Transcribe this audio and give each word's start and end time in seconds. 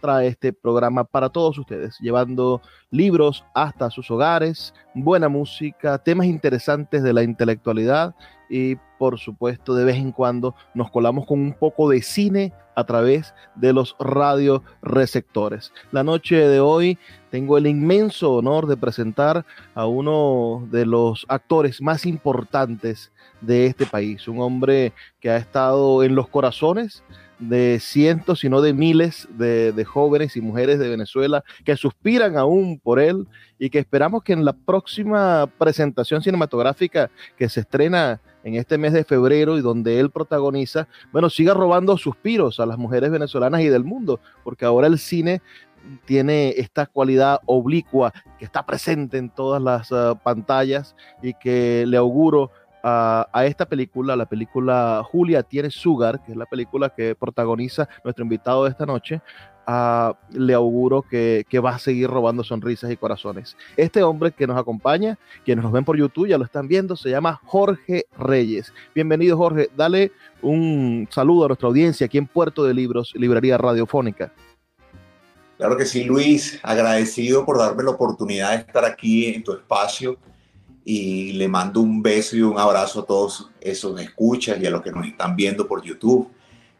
trae 0.00 0.28
este 0.28 0.52
programa 0.52 1.04
para 1.04 1.28
todos 1.28 1.58
ustedes, 1.58 1.98
llevando 2.00 2.60
libros 2.90 3.44
hasta 3.54 3.90
sus 3.90 4.10
hogares, 4.10 4.74
buena 4.94 5.28
música, 5.28 5.98
temas 5.98 6.26
interesantes 6.26 7.02
de 7.02 7.12
la 7.12 7.22
intelectualidad 7.22 8.14
y 8.48 8.76
por 8.98 9.18
supuesto 9.18 9.74
de 9.74 9.84
vez 9.84 9.96
en 9.96 10.12
cuando 10.12 10.54
nos 10.74 10.90
colamos 10.90 11.26
con 11.26 11.38
un 11.40 11.52
poco 11.52 11.88
de 11.88 12.02
cine 12.02 12.52
a 12.74 12.84
través 12.84 13.34
de 13.54 13.72
los 13.72 13.94
radioreceptores. 13.98 15.72
La 15.92 16.02
noche 16.02 16.36
de 16.36 16.60
hoy 16.60 16.98
tengo 17.30 17.58
el 17.58 17.66
inmenso 17.66 18.34
honor 18.34 18.66
de 18.66 18.76
presentar 18.76 19.44
a 19.74 19.86
uno 19.86 20.66
de 20.70 20.86
los 20.86 21.26
actores 21.28 21.80
más 21.80 22.06
importantes 22.06 23.12
de 23.40 23.66
este 23.66 23.86
país, 23.86 24.26
un 24.28 24.40
hombre 24.40 24.92
que 25.20 25.30
ha 25.30 25.36
estado 25.36 26.02
en 26.02 26.14
los 26.14 26.28
corazones 26.28 27.02
de 27.40 27.78
cientos, 27.80 28.40
sino 28.40 28.60
de 28.60 28.74
miles 28.74 29.26
de, 29.30 29.72
de, 29.72 29.84
jóvenes 29.84 30.36
y 30.36 30.40
mujeres 30.40 30.78
de 30.78 30.88
Venezuela 30.88 31.42
que 31.64 31.76
suspiran 31.76 32.36
aún 32.36 32.78
por 32.78 33.00
él 33.00 33.26
y 33.58 33.70
que 33.70 33.78
esperamos 33.78 34.22
que 34.22 34.34
en 34.34 34.44
la 34.44 34.52
próxima 34.52 35.48
presentación 35.58 36.22
cinematográfica 36.22 37.10
que 37.36 37.48
se 37.48 37.60
estrena 37.60 38.20
en 38.44 38.54
este 38.54 38.78
mes 38.78 38.92
de 38.92 39.04
febrero 39.04 39.58
y 39.58 39.62
donde 39.62 40.00
él 40.00 40.10
protagoniza, 40.10 40.88
bueno, 41.12 41.30
siga 41.30 41.54
robando 41.54 41.96
suspiros 41.96 42.60
a 42.60 42.66
las 42.66 42.78
mujeres 42.78 43.10
venezolanas 43.10 43.60
y 43.62 43.68
del 43.68 43.84
mundo, 43.84 44.20
porque 44.44 44.64
ahora 44.64 44.86
el 44.86 44.98
cine 44.98 45.42
tiene 46.04 46.50
esta 46.56 46.86
cualidad 46.86 47.40
oblicua 47.46 48.12
que 48.38 48.44
está 48.44 48.64
presente 48.64 49.18
en 49.18 49.30
todas 49.30 49.62
las 49.62 49.90
uh, 49.90 50.16
pantallas 50.22 50.94
y 51.22 51.34
que 51.34 51.84
le 51.86 51.96
auguro 51.96 52.50
a, 52.82 53.44
esta 53.44 53.66
película, 53.66 54.16
la 54.16 54.26
película 54.26 55.02
Julia 55.10 55.42
tiene 55.42 55.70
Sugar, 55.70 56.22
que 56.24 56.32
es 56.32 56.38
la 56.38 56.46
película 56.46 56.90
que 56.90 57.14
protagoniza 57.14 57.88
nuestro 58.04 58.24
invitado 58.24 58.64
de 58.64 58.70
esta 58.70 58.86
noche, 58.86 59.20
le 60.30 60.54
auguro 60.54 61.02
que, 61.02 61.44
que, 61.48 61.60
va 61.60 61.76
a 61.76 61.78
seguir 61.78 62.08
robando 62.08 62.42
sonrisas 62.42 62.90
y 62.90 62.96
corazones. 62.96 63.56
Este 63.76 64.02
hombre 64.02 64.32
que 64.32 64.46
nos 64.46 64.58
acompaña, 64.58 65.18
quienes 65.44 65.62
nos 65.62 65.72
ven 65.72 65.84
por 65.84 65.96
YouTube, 65.96 66.28
ya 66.28 66.38
lo 66.38 66.44
están 66.44 66.66
viendo, 66.66 66.96
se 66.96 67.10
llama 67.10 67.40
Jorge 67.44 68.06
Reyes. 68.18 68.72
Bienvenido 68.94 69.36
Jorge, 69.36 69.68
dale 69.76 70.12
un 70.42 71.06
saludo 71.10 71.44
a 71.44 71.48
nuestra 71.48 71.68
audiencia 71.68 72.06
aquí 72.06 72.18
en 72.18 72.26
Puerto 72.26 72.64
de 72.64 72.74
Libros, 72.74 73.12
Librería 73.14 73.58
Radiofónica. 73.58 74.32
Claro 75.56 75.76
que 75.76 75.84
sí, 75.84 76.04
Luis, 76.04 76.58
agradecido 76.62 77.44
por 77.44 77.58
darme 77.58 77.82
la 77.82 77.90
oportunidad 77.90 78.52
de 78.52 78.56
estar 78.56 78.84
aquí 78.84 79.26
en 79.26 79.44
tu 79.44 79.52
espacio 79.52 80.16
y 80.84 81.32
le 81.32 81.48
mando 81.48 81.80
un 81.80 82.02
beso 82.02 82.36
y 82.36 82.42
un 82.42 82.58
abrazo 82.58 83.00
a 83.00 83.06
todos 83.06 83.50
esos 83.60 84.00
escuchas 84.00 84.58
y 84.60 84.66
a 84.66 84.70
los 84.70 84.82
que 84.82 84.92
nos 84.92 85.06
están 85.06 85.36
viendo 85.36 85.66
por 85.66 85.82
YouTube. 85.82 86.30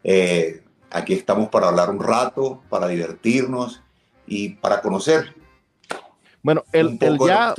Eh, 0.02 0.62
aquí 0.90 1.14
estamos 1.14 1.48
para 1.48 1.68
hablar 1.68 1.90
un 1.90 2.02
rato, 2.02 2.62
para 2.68 2.88
divertirnos 2.88 3.82
y 4.26 4.50
para 4.50 4.80
conocer. 4.80 5.34
Bueno, 6.42 6.64
el, 6.72 6.98
el 7.00 7.18
ya, 7.18 7.54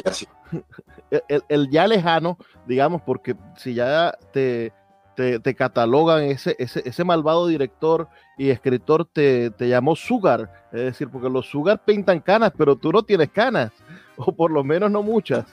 el, 1.28 1.44
el, 1.47 1.69
ya 1.69 1.88
lejano, 1.88 2.38
digamos, 2.66 3.02
porque 3.03 3.35
si 3.58 3.75
ya 3.75 4.18
te, 4.34 4.73
te, 5.16 5.40
te 5.40 5.56
catalogan 5.56 6.23
ese, 6.23 6.56
ese, 6.58 6.81
ese, 6.84 7.03
malvado 7.03 7.46
director 7.46 8.08
y 8.38 8.50
escritor 8.50 9.06
te, 9.06 9.52
te 9.52 9.68
llamó 9.68 9.96
Sugar, 9.96 10.52
es 10.72 10.81
decir, 10.81 11.09
porque 11.09 11.29
los 11.29 11.47
Sugar 11.47 11.84
pintan 11.85 12.19
canas, 12.19 12.52
pero 12.58 12.75
tú 12.75 12.91
no 12.91 13.03
tienes 13.03 13.29
canas, 13.29 13.72
o 14.18 14.31
por 14.31 14.50
lo 14.50 14.63
menos 14.63 14.90
no 14.90 15.03
muchas. 15.03 15.46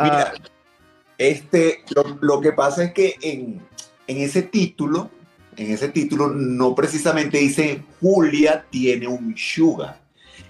Mira, 0.00 0.32
ah, 0.34 0.42
este, 1.16 1.84
lo, 1.94 2.18
lo, 2.20 2.40
que 2.40 2.52
pasa 2.52 2.84
es 2.84 2.92
que 2.92 3.16
en, 3.22 3.60
en 4.06 4.16
ese 4.18 4.42
título, 4.42 5.10
en 5.56 5.72
ese 5.72 5.88
título 5.88 6.28
no 6.28 6.74
precisamente 6.74 7.38
dice 7.38 7.82
Julia 8.00 8.64
tiene 8.70 9.06
un 9.08 9.34
sugar, 9.36 10.00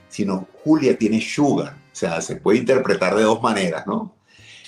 sino 0.09 0.47
Julia 0.65 0.97
tiene 0.97 1.21
sugar. 1.21 1.75
O 1.93 1.97
sea, 1.97 2.21
se 2.21 2.37
puede 2.37 2.59
interpretar 2.59 3.15
de 3.17 3.23
dos 3.23 3.43
maneras, 3.43 3.87
¿no? 3.87 4.15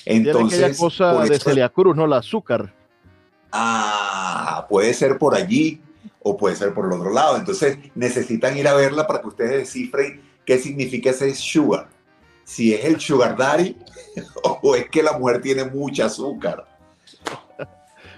Entonces, 0.04 0.48
tiene 0.48 0.64
aquella 0.64 0.78
cosa 0.78 1.24
de 1.24 1.38
Celia 1.38 1.68
Cruz, 1.68 1.94
¿no? 1.94 2.06
La 2.06 2.18
azúcar. 2.18 2.74
Ah, 3.52 4.66
puede 4.68 4.94
ser 4.94 5.18
por 5.18 5.34
allí 5.34 5.80
o 6.22 6.36
puede 6.36 6.56
ser 6.56 6.72
por 6.74 6.86
el 6.86 6.92
otro 6.92 7.12
lado. 7.12 7.36
Entonces 7.36 7.78
necesitan 7.94 8.56
ir 8.56 8.66
a 8.68 8.74
verla 8.74 9.06
para 9.06 9.20
que 9.20 9.28
ustedes 9.28 9.50
descifren 9.50 10.22
qué 10.44 10.58
significa 10.58 11.10
ese 11.10 11.34
sugar. 11.34 11.88
Si 12.50 12.74
es 12.74 12.84
el 12.84 12.98
sugar 12.98 13.36
daddy 13.36 13.76
o 14.42 14.74
es 14.74 14.90
que 14.90 15.04
la 15.04 15.16
mujer 15.16 15.40
tiene 15.40 15.66
mucha 15.66 16.06
azúcar. 16.06 16.66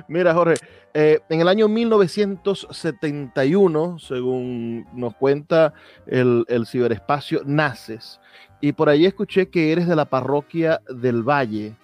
Mira, 0.09 0.32
Jorge, 0.32 0.54
eh, 0.94 1.20
en 1.28 1.43
el 1.43 1.48
año 1.48 1.69
1971, 1.69 3.98
según 3.98 4.87
nos 4.94 5.15
cuenta 5.16 5.75
el, 6.06 6.47
el 6.48 6.66
ciberespacio, 6.66 7.42
naces. 7.44 8.21
Y 8.62 8.72
por 8.72 8.88
ahí 8.88 9.04
escuché 9.04 9.50
que 9.50 9.71
eres 9.71 9.87
de 9.87 9.97
la 9.97 10.06
parroquia 10.06 10.81
del 10.88 11.22
Valle. 11.22 11.75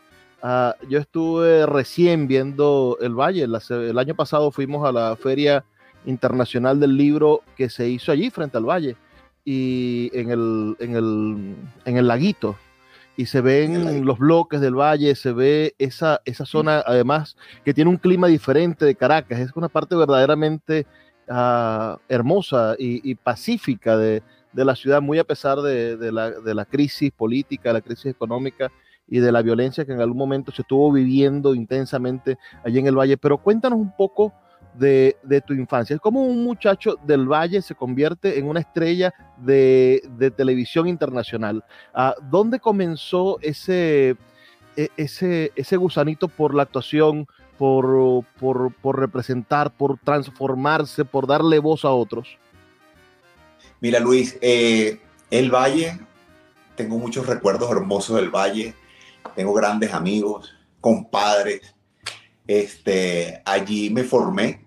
Uh, 0.43 0.71
yo 0.89 1.01
estuve 1.01 1.67
recién 1.67 2.29
viendo 2.29 2.97
el 3.03 3.13
Valle. 3.13 3.45
El 3.45 3.99
año 3.99 4.15
pasado 4.15 4.51
fuimos 4.53 4.89
a 4.89 4.93
la 4.93 5.15
Feria 5.17 5.67
Internacional 6.07 6.81
del 6.81 6.97
Libro 6.97 7.43
que 7.59 7.69
se 7.69 7.91
hizo 7.91 8.11
allí 8.11 8.31
frente 8.31 8.57
al 8.57 8.65
Valle 8.65 8.97
y 9.51 10.11
en 10.13 10.31
el, 10.31 10.77
en 10.79 10.95
el, 10.95 11.57
en 11.87 11.97
el 11.97 12.07
laguito. 12.07 12.59
Y 13.17 13.25
se 13.25 13.41
ven 13.41 14.05
los 14.05 14.19
bloques 14.19 14.61
del 14.61 14.75
valle, 14.75 15.15
se 15.15 15.33
ve 15.33 15.75
esa, 15.79 16.21
esa 16.27 16.45
zona, 16.45 16.85
además, 16.87 17.35
que 17.65 17.73
tiene 17.73 17.89
un 17.89 17.97
clima 17.97 18.27
diferente 18.27 18.85
de 18.85 18.95
Caracas. 18.95 19.41
Es 19.41 19.57
una 19.57 19.71
parte 19.71 19.97
verdaderamente 19.97 20.87
uh, 21.31 21.97
hermosa 22.11 22.77
y, 22.79 23.11
y 23.11 23.15
pacífica 23.15 23.97
de, 23.97 24.23
de, 24.53 24.65
la 24.67 24.77
ciudad, 24.77 25.01
muy 25.01 25.19
a 25.19 25.25
pesar 25.25 25.63
de, 25.63 25.97
de, 25.97 26.13
la, 26.13 26.31
de 26.31 26.55
la 26.55 26.67
crisis 26.67 27.11
política, 27.11 27.73
la 27.73 27.81
crisis 27.81 28.07
económica 28.07 28.71
y 29.09 29.21
de 29.21 29.33
la 29.33 29.41
violencia 29.41 29.87
que 29.87 29.93
en 29.93 30.03
algún 30.03 30.19
momento 30.19 30.53
se 30.53 30.61
estuvo 30.61 30.93
viviendo 30.93 31.55
intensamente 31.55 32.37
allí 32.63 32.81
en 32.81 32.87
el 32.87 32.99
Valle. 32.99 33.17
Pero 33.17 33.39
cuéntanos 33.39 33.79
un 33.79 33.97
poco 33.97 34.35
de, 34.79 35.43
tu 35.47 35.55
infancia. 35.55 35.95
Es 35.95 36.01
como 36.01 36.23
un 36.23 36.45
muchacho 36.45 36.97
del 37.05 37.27
Valle 37.27 37.63
se 37.63 37.75
convierte 37.75 38.39
en 38.39 38.47
una 38.47 38.61
estrella 38.61 39.13
de, 39.37 40.03
de 40.17 40.31
televisión 40.31 40.89
internacional. 40.89 41.65
¿A 41.95 42.15
¿Dónde 42.31 42.61
comenzó 42.61 43.39
ese, 43.41 44.17
e, 44.77 44.89
ese, 44.97 45.53
ese 45.57 45.77
gusanito 45.77 46.29
por 46.29 46.55
la 46.55 46.63
actuación, 46.63 47.27
por, 47.57 48.25
por, 48.39 48.73
por 48.75 48.99
representar, 48.99 49.71
por 49.71 49.99
transformarse, 49.99 51.05
por 51.05 51.27
darle 51.27 51.59
voz 51.59 51.85
a 51.85 51.91
otros? 51.91 52.39
Mira, 53.81 54.01
Luis, 54.01 54.39
eh, 54.41 55.01
el 55.31 55.53
Valle, 55.53 55.99
tengo 56.77 56.99
muchos 56.99 57.27
recuerdos 57.27 57.71
hermosos 57.71 58.17
del 58.17 58.31
Valle 58.31 58.75
tengo 59.35 59.53
grandes 59.53 59.93
amigos, 59.95 60.53
compadres. 60.81 61.75
Este, 62.47 63.41
allí 63.45 63.91
me 63.91 64.03
formé, 64.03 64.65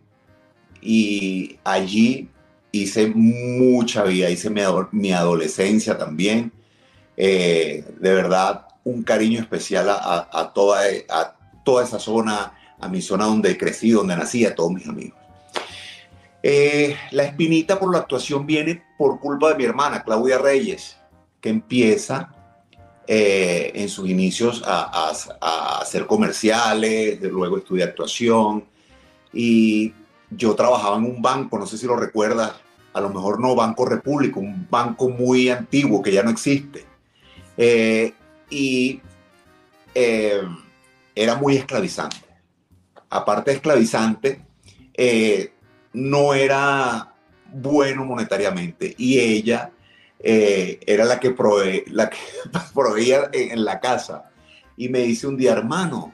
y 0.82 1.60
allí 1.64 2.30
hice 2.72 3.08
mucha 3.08 4.04
vida, 4.04 4.30
hice 4.30 4.50
mi, 4.50 5.12
adolescencia 5.12 5.98
también. 5.98 6.52
Eh, 7.18 7.84
de 8.00 8.14
verdad, 8.14 8.68
un 8.84 9.04
cariño 9.04 9.40
especial 9.40 9.90
a, 9.90 10.52
toda, 10.56 10.82
a 11.10 11.36
toda 11.64 11.84
esa 11.84 12.00
zona, 12.00 12.54
a 12.80 12.88
mi 12.88 13.02
zona 13.02 13.26
donde 13.26 13.58
crecí, 13.58 13.92
donde 13.92 14.16
nací, 14.16 14.46
a 14.46 14.56
todos 14.56 14.72
mis 14.72 14.88
amigos. 14.88 15.20
Eh, 16.44 16.96
la 17.12 17.24
espinita 17.24 17.78
por 17.78 17.92
la 17.92 18.00
actuación 18.00 18.48
viene 18.48 18.84
por 18.98 19.20
culpa 19.20 19.50
de 19.50 19.56
mi 19.56 19.66
hermana, 19.66 20.04
Claudia 20.04 20.40
Reyes, 20.40 20.98
que 21.40 21.50
empieza 21.50 22.34
eh, 23.08 23.72
en 23.76 23.90
sus 23.90 24.10
inicios 24.10 24.64
a, 24.66 25.12
hacer 25.82 26.08
comerciales, 26.08 27.22
luego 27.22 27.58
estudia 27.58 27.86
actuación. 27.86 28.66
Y 29.34 29.94
yo 30.32 30.56
trabajaba 30.56 30.98
en 30.98 31.06
un 31.06 31.22
banco, 31.22 31.60
no 31.60 31.66
sé 31.66 31.78
si 31.78 31.86
lo 31.86 31.96
recuerdas, 31.96 32.54
a 32.94 33.02
lo 33.02 33.10
mejor 33.10 33.40
no 33.40 33.56
Banco 33.56 33.86
República, 33.86 34.40
un 34.40 34.68
banco 34.70 35.10
muy 35.10 35.50
antiguo 35.50 36.02
que 36.02 36.12
ya 36.12 36.24
no 36.24 36.30
existe. 36.30 36.86
Eh, 37.58 38.14
y 38.50 39.02
era 39.94 41.36
muy 41.36 41.58
esclavizante. 41.58 42.18
Aparte 43.10 43.52
de 43.52 43.58
esclavizante, 43.58 44.42
no 45.94 46.34
era 46.34 47.14
bueno 47.54 48.06
monetariamente 48.06 48.96
y 48.98 49.20
ella 49.20 49.72
eh, 50.24 50.80
era 50.86 51.06
la 51.06 51.20
que, 51.20 51.36
la 51.88 52.10
que 52.10 52.18
proveía 52.74 53.30
en, 53.34 53.66
la 53.66 53.80
casa. 53.80 54.32
Y 54.78 54.90
me 54.90 55.00
dice 55.00 55.28
un 55.28 55.38
día, 55.38 55.54
hermano, 55.54 56.14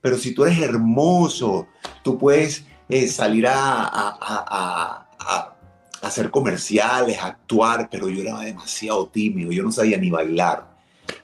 pero 0.00 0.18
si 0.18 0.34
tú 0.34 0.44
eres 0.44 0.60
hermoso, 0.60 1.68
tú 2.02 2.18
puedes 2.18 2.64
eh, 2.88 3.08
salir 3.08 3.46
a, 3.48 5.06
hacer 6.02 6.30
comerciales, 6.30 7.18
actuar, 7.18 7.88
pero 7.90 8.08
yo 8.08 8.22
era 8.22 8.38
demasiado 8.40 9.06
tímido, 9.08 9.50
yo 9.50 9.62
no 9.62 9.72
sabía 9.72 9.96
ni 9.96 10.10
bailar. 10.10 10.66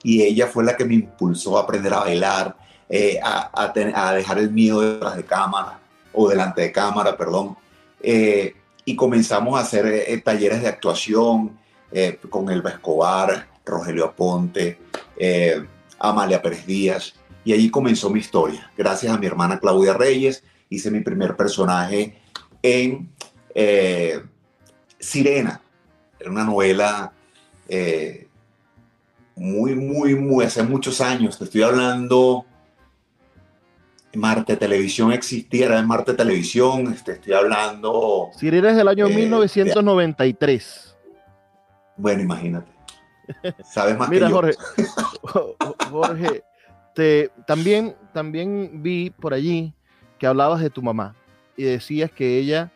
Y 0.03 0.23
ella 0.23 0.47
fue 0.47 0.65
la 0.65 0.77
que 0.77 0.85
me 0.85 0.95
impulsó 0.95 1.59
a 1.59 1.62
aprender 1.62 1.93
a 1.93 2.01
bailar, 2.01 2.57
eh, 2.89 3.21
a, 3.23 3.73
dejar 4.15 4.39
el 4.39 4.51
miedo 4.51 4.81
detrás 4.81 5.17
de 5.17 5.25
cámara, 5.25 5.79
o 6.12 6.29
delante 6.29 6.62
de 6.62 6.73
cámara, 6.73 7.17
perdón. 7.17 7.57
Eh, 8.03 8.55
y 8.85 8.97
comenzamos 8.97 9.59
a 9.59 9.63
hacer 9.63 9.87
eh, 9.87 10.21
talleres 10.25 10.63
de 10.63 10.69
actuación 10.69 11.59
con 12.29 12.49
Elba 12.51 12.71
Escobar, 12.71 13.49
Rogelio 13.67 14.05
Aponte, 14.06 14.79
Amalia 15.99 16.41
Pérez 16.41 16.65
Díaz. 16.65 17.15
Y 17.45 17.53
allí 17.53 17.69
comenzó 17.69 18.11
mi 18.11 18.21
historia. 18.21 18.71
Gracias 18.77 19.13
a 19.13 19.19
mi 19.19 19.27
hermana 19.27 19.59
Claudia 19.59 19.95
Reyes, 19.95 20.45
hice 20.70 20.90
mi 20.90 21.00
primer 21.00 21.37
personaje 21.37 22.17
en 22.62 23.11
Sirena. 24.99 25.61
Era 26.19 26.31
una 26.31 26.44
novela 26.44 27.12
muy, 29.37 29.75
muy, 29.75 30.14
muy, 30.14 30.44
hace 30.44 30.62
muchos 30.62 31.00
años. 31.00 31.38
Te 31.38 31.44
estoy 31.44 31.62
hablando 31.62 32.46
Marte 34.14 34.56
Televisión 34.56 35.12
existiera 35.12 35.78
en 35.78 35.87
Marte 35.87 36.14
Televisión, 36.14 36.93
este, 36.93 37.12
estoy 37.12 37.32
hablando... 37.32 38.31
Sirena 38.37 38.70
es 38.70 38.76
del 38.76 38.88
año 38.88 39.08
1993. 39.08 40.96
Eh, 40.96 41.19
bueno, 41.96 42.22
imagínate. 42.22 42.72
Sabes 43.64 43.96
más 43.96 44.08
Mira, 44.08 44.26
que 44.26 44.32
Jorge, 44.32 44.55
Jorge, 45.90 46.43
te, 46.94 47.31
también, 47.46 47.94
también 48.12 48.82
vi 48.82 49.11
por 49.11 49.32
allí 49.32 49.72
que 50.20 50.28
hablabas 50.28 50.61
de 50.61 50.70
tu 50.70 50.82
mamá 50.82 51.17
y 51.56 51.64
decías 51.64 52.12
que 52.12 52.38
ella, 52.38 52.70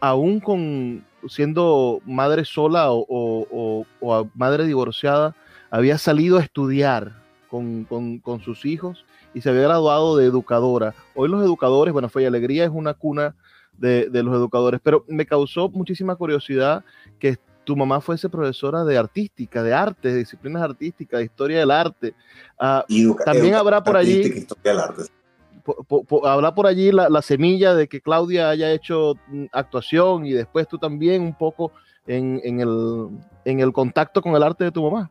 aún 0.00 0.40
con 0.40 1.06
siendo 1.28 2.02
madre 2.04 2.44
sola 2.44 2.88
o, 2.90 3.86
madre 4.34 4.66
divorciada, 4.66 5.34
había 5.70 5.96
salido 5.96 6.36
a 6.36 6.42
estudiar 6.42 7.22
con, 7.48 7.84
con 7.84 8.40
sus 8.40 8.66
hijos 8.66 9.06
y 9.34 9.40
se 9.40 9.50
había 9.50 9.62
graduado 9.62 10.16
de 10.16 10.26
educadora. 10.26 10.94
Hoy 11.14 11.28
los 11.28 11.42
educadores, 11.42 11.92
bueno, 11.92 12.08
Fe 12.08 12.26
Alegría 12.26 12.64
es 12.64 12.70
una 12.70 12.94
cuna 12.94 13.34
de, 13.78 14.08
los 14.22 14.34
educadores, 14.34 14.80
pero 14.82 15.04
me 15.08 15.26
causó 15.26 15.68
muchísima 15.68 16.16
curiosidad 16.16 16.84
que 17.18 17.38
tu 17.64 17.76
mamá 17.76 18.00
fuese 18.00 18.28
profesora 18.28 18.84
de 18.84 18.98
artística, 18.98 19.62
de 19.62 19.72
arte, 19.72 20.08
de 20.08 20.18
disciplinas 20.18 20.62
artísticas, 20.62 21.18
de 21.18 21.24
historia 21.24 21.60
del 21.60 21.70
arte. 21.70 22.14
Ah, 22.58 22.84
también 23.24 23.54
habrá 23.54 23.82
por 23.82 23.96
allí... 23.96 24.46
habrá 26.24 26.54
por 26.54 26.66
allí 26.66 26.92
la, 26.92 27.22
semilla 27.22 27.74
de 27.74 27.88
que 27.88 28.00
Claudia 28.00 28.50
haya 28.50 28.70
hecho 28.72 29.14
mm, 29.28 29.46
actuación 29.52 30.26
y 30.26 30.32
después 30.32 30.68
tú 30.68 30.78
también 30.78 31.22
un 31.22 31.34
poco 31.34 31.72
en, 32.06 32.40
el, 32.60 33.08
en 33.44 33.60
el 33.60 33.72
contacto 33.72 34.22
con 34.22 34.34
el 34.34 34.42
arte 34.42 34.64
de 34.64 34.72
tu 34.72 34.82
mamá. 34.82 35.10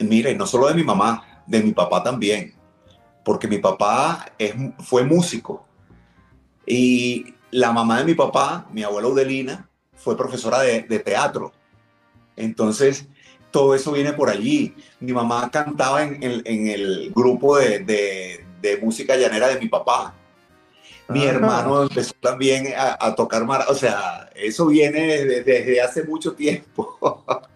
Mire, 0.00 0.34
no 0.34 0.46
solo 0.46 0.68
de 0.68 0.74
mi 0.74 0.82
mamá, 0.82 1.42
de 1.46 1.62
mi 1.62 1.72
papá 1.72 2.02
también 2.02 2.54
porque 3.24 3.48
mi 3.48 3.58
papá 3.58 4.26
es, 4.38 4.54
fue 4.80 5.02
músico 5.02 5.66
y 6.66 7.34
la 7.50 7.72
mamá 7.72 7.98
de 7.98 8.04
mi 8.04 8.14
papá, 8.14 8.68
mi 8.70 8.82
abuela 8.82 9.08
Udelina, 9.08 9.68
fue 9.94 10.16
profesora 10.16 10.60
de, 10.60 10.82
teatro. 11.00 11.52
Entonces, 12.36 13.08
todo 13.50 13.74
eso 13.74 13.92
viene 13.92 14.12
por 14.12 14.28
allí. 14.28 14.74
Mi 15.00 15.12
mamá 15.12 15.50
cantaba 15.50 16.02
en, 16.02 16.22
el 16.22 17.12
grupo 17.14 17.56
de, 17.56 18.43
música 18.80 19.16
llanera 19.16 19.48
de 19.48 19.60
mi 19.60 19.68
papá. 19.68 20.14
Mi 21.08 21.24
ah. 21.24 21.30
hermano 21.30 21.82
empezó 21.82 22.14
también 22.20 22.68
a, 22.76 23.14
tocar, 23.14 23.44
mar 23.44 23.64
o 23.68 23.74
sea, 23.74 24.30
eso 24.34 24.66
viene 24.66 25.24
desde 25.42 25.80
hace 25.80 26.04
mucho 26.04 26.32
tiempo. 26.32 26.98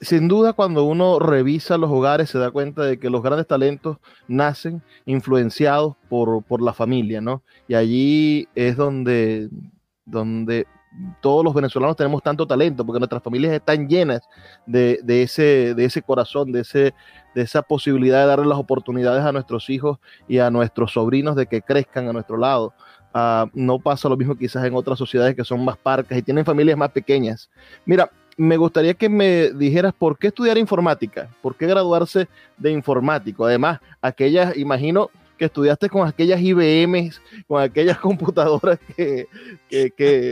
sin 0.00 0.28
duda, 0.28 0.52
cuando 0.52 0.84
uno 0.84 1.18
revisa 1.18 1.76
los 1.76 1.90
hogares, 1.90 2.30
se 2.30 2.38
da 2.38 2.50
cuenta 2.50 2.82
de 2.84 2.98
que 2.98 3.10
los 3.10 3.22
grandes 3.22 3.46
talentos 3.46 3.98
nacen 4.28 4.82
influenciados 5.06 5.96
por, 6.08 6.62
la 6.62 6.72
familia, 6.72 7.20
¿no? 7.20 7.42
Y 7.68 7.74
allí 7.74 8.48
es 8.54 8.76
donde, 8.76 9.48
donde 10.04 10.66
todos 11.20 11.44
los 11.44 11.54
venezolanos 11.54 11.96
tenemos 11.96 12.22
tanto 12.22 12.46
talento, 12.46 12.84
porque 12.84 12.98
nuestras 12.98 13.22
familias 13.22 13.52
están 13.52 13.88
llenas 13.88 14.22
de, 14.66 15.00
ese, 15.06 15.74
de 15.74 15.84
ese 15.84 16.02
corazón, 16.02 16.52
de, 16.52 16.60
ese, 16.60 16.94
de 17.34 17.42
esa 17.42 17.62
posibilidad 17.62 18.20
de 18.20 18.26
darle 18.26 18.46
las 18.46 18.58
oportunidades 18.58 19.24
a 19.24 19.32
nuestros 19.32 19.70
hijos 19.70 19.98
y 20.28 20.38
a 20.38 20.50
nuestros 20.50 20.92
sobrinos 20.92 21.36
de 21.36 21.46
que 21.46 21.62
crezcan 21.62 22.08
a 22.08 22.12
nuestro 22.12 22.36
lado. 22.36 22.72
Ah, 23.12 23.46
no 23.54 23.78
pasa 23.78 24.08
lo 24.08 24.16
mismo 24.16 24.36
quizás 24.36 24.64
en 24.64 24.74
otras 24.74 24.98
sociedades 24.98 25.34
que 25.34 25.44
son 25.44 25.64
más 25.64 25.76
parcas 25.76 26.16
y 26.16 26.22
tienen 26.22 26.44
familias 26.44 26.76
más 26.76 26.90
pequeñas. 26.90 27.50
Mira, 27.84 28.10
me 28.36 28.56
gustaría 28.56 28.94
que 28.94 29.08
me 29.08 29.50
dijeras 29.50 29.92
por 29.92 30.18
qué 30.18 30.28
estudiar 30.28 30.56
informática, 30.58 31.28
por 31.42 31.56
qué 31.56 31.66
graduarse 31.66 32.28
de 32.56 32.70
informático. 32.70 33.44
Además, 33.44 33.80
aquellas, 34.00 34.56
imagino 34.56 35.10
que 35.36 35.46
estudiaste 35.46 35.88
con 35.88 36.06
aquellas 36.06 36.40
IBM, 36.40 37.10
con 37.48 37.62
aquellas 37.62 37.98
computadoras 38.00 38.78
que... 38.96 39.26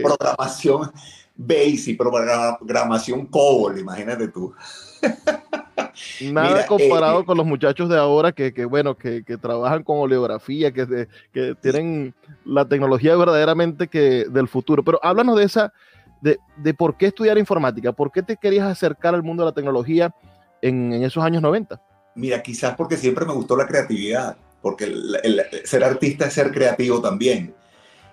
Programación 0.03 0.91
BASIC, 1.35 1.97
programación 1.97 3.25
COBOL, 3.27 3.79
imagínate 3.79 4.27
tú. 4.27 4.53
Nada 6.31 6.65
comparado 6.65 7.21
eh, 7.21 7.25
con 7.25 7.37
los 7.37 7.45
muchachos 7.45 7.89
de 7.89 7.97
ahora 7.97 8.31
que, 8.31 8.51
bueno, 8.65 8.95
que, 8.95 9.23
trabajan 9.41 9.83
con 9.83 9.99
oleografía, 9.99 10.71
que, 10.71 11.07
que 11.33 11.55
tienen 11.61 12.13
la 12.45 12.65
tecnología 12.65 13.15
verdaderamente 13.15 13.87
que 13.87 14.25
del 14.29 14.47
futuro. 14.47 14.83
Pero 14.83 14.99
háblanos 15.03 15.37
de 15.37 15.43
esa, 15.43 15.73
de, 16.21 16.73
por 16.73 16.97
qué 16.97 17.07
estudiar 17.07 17.37
informática, 17.37 17.91
por 17.91 18.11
qué 18.11 18.21
te 18.21 18.37
querías 18.37 18.67
acercar 18.67 19.15
al 19.15 19.23
mundo 19.23 19.43
de 19.43 19.49
la 19.49 19.55
tecnología 19.55 20.13
en, 20.61 20.93
esos 20.93 21.23
años 21.23 21.41
90. 21.41 21.81
Mira, 22.15 22.41
quizás 22.41 22.75
porque 22.75 22.97
siempre 22.97 23.25
me 23.25 23.33
gustó 23.33 23.55
la 23.55 23.65
creatividad, 23.65 24.35
porque 24.61 24.85
el, 24.85 25.41
ser 25.63 25.83
artista 25.83 26.25
es 26.25 26.33
ser 26.33 26.51
creativo 26.51 27.01
también. 27.01 27.53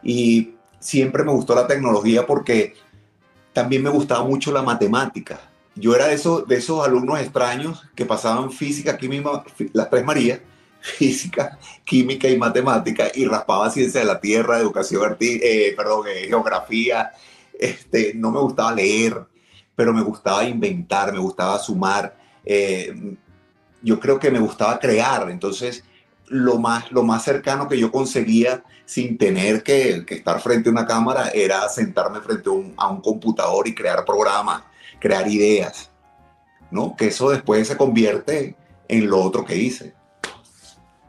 Y 0.03 0.55
siempre 0.79 1.25
me 1.25 1.33
gustó 1.33 1.55
la 1.55 1.67
tecnología 1.67 2.25
porque 2.27 2.75
también 3.53 3.83
me 3.83 3.91
gustaba 3.91 4.25
mucho 4.25 4.53
la 4.53 4.63
matemática. 4.63 5.41
Yo 5.77 5.95
era 5.95 6.09
de 6.09 6.15
esos, 6.15 6.47
de 6.49 6.57
esos 6.57 6.85
alumnos 6.85 7.21
extraños 7.21 7.85
que 7.95 8.05
pasaban 8.05 8.51
física, 8.51 8.97
química, 8.97 9.45
las 9.73 9.91
tres 9.91 10.05
Marías, 10.05 10.41
física, 10.81 11.59
química 11.85 12.29
y 12.29 12.37
matemática, 12.37 13.09
y 13.15 13.27
raspaba 13.27 13.71
ciencia 13.71 14.01
de 14.01 14.07
la 14.07 14.21
tierra, 14.21 14.59
educación, 14.59 15.17
eh, 15.21 15.77
eh, 15.79 16.27
geografía, 16.29 17.13
este, 17.59 18.13
no 18.15 18.31
me 18.31 18.41
gustaba 18.41 18.75
leer, 18.75 19.25
pero 19.75 19.93
me 19.93 20.03
gustaba 20.03 20.45
inventar, 20.45 21.13
me 21.13 21.19
gustaba 21.19 21.59
sumar. 21.59 22.17
Eh, 22.45 23.17
yo 23.83 24.01
creo 24.01 24.19
que 24.19 24.31
me 24.31 24.39
gustaba 24.39 24.79
crear. 24.79 25.31
Entonces, 25.31 25.85
lo 26.29 26.59
más, 26.59 26.91
lo 26.91 27.03
más 27.03 27.23
cercano 27.23 27.69
que 27.69 27.79
yo 27.79 27.93
conseguía 27.93 28.65
sin 28.85 29.19
tener 29.19 29.63
que, 29.63 30.05
estar 30.09 30.41
frente 30.41 30.69
a 30.69 30.73
una 30.73 30.87
cámara 30.87 31.31
era 31.31 31.69
sentarme 31.69 32.21
frente 32.21 32.49
a 32.49 32.89
un, 32.89 33.01
computador 33.01 33.69
y 33.69 33.75
crear 33.75 34.05
programas, 34.05 34.63
crear 34.99 35.29
ideas. 35.29 35.91
¿no? 36.71 36.97
Que 36.97 37.09
eso 37.09 37.31
después 37.31 37.69
se 37.69 37.77
convierte 37.77 38.57
en 38.89 39.09
lo 39.09 39.21
otro 39.21 39.45
que 39.45 39.57
hice. 39.57 39.95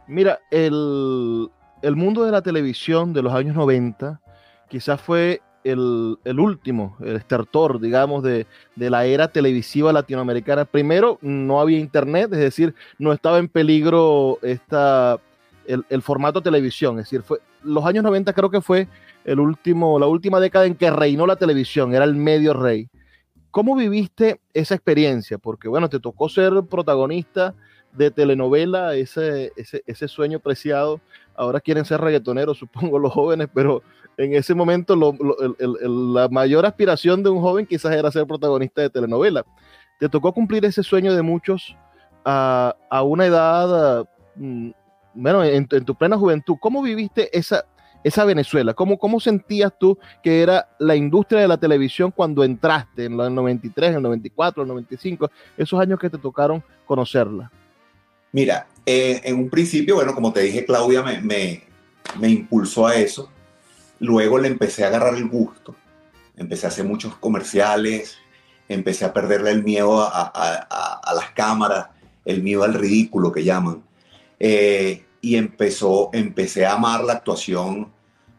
Mira, 0.07 0.39
el, 0.51 1.49
el 1.81 1.95
mundo 1.95 2.23
de 2.23 2.31
la 2.31 2.41
televisión 2.41 3.13
de 3.13 3.21
los 3.21 3.33
años 3.33 3.55
90 3.55 4.21
quizás 4.69 5.01
fue 5.01 5.41
el, 5.63 6.39
último, 6.39 6.95
el 7.01 7.17
estertor, 7.17 7.81
digamos, 7.81 8.23
de, 8.23 8.45
la 8.75 9.05
era 9.05 9.27
televisiva 9.27 9.91
latinoamericana. 9.91 10.63
Primero, 10.65 11.17
no 11.21 11.59
había 11.59 11.79
internet, 11.79 12.31
es 12.31 12.39
decir, 12.39 12.73
no 12.97 13.11
estaba 13.11 13.37
en 13.37 13.49
peligro 13.49 14.39
esta, 14.41 15.19
el, 15.65 16.01
formato 16.01 16.41
televisión. 16.41 16.99
Es 16.99 17.05
decir, 17.05 17.21
fue, 17.21 17.39
los 17.63 17.85
años 17.85 18.03
90 18.03 18.31
creo 18.31 18.49
que 18.49 18.61
fue 18.61 18.87
el 19.25 19.41
último, 19.41 19.99
la 19.99 20.07
última 20.07 20.39
década 20.39 20.65
en 20.65 20.75
que 20.75 20.89
reinó 20.89 21.27
la 21.27 21.35
televisión, 21.35 21.93
era 21.93 22.05
el 22.05 22.15
medio 22.15 22.53
rey. 22.53 22.87
¿Cómo 23.51 23.75
viviste 23.75 24.39
esa 24.53 24.75
experiencia? 24.75 25.37
Porque, 25.37 25.67
bueno, 25.67 25.89
te 25.89 25.99
tocó 25.99 26.29
ser 26.29 26.53
protagonista 26.69 27.55
de 27.93 28.11
telenovela, 28.11 28.95
ese, 28.95 29.51
ese, 29.55 29.83
ese 29.85 30.07
sueño 30.07 30.39
preciado. 30.39 31.01
Ahora 31.35 31.59
quieren 31.59 31.85
ser 31.85 32.01
reggaetoneros, 32.01 32.57
supongo, 32.59 32.99
los 32.99 33.13
jóvenes, 33.13 33.47
pero 33.53 33.81
en 34.17 34.33
ese 34.33 34.55
momento 34.55 34.95
la 34.95 36.27
mayor 36.29 36.65
aspiración 36.65 37.21
de 37.21 37.29
un 37.29 37.39
joven 37.39 37.65
quizás 37.65 37.93
era 37.93 38.11
ser 38.11 38.25
protagonista 38.25 38.81
de 38.81 38.89
telenovela. 38.89 39.45
Te 39.99 40.09
tocó 40.09 40.33
cumplir 40.33 40.65
ese 40.65 40.83
sueño 40.83 41.15
de 41.15 41.21
muchos 41.21 41.75
a, 42.25 42.75
una 43.03 43.25
edad, 43.25 44.05
mm, 44.35 44.71
bueno, 45.13 45.43
en, 45.43 45.67
tu 45.67 45.95
plena 45.95 46.17
juventud. 46.17 46.57
¿Cómo 46.59 46.81
viviste 46.81 47.35
esa, 47.37 47.65
esa 48.07 48.25
Venezuela? 48.25 48.73
¿Cómo, 48.73 48.97
¿Cómo 48.97 49.19
sentías 49.19 49.71
tú 49.77 49.97
que 50.23 50.41
era 50.41 50.69
la 50.79 50.95
industria 50.95 51.41
de 51.41 51.47
la 51.47 51.57
televisión 51.57 52.11
cuando 52.11 52.43
entraste 52.43 53.05
en 53.05 53.19
el 53.19 53.33
93, 53.33 53.91
en 53.91 53.95
el 53.97 54.03
94, 54.03 54.63
el 54.63 54.69
95, 54.69 55.29
esos 55.57 55.79
años 55.79 55.99
que 55.99 56.09
te 56.09 56.17
tocaron 56.17 56.63
conocerla? 56.85 57.51
Mira, 58.31 58.67
eh, 58.85 59.21
en 59.23 59.35
un 59.37 59.49
principio, 59.49 59.95
bueno, 59.95 60.13
como 60.13 60.33
te 60.33 60.41
dije, 60.41 60.65
Claudia 60.65 61.01
me, 61.01 61.21
me, 61.21 61.63
me 62.19 62.29
impulsó 62.29 62.87
a 62.87 62.95
eso 62.95 63.31
Luego 63.99 64.37
le 64.37 64.47
empecé 64.47 64.83
a 64.83 64.87
agarrar 64.87 65.15
el 65.15 65.27
gusto, 65.27 65.75
empecé 66.35 66.67
a 66.67 66.69
hacer 66.69 66.85
muchos 66.85 67.15
comerciales, 67.15 68.17
empecé 68.69 69.05
a 69.05 69.13
perderle 69.13 69.51
el 69.51 69.63
miedo 69.63 70.01
a, 70.01 71.13
las 71.15 71.31
cámaras, 71.31 71.87
el 72.25 72.43
miedo 72.43 72.63
al 72.63 72.75
ridículo 72.75 73.31
que 73.31 73.43
llaman. 73.43 73.83
Eh, 74.39 75.03
y 75.19 75.35
empezó, 75.35 76.11
empecé 76.13 76.65
a 76.65 76.73
amar 76.73 77.03
la 77.03 77.13
actuación 77.13 77.91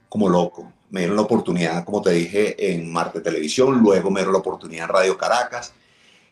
como 0.09 0.29
loco. 0.29 0.73
Me 0.91 1.01
dieron 1.01 1.17
la 1.17 1.23
oportunidad, 1.23 1.85
como 1.85 2.01
te 2.01 2.11
dije, 2.13 2.73
en 2.75 2.91
Marte 2.91 3.21
Televisión, 3.21 3.81
luego 3.83 4.11
me 4.11 4.21
dieron 4.21 4.33
la 4.33 4.41
oportunidad 4.41 4.85
en 4.85 4.95
Radio 4.95 5.19
Caracas. 5.19 5.75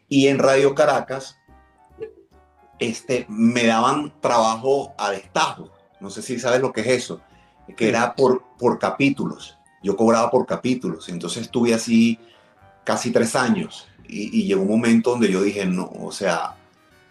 Y 0.09 0.29
en 0.29 0.39
Radio 0.39 0.75
Caracas 0.75 1.39
este, 2.79 3.27
me 3.29 3.67
daban 3.67 4.13
trabajo 4.21 4.95
a 4.97 5.11
destajo. 5.11 5.71
No 6.01 6.11
sé 6.11 6.23
si 6.23 6.39
sabes 6.39 6.61
lo 6.61 6.73
que 6.73 6.83
es 6.83 6.87
eso 6.89 7.21
que 7.75 7.89
era 7.89 8.15
por, 8.15 8.43
por 8.59 8.79
capítulos. 8.79 9.57
Yo 9.83 9.97
cobraba 9.97 10.31
por 10.31 10.47
capítulos. 10.47 11.09
Entonces 11.09 11.43
estuve 11.43 11.75
así 11.75 12.19
casi 12.85 13.11
tres 13.11 13.35
años 13.35 13.89
y, 14.09 14.45
llegó 14.45 14.63
un 14.63 14.69
momento 14.69 15.11
donde 15.11 15.31
yo 15.31 15.43
dije, 15.43 15.67
no, 15.67 15.91
o 16.01 16.13
sea, 16.13 16.55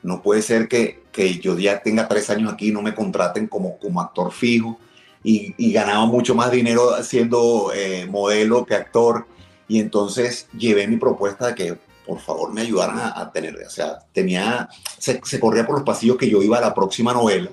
no 0.04 0.22
puede 0.22 0.42
ser 0.42 0.70
que, 0.70 1.04
que 1.12 1.40
yo 1.40 1.58
ya 1.58 1.82
tenga 1.82 2.08
tres 2.08 2.30
años 2.30 2.54
aquí 2.54 2.70
y 2.70 2.72
no 2.72 2.82
me 2.82 2.96
contraten 2.96 3.48
como, 3.48 3.78
como 3.80 4.00
actor 4.00 4.32
fijo 4.32 4.80
y, 5.26 5.54
y 5.58 5.74
ganaba 5.74 6.06
mucho 6.06 6.36
más 6.36 6.52
dinero 6.52 7.04
siendo 7.04 7.74
eh, 7.74 8.06
modelo 8.06 8.66
que 8.66 8.76
actor. 8.76 9.28
Y 9.68 9.80
entonces 9.80 10.48
llevé 10.58 10.88
mi 10.88 10.96
propuesta 10.96 11.48
de 11.48 11.56
que 11.56 11.78
por 12.06 12.20
favor 12.20 12.54
me 12.54 12.62
ayudaran 12.62 13.00
a, 13.00 13.32
tener, 13.34 13.58
o 13.66 13.70
sea, 13.70 13.98
tenía, 14.14 14.70
se, 15.00 15.20
se, 15.24 15.40
corría 15.40 15.66
por 15.66 15.76
los 15.76 15.84
pasillos 15.84 16.18
que 16.18 16.30
yo 16.30 16.42
iba 16.44 16.60
a 16.60 16.62
la 16.62 16.74
próxima 16.74 17.12
novela 17.12 17.50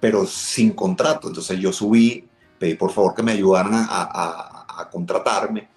pero 0.00 0.26
sin 0.26 0.70
contrato. 0.70 1.28
Entonces 1.28 1.58
yo 1.58 1.72
subí, 1.72 2.28
pedí 2.58 2.74
por 2.74 2.92
favor 2.92 3.14
que 3.14 3.22
me 3.22 3.32
ayudaran 3.32 3.72
a, 3.74 4.88
contratarme 4.92 5.68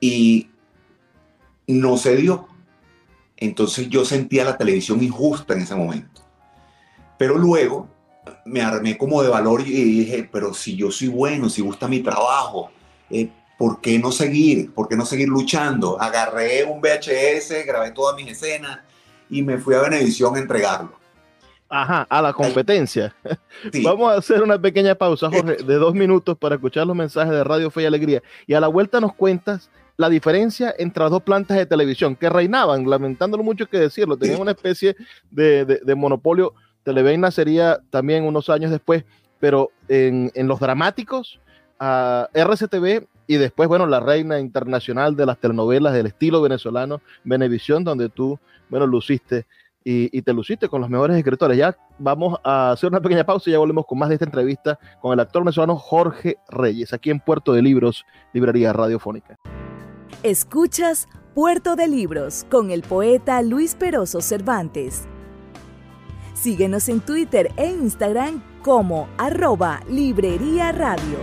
y 0.00 0.48
no 1.66 1.96
se 1.96 2.16
dio. 2.16 2.48
Entonces 3.36 3.88
yo 3.88 4.04
sentía 4.04 4.44
la 4.44 4.56
televisión 4.56 5.02
injusta 5.02 5.54
en 5.54 5.60
ese 5.60 5.74
momento. 5.74 6.22
Pero 7.18 7.36
luego 7.36 7.88
me 8.44 8.60
armé 8.60 8.96
como 8.96 9.22
de 9.22 9.28
valor 9.28 9.62
y 9.62 9.82
dije, 9.82 10.28
pero 10.30 10.54
si 10.54 10.76
yo 10.76 10.90
soy 10.90 11.08
bueno, 11.08 11.48
si 11.48 11.62
gusta 11.62 11.88
mi 11.88 12.00
trabajo, 12.00 12.70
eh, 13.10 13.28
¿por 13.58 13.80
qué 13.80 13.98
no 13.98 14.12
seguir? 14.12 14.72
¿Por 14.72 14.88
qué 14.88 14.96
no 14.96 15.04
seguir 15.04 15.28
luchando? 15.28 16.00
Agarré 16.00 16.64
un 16.64 16.80
VHS, 16.80 17.66
grabé 17.66 17.90
todas 17.92 18.16
mis 18.16 18.30
escenas 18.30 18.80
y 19.30 19.42
me 19.42 19.58
fui 19.58 19.74
a 19.74 19.82
Venevisión 19.82 20.36
a 20.36 20.38
entregarlo. 20.38 20.92
Ajá, 21.68 22.06
a 22.08 22.22
la 22.22 22.32
competencia. 22.32 23.14
Vamos 23.82 24.12
a 24.12 24.18
hacer 24.18 24.42
una 24.42 24.60
pequeña 24.60 24.94
pausa, 24.94 25.28
Jorge, 25.28 25.56
de 25.64 25.74
dos 25.74 25.94
minutos 25.94 26.38
para 26.38 26.54
escuchar 26.54 26.86
los 26.86 26.94
mensajes 26.94 27.32
de 27.32 27.42
Radio 27.42 27.70
Fe 27.70 27.82
y 27.82 27.86
Alegría. 27.86 28.22
Y 28.46 28.54
a 28.54 28.60
la 28.60 28.68
vuelta 28.68 29.00
nos 29.00 29.14
cuentas 29.14 29.70
la 29.96 30.08
diferencia 30.08 30.74
entre 30.78 31.02
las 31.02 31.10
dos 31.10 31.22
plantas 31.22 31.56
de 31.56 31.66
televisión 31.66 32.14
que 32.16 32.28
reinaban, 32.28 32.88
lamentándolo 32.88 33.42
mucho 33.42 33.66
que 33.66 33.78
decirlo, 33.78 34.16
tenían 34.16 34.40
una 34.40 34.50
especie 34.52 34.94
de, 35.30 35.64
de, 35.64 35.94
monopolio. 35.94 36.54
Televeina 36.86 37.32
sería 37.32 37.80
también 37.90 38.22
unos 38.22 38.48
años 38.48 38.70
después, 38.70 39.04
pero 39.40 39.70
en, 39.88 40.30
en 40.36 40.46
los 40.46 40.60
dramáticos, 40.60 41.40
a 41.80 42.28
RCTV 42.32 43.08
y 43.26 43.36
después, 43.36 43.68
bueno, 43.68 43.88
la 43.88 43.98
reina 43.98 44.38
internacional 44.38 45.16
de 45.16 45.26
las 45.26 45.36
telenovelas 45.38 45.92
del 45.94 46.06
estilo 46.06 46.40
venezolano, 46.40 47.02
Venevisión, 47.24 47.82
donde 47.82 48.08
tú, 48.08 48.38
bueno, 48.68 48.86
luciste 48.86 49.46
y, 49.82 50.22
te 50.22 50.32
luciste 50.32 50.68
con 50.68 50.80
los 50.80 50.88
mejores 50.88 51.16
escritores. 51.16 51.58
Ya 51.58 51.76
vamos 51.98 52.38
a 52.44 52.70
hacer 52.70 52.88
una 52.88 53.00
pequeña 53.00 53.26
pausa 53.26 53.50
y 53.50 53.52
ya 53.52 53.58
volvemos 53.58 53.84
con 53.84 53.98
más 53.98 54.08
de 54.08 54.14
esta 54.14 54.24
entrevista 54.24 54.78
con 55.00 55.12
el 55.12 55.18
actor 55.18 55.42
venezolano 55.42 55.76
Jorge 55.76 56.36
Reyes, 56.48 56.92
aquí 56.92 57.10
en 57.10 57.18
Puerto 57.18 57.52
de 57.52 57.62
Libros, 57.62 58.04
Librería 58.32 58.72
Radiofónica. 58.72 59.36
Escuchas 60.22 61.08
Puerto 61.34 61.74
de 61.74 61.88
Libros 61.88 62.46
con 62.48 62.70
el 62.70 62.82
poeta 62.82 63.42
Luis 63.42 63.74
Peroso 63.74 64.20
Cervantes. 64.20 65.06
Síguenos 66.36 66.88
en 66.88 67.00
Twitter 67.00 67.50
e 67.56 67.66
Instagram 67.66 68.42
como 68.62 69.08
arroba 69.18 69.80
Librería 69.88 70.70
Radio. 70.70 71.18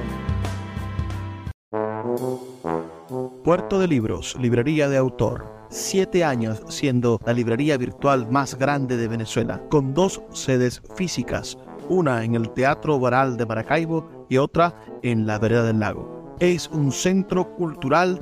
Puerto 3.43 3.79
de 3.79 3.87
Libros, 3.87 4.35
Librería 4.39 4.89
de 4.89 4.97
Autor 4.97 5.53
siete 5.73 6.23
años 6.23 6.61
siendo 6.69 7.19
la 7.25 7.33
librería 7.33 7.77
virtual 7.77 8.29
más 8.29 8.55
grande 8.55 8.95
de 8.95 9.07
Venezuela, 9.07 9.61
con 9.69 9.93
dos 9.93 10.21
sedes 10.31 10.81
físicas, 10.95 11.57
una 11.89 12.23
en 12.23 12.35
el 12.35 12.51
Teatro 12.51 12.99
Baral 12.99 13.37
de 13.37 13.45
Maracaibo 13.45 14.27
y 14.29 14.37
otra 14.37 14.75
en 15.01 15.25
la 15.25 15.39
Vereda 15.39 15.63
del 15.63 15.79
Lago. 15.79 16.35
Es 16.39 16.69
un 16.69 16.91
centro 16.91 17.55
cultural 17.55 18.21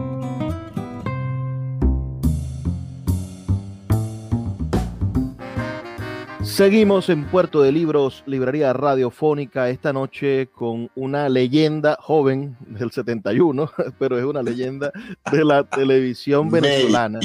Seguimos 6.61 7.09
en 7.09 7.25
Puerto 7.25 7.63
de 7.63 7.71
Libros, 7.71 8.21
Librería 8.27 8.71
Radiofónica, 8.71 9.69
esta 9.69 9.91
noche 9.91 10.45
con 10.53 10.91
una 10.93 11.27
leyenda 11.27 11.97
joven 11.99 12.55
del 12.59 12.91
71, 12.91 13.71
pero 13.97 14.19
es 14.19 14.23
una 14.23 14.43
leyenda 14.43 14.91
de 15.31 15.43
la 15.43 15.63
televisión 15.67 16.51
venezolana. 16.51 17.19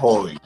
joven. 0.00 0.36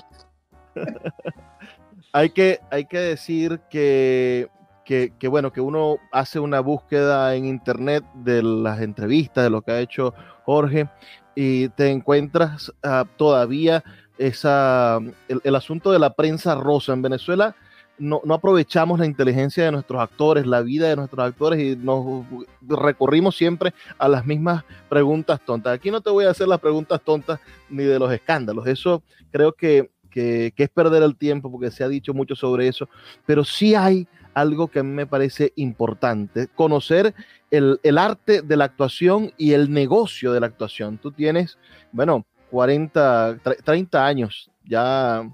hay 2.12 2.28
que, 2.28 2.60
hay 2.70 2.84
que 2.84 2.98
decir 2.98 3.58
que, 3.70 4.50
que, 4.84 5.28
bueno, 5.28 5.50
que 5.50 5.62
uno 5.62 5.96
hace 6.12 6.40
una 6.40 6.60
búsqueda 6.60 7.34
en 7.34 7.46
internet 7.46 8.04
de 8.16 8.42
las 8.42 8.82
entrevistas, 8.82 9.44
de 9.44 9.48
lo 9.50 9.62
que 9.62 9.72
ha 9.72 9.80
hecho 9.80 10.12
Jorge, 10.44 10.90
y 11.34 11.70
te 11.70 11.88
encuentras 11.88 12.70
ah, 12.82 13.06
todavía 13.16 13.82
esa, 14.20 14.98
el, 15.28 15.54
asunto 15.56 15.90
de 15.90 15.98
la 15.98 16.12
prensa 16.12 16.54
rosa 16.54 16.92
en 16.92 17.02
Venezuela. 17.02 17.56
no, 17.98 18.20
aprovechamos 18.30 18.98
la 18.98 19.06
inteligencia 19.06 19.64
de 19.64 19.72
nuestros 19.72 20.00
actores, 20.00 20.46
la 20.46 20.60
vida 20.60 20.88
de 20.88 20.96
nuestros 20.96 21.26
actores 21.26 21.60
y 21.60 21.76
nos 21.76 22.26
recurrimos 22.60 23.36
siempre 23.36 23.72
a 23.98 24.08
las 24.08 24.26
mismas 24.26 24.64
preguntas 24.88 25.40
tontas. 25.44 25.74
Aquí 25.74 25.90
no 25.90 26.00
te 26.00 26.10
voy 26.10 26.26
a 26.26 26.30
hacer 26.30 26.48
las 26.48 26.60
preguntas 26.60 27.00
tontas 27.02 27.40
ni 27.68 27.84
de 27.84 27.98
los 27.98 28.12
escándalos. 28.12 28.66
Eso 28.66 29.02
creo 29.30 29.52
que, 29.52 29.90
que 30.10 30.52
es 30.54 30.68
perder 30.68 31.02
el 31.02 31.16
tiempo 31.16 31.50
porque 31.50 31.70
se 31.70 31.82
ha 31.82 31.88
dicho 31.88 32.12
mucho 32.12 32.36
sobre 32.36 32.68
eso, 32.68 32.88
pero 33.26 33.42
sí 33.42 33.74
hay 33.74 34.06
algo 34.34 34.68
que 34.68 34.80
a 34.80 34.82
mí 34.82 34.90
me 34.90 35.06
parece 35.06 35.52
importante, 35.56 36.48
conocer 36.48 37.14
el, 37.50 37.98
arte 37.98 38.42
de 38.42 38.56
la 38.56 38.64
actuación 38.64 39.32
y 39.36 39.52
el 39.52 39.72
negocio 39.72 40.32
de 40.32 40.40
la 40.40 40.46
actuación. 40.46 40.98
Tú 40.98 41.12
tienes, 41.12 41.58
bueno, 41.92 42.24
40, 42.50 43.38
30 43.64 44.06
años, 44.06 44.50
ya 44.64 45.28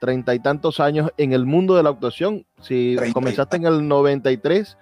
treinta 0.00 0.34
y 0.34 0.40
tantos 0.40 0.80
años 0.80 1.10
en 1.16 1.32
el 1.32 1.46
mundo 1.46 1.76
de 1.76 1.82
la 1.82 1.90
actuación. 1.90 2.44
Si 2.60 2.96
comenzaste 3.12 3.56
en 3.56 3.66
el 3.66 3.86
93, 3.86 4.76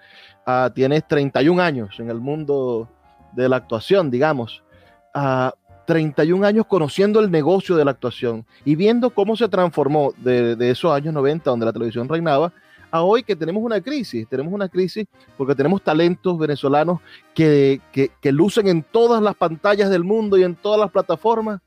uh, 0.47 0.69
tienes 0.71 1.07
31 1.07 1.61
años 1.61 1.99
en 1.99 2.09
el 2.09 2.19
mundo 2.19 2.89
de 3.33 3.47
la 3.47 3.57
actuación, 3.57 4.09
digamos. 4.09 4.63
Uh, 5.13 5.51
31 5.85 6.45
años 6.45 6.65
conociendo 6.67 7.19
el 7.19 7.29
negocio 7.29 7.75
de 7.75 7.83
la 7.83 7.91
actuación 7.91 8.45
y 8.63 8.75
viendo 8.75 9.09
cómo 9.09 9.35
se 9.35 9.49
transformó 9.49 10.13
de, 10.17 10.55
de 10.55 10.71
esos 10.71 10.91
años 10.91 11.13
90, 11.13 11.49
donde 11.49 11.65
la 11.65 11.73
televisión 11.73 12.07
reinaba, 12.07 12.53
a 12.91 13.01
hoy 13.01 13.23
que 13.23 13.35
tenemos 13.35 13.63
una 13.63 13.81
crisis. 13.81 14.27
Tenemos 14.27 14.53
una 14.53 14.67
crisis 14.67 15.07
porque 15.37 15.55
tenemos 15.55 15.81
talentos 15.81 16.37
venezolanos 16.37 16.99
que, 17.33 17.81
que, 17.91 18.31
lucen 18.31 18.67
en 18.67 18.83
todas 18.83 19.21
las 19.23 19.35
pantallas 19.35 19.89
del 19.89 20.03
mundo 20.03 20.37
y 20.37 20.43
en 20.43 20.55
todas 20.55 20.79
las 20.79 20.91
plataformas, 20.91 21.61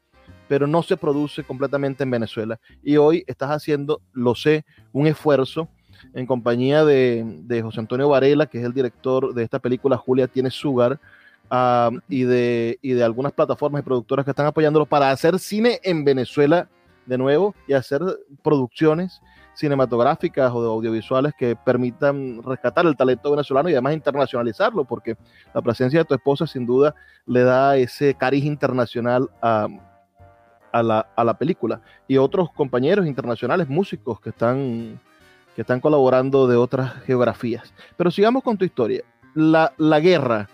pero 0.48 0.66
no 0.66 0.82
se 0.82 0.96
produce 0.96 1.42
completamente 1.44 2.04
en 2.04 2.10
Venezuela. 2.10 2.58
Y 2.82 2.96
hoy 2.96 3.24
estás 3.26 3.50
haciendo, 3.50 4.00
lo 4.12 4.34
sé, 4.34 4.64
un 4.92 5.06
esfuerzo 5.06 5.68
en 6.12 6.26
compañía 6.26 6.84
de, 6.84 7.24
de 7.44 7.62
José 7.62 7.80
Antonio 7.80 8.08
Varela, 8.08 8.46
que 8.46 8.58
es 8.58 8.64
el 8.64 8.74
director 8.74 9.32
de 9.32 9.42
esta 9.42 9.58
película 9.58 9.96
Julia 9.96 10.28
tiene 10.28 10.50
Sugar, 10.50 11.00
ah, 11.50 11.90
y, 12.08 12.24
de, 12.24 12.78
y 12.82 12.92
de 12.92 13.04
algunas 13.04 13.32
plataformas 13.32 13.80
y 13.80 13.84
productoras 13.84 14.24
que 14.24 14.30
están 14.30 14.46
apoyándolo 14.46 14.86
para 14.86 15.10
hacer 15.10 15.38
cine 15.38 15.80
en 15.82 16.04
Venezuela 16.04 16.68
de 17.06 17.18
nuevo 17.18 17.54
y 17.66 17.74
hacer 17.74 18.00
producciones 18.42 19.20
cinematográficas 19.54 20.52
o 20.52 20.62
de 20.62 20.68
audiovisuales 20.68 21.32
que 21.38 21.54
permitan 21.54 22.42
rescatar 22.42 22.86
el 22.86 22.96
talento 22.96 23.30
venezolano 23.30 23.68
y 23.68 23.72
además 23.72 23.94
internacionalizarlo, 23.94 24.84
porque 24.84 25.16
la 25.54 25.62
presencia 25.62 26.00
de 26.00 26.04
tu 26.04 26.14
esposa 26.14 26.46
sin 26.46 26.66
duda 26.66 26.94
le 27.26 27.42
da 27.42 27.76
ese 27.76 28.14
cariz 28.14 28.44
internacional 28.44 29.30
a, 29.40 29.68
la, 30.82 31.36
película. 31.38 31.80
Y 32.08 32.16
otros 32.16 32.50
compañeros 32.52 33.06
internacionales, 33.06 33.68
músicos 33.68 34.20
que 34.20 34.30
están, 34.30 35.00
que 35.54 35.62
están 35.62 35.80
colaborando 35.80 36.46
de 36.46 36.56
otras 36.56 36.92
geografías. 37.04 37.72
Pero 37.96 38.10
sigamos 38.10 38.42
con 38.42 38.56
tu 38.56 38.64
historia. 38.64 39.02
La, 39.34 39.72
la 39.78 40.00
guerra 40.00 40.48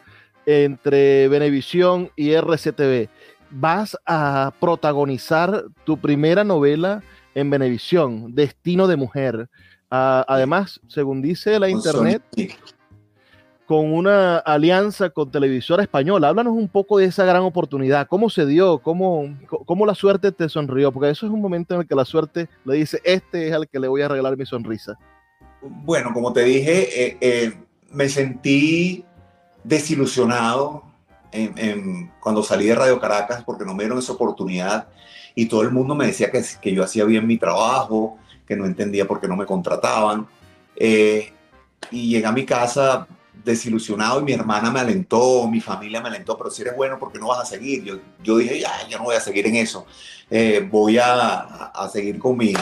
entre 0.46 1.28
Venevisión 1.28 2.10
y 2.16 2.32
RCTV. 2.34 3.08
Vas 3.50 3.96
a 4.06 4.52
protagonizar 4.60 5.64
tu 5.84 5.98
primera 5.98 6.44
novela 6.44 7.02
en 7.34 7.50
Venevisión, 7.50 8.34
Destino 8.34 8.86
de 8.86 8.96
Mujer. 8.96 9.48
Ah, 9.90 10.24
además, 10.28 10.80
según 10.86 11.20
dice 11.20 11.58
la 11.58 11.68
internet, 11.68 12.22
con 13.70 13.94
una 13.94 14.38
alianza 14.38 15.10
con 15.10 15.30
Televisora 15.30 15.84
Española. 15.84 16.26
Háblanos 16.26 16.54
un 16.54 16.66
poco 16.66 16.98
de 16.98 17.04
esa 17.04 17.24
gran 17.24 17.42
oportunidad. 17.42 18.08
¿Cómo 18.08 18.28
se 18.28 18.44
dio? 18.44 18.80
¿Cómo, 18.80 19.32
¿Cómo 19.64 19.86
la 19.86 19.94
suerte 19.94 20.32
te 20.32 20.48
sonrió? 20.48 20.90
Porque 20.90 21.10
eso 21.10 21.26
es 21.26 21.30
un 21.30 21.40
momento 21.40 21.74
en 21.74 21.82
el 21.82 21.86
que 21.86 21.94
la 21.94 22.04
suerte 22.04 22.48
le 22.64 22.74
dice, 22.74 23.00
este 23.04 23.46
es 23.46 23.54
al 23.54 23.68
que 23.68 23.78
le 23.78 23.86
voy 23.86 24.02
a 24.02 24.08
regalar 24.08 24.36
mi 24.36 24.44
sonrisa. 24.44 24.98
Bueno, 25.62 26.12
como 26.12 26.32
te 26.32 26.42
dije, 26.42 27.06
eh, 27.06 27.18
eh, 27.20 27.52
me 27.92 28.08
sentí 28.08 29.04
desilusionado 29.62 30.82
cuando 32.18 32.42
salí 32.42 32.66
de 32.66 32.74
Radio 32.74 32.98
Caracas 32.98 33.44
porque 33.44 33.64
no 33.64 33.72
me 33.72 33.84
dieron 33.84 34.00
esa 34.00 34.14
oportunidad 34.14 34.88
y 35.36 35.46
todo 35.46 35.62
el 35.62 35.70
mundo 35.70 35.94
me 35.94 36.06
decía 36.06 36.32
que, 36.32 36.42
que 36.60 36.74
yo 36.74 36.82
hacía 36.82 37.04
bien 37.04 37.24
mi 37.24 37.38
trabajo, 37.38 38.18
que 38.48 38.56
no 38.56 38.66
entendía 38.66 39.06
por 39.06 39.20
qué 39.20 39.28
no 39.28 39.36
me 39.36 39.46
contrataban. 39.46 40.26
Eh, 40.74 41.32
y 41.92 42.10
llegué 42.10 42.26
a 42.26 42.32
mi 42.32 42.44
casa 42.44 43.06
desilusionado 43.44 44.20
y 44.20 44.24
mi 44.24 44.32
hermana 44.32 44.70
me 44.70 44.80
alentó, 44.80 45.48
mi 45.48 45.60
familia 45.60 46.00
me 46.00 46.08
alentó, 46.08 46.36
pero 46.36 46.50
si 46.50 46.62
eres 46.62 46.76
bueno, 46.76 46.98
¿por 46.98 47.12
qué 47.12 47.18
no 47.18 47.28
vas 47.28 47.40
a 47.40 47.44
seguir? 47.44 47.84
Yo, 47.84 47.98
yo 48.22 48.38
dije, 48.38 48.60
ya, 48.60 48.70
yo 48.88 48.98
no 48.98 49.04
voy 49.04 49.16
a 49.16 49.20
seguir 49.20 49.46
en 49.46 49.56
eso. 49.56 49.86
Eh, 50.30 50.66
voy 50.70 50.98
a, 50.98 51.40
a, 51.40 51.88
seguir 51.88 52.18
con 52.18 52.36
mi, 52.36 52.52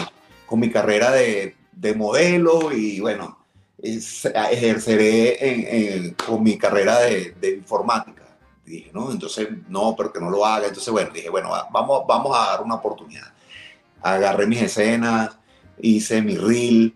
con 0.46 0.60
mi 0.60 0.70
carrera 0.70 1.10
de, 1.10 1.56
de 1.72 1.94
modelo 1.94 2.72
y 2.72 3.00
bueno, 3.00 3.38
ejerceré 3.82 6.14
con 6.26 6.42
mi 6.42 6.58
carrera 6.58 6.98
de, 7.00 7.34
de 7.40 7.56
informática 7.56 8.18
dije, 8.68 8.90
no, 8.92 9.10
entonces, 9.10 9.48
no, 9.68 9.94
pero 9.96 10.12
que 10.12 10.20
no 10.20 10.30
lo 10.30 10.44
haga. 10.44 10.68
Entonces, 10.68 10.92
bueno, 10.92 11.10
dije, 11.12 11.30
bueno, 11.30 11.50
vamos, 11.72 12.02
vamos 12.06 12.36
a 12.36 12.50
dar 12.50 12.62
una 12.62 12.76
oportunidad. 12.76 13.32
Agarré 14.02 14.46
mis 14.46 14.62
escenas, 14.62 15.36
hice 15.80 16.22
mi 16.22 16.36
reel. 16.36 16.94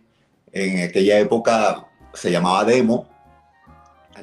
En 0.53 0.89
aquella 0.89 1.19
época 1.19 1.87
se 2.13 2.31
llamaba 2.31 2.65
demo. 2.65 3.09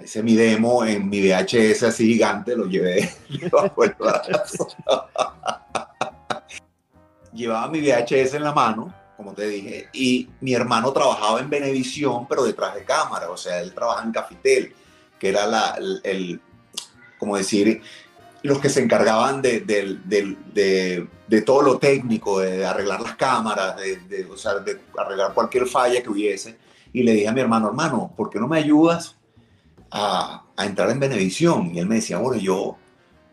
Hice 0.03 0.23
mi 0.23 0.35
demo 0.35 0.85
en 0.85 1.09
mi 1.09 1.19
VHS 1.21 1.83
así 1.83 2.05
gigante, 2.13 2.55
lo 2.55 2.65
llevé 2.65 3.09
Llevaba 7.33 7.67
mi 7.67 7.81
VHS 7.81 8.33
en 8.35 8.43
la 8.43 8.53
mano, 8.53 8.93
como 9.17 9.33
te 9.33 9.47
dije, 9.47 9.89
y 9.93 10.29
mi 10.41 10.53
hermano 10.53 10.91
trabajaba 10.91 11.39
en 11.39 11.49
Benevisión, 11.49 12.27
pero 12.27 12.43
detrás 12.43 12.75
de 12.75 12.83
cámara, 12.83 13.29
o 13.29 13.37
sea, 13.37 13.61
él 13.61 13.73
trabajaba 13.73 14.05
en 14.05 14.11
Cafitel, 14.11 14.73
que 15.19 15.29
era 15.29 15.45
la, 15.45 15.77
el, 16.03 16.41
como 17.17 17.37
decir, 17.37 17.81
los 18.41 18.59
que 18.59 18.69
se 18.69 18.81
encargaban 18.81 19.41
de, 19.41 19.59
de, 19.61 21.41
todo 21.41 21.61
lo 21.61 21.77
técnico, 21.77 22.39
de 22.39 22.65
arreglar 22.65 23.01
las 23.01 23.15
cámaras, 23.15 23.75
de, 23.77 24.25
o 24.31 24.37
sea, 24.37 24.55
de 24.55 24.79
arreglar 24.97 25.33
cualquier 25.33 25.67
falla 25.67 26.01
que 26.01 26.09
hubiese. 26.09 26.57
Y 26.93 27.03
le 27.03 27.11
dije 27.13 27.27
a 27.27 27.33
mi 27.33 27.41
hermano, 27.41 27.67
hermano, 27.67 28.13
¿por 28.15 28.29
qué 28.29 28.39
no 28.39 28.47
me 28.47 28.57
ayudas 28.57 29.18
a, 29.91 30.43
a 30.55 30.65
entrar 30.65 30.89
en 30.89 30.99
Benevisión? 30.99 31.71
Y 31.73 31.79
él 31.79 31.87
me 31.87 31.95
decía, 31.95 32.17
bueno, 32.17 32.39
yo 32.39 32.77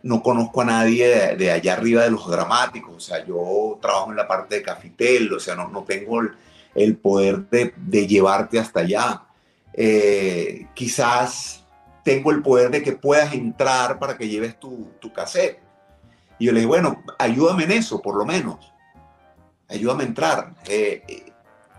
no 0.07 0.23
conozco 0.23 0.61
a 0.61 0.67
nadie 0.67 1.35
de, 1.35 1.51
allá 1.51 1.73
arriba 1.73 2.05
de 2.05 2.13
los 2.13 2.29
dramáticos, 2.31 2.95
o 2.95 3.01
sea, 3.01 3.27
yo 3.27 3.77
trabajo 3.83 4.11
en 4.11 4.17
la 4.17 4.29
parte 4.29 4.55
de 4.55 4.63
Cafitel, 4.63 5.33
o 5.33 5.41
sea, 5.41 5.57
no, 5.57 5.69
no 5.69 5.83
tengo 5.83 6.21
el, 6.75 6.97
poder 6.97 7.49
de, 7.49 8.07
llevarte 8.07 8.61
hasta 8.61 8.81
allá. 8.81 9.23
Eh, 9.73 10.69
quizás 10.75 11.65
tengo 12.05 12.31
el 12.31 12.41
poder 12.41 12.71
de 12.71 12.85
que 12.85 12.93
puedas 12.93 13.35
entrar 13.35 13.99
para 13.99 14.17
que 14.17 14.29
lleves 14.29 14.61
tu, 14.61 14.93
tu 15.01 15.13
cassette. 15.13 15.59
Y 16.39 16.47
yo 16.47 16.53
le 16.53 16.61
dije, 16.61 16.69
bueno, 16.69 17.03
ayúdame 17.19 17.65
en 17.65 17.73
eso, 17.73 18.01
por 18.01 18.17
lo 18.17 18.25
menos. 18.25 18.73
Ayúdame 19.69 20.05
a 20.05 20.07
entrar. 20.07 20.55
Eh, 20.69 21.33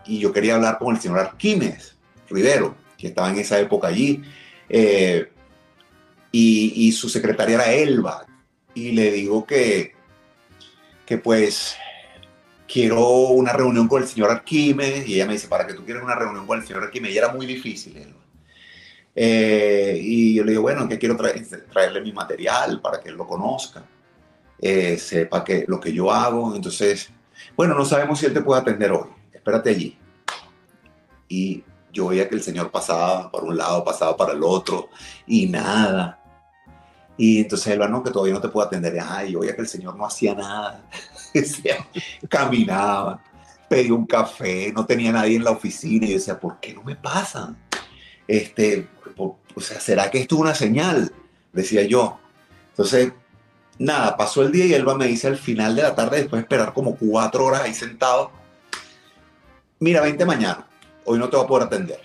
y 0.06 0.20
yo 0.20 0.34
quería 0.34 0.56
hablar 0.56 0.80
con 0.80 0.94
el 0.94 1.02
señor 1.02 1.20
Arquímedes 1.20 1.96
Rivero, 2.30 2.76
que 2.98 3.08
estaba 3.08 3.30
en 3.30 3.38
esa 3.38 3.58
época 3.58 3.88
allí. 3.88 4.22
Eh, 4.70 5.32
y, 6.32 6.92
su 6.92 7.10
secretaria 7.10 7.56
era 7.56 7.72
Elba. 7.72 8.26
Y 8.74 8.92
le 8.92 9.12
digo 9.12 9.46
que, 9.46 9.94
que 11.06 11.18
pues 11.18 11.76
quiero 12.68 13.08
una 13.30 13.54
reunión 13.54 13.88
con 13.88 14.02
el 14.02 14.08
señor 14.08 14.32
Arquímedes. 14.32 15.08
Y 15.08 15.16
ella 15.16 15.26
me 15.26 15.34
dice, 15.34 15.48
¿para 15.48 15.66
que 15.66 15.74
tú 15.74 15.84
quieres 15.84 16.04
una 16.04 16.16
reunión 16.16 16.46
con 16.46 16.60
el 16.60 16.68
señor 16.68 16.84
Arquímedes? 16.84 17.16
Y 17.16 17.18
era 17.18 17.34
muy 17.34 17.46
difícil, 17.46 17.98
Elba. 17.98 18.18
Eh, 19.20 20.00
y 20.00 20.36
yo 20.36 20.44
le 20.44 20.52
digo, 20.52 20.62
bueno, 20.62 20.88
que 20.88 21.00
quiero 21.00 21.18
traerle 21.18 22.02
mi 22.02 22.14
material 22.14 22.80
para 22.82 23.00
que 23.00 23.10
él 23.10 23.16
lo 23.16 23.26
conozca, 23.26 23.84
eh, 24.62 24.96
sepa 25.00 25.44
que, 25.44 25.66
lo 25.68 25.80
que 25.80 25.92
yo 25.92 26.12
hago. 26.12 26.56
Entonces, 26.56 27.10
bueno, 27.56 27.74
no 27.74 27.84
sabemos 27.84 28.20
si 28.20 28.28
él 28.28 28.34
te 28.34 28.42
puede 28.42 28.62
atender 28.62 28.92
hoy, 28.92 29.10
espérate 29.34 29.72
allí. 29.72 29.98
Y 31.28 31.64
yo 31.98 32.08
veía 32.10 32.30
que 32.30 32.36
el 32.36 32.44
Señor 32.44 32.70
pasaba 32.70 33.32
por 33.32 33.44
un 33.44 33.58
lado, 33.58 33.84
pasaba 33.84 34.16
para 34.16 34.34
el 34.34 34.44
otro, 34.44 34.90
y 35.26 35.48
nada. 35.48 36.22
Y 37.18 37.42
entonces 37.42 37.74
él 37.74 37.80
no, 37.90 38.04
que 38.04 38.12
todavía 38.12 38.36
no 38.36 38.42
te 38.42 38.50
puedo 38.50 38.68
atender. 38.68 39.00
Ay, 39.04 39.32
yo 39.32 39.40
veía 39.40 39.56
que 39.56 39.64
el 39.64 39.68
Señor 39.68 39.96
no 39.96 40.06
hacía 40.06 40.36
nada. 40.36 40.84
Caminaba, 42.30 43.20
pedía 43.68 43.96
un 43.96 44.06
café, 44.06 44.72
no 44.72 44.86
tenía 44.86 45.12
nadie 45.12 45.38
en 45.38 45.44
la 45.44 45.50
oficina. 45.50 46.06
Y 46.06 46.10
yo 46.10 46.18
decía, 46.18 46.40
¿por 46.40 46.60
qué 46.60 46.76
no 46.76 46.84
me 46.84 46.96
pasan? 46.96 47.58
Este, 48.28 48.88
o 49.18 49.36
sea, 49.60 49.80
¿será 49.80 50.12
que 50.12 50.20
esto 50.20 50.36
es 50.36 50.42
una 50.42 50.54
señal? 50.54 51.12
Decía 51.52 51.82
yo. 51.82 52.20
Entonces, 52.70 53.12
nada, 53.80 54.16
pasó 54.16 54.44
el 54.44 54.52
día 54.52 54.68
y 54.68 54.74
Elba 54.76 54.96
me 54.96 55.08
dice 55.08 55.26
al 55.26 55.38
final 55.38 55.76
de 55.76 55.82
la 55.82 55.96
tarde, 55.96 56.18
después 56.18 56.42
de 56.42 56.44
esperar 56.44 56.74
como 56.74 56.96
cuatro 56.96 57.46
horas 57.46 57.62
ahí 57.62 57.74
sentado, 57.74 58.32
mira, 59.80 60.02
vente 60.02 60.26
mañana, 60.26 60.68
hoy 61.08 61.18
no 61.18 61.30
te 61.30 61.38
voy 61.38 61.46
a 61.46 61.48
poder 61.48 61.68
atender. 61.68 62.00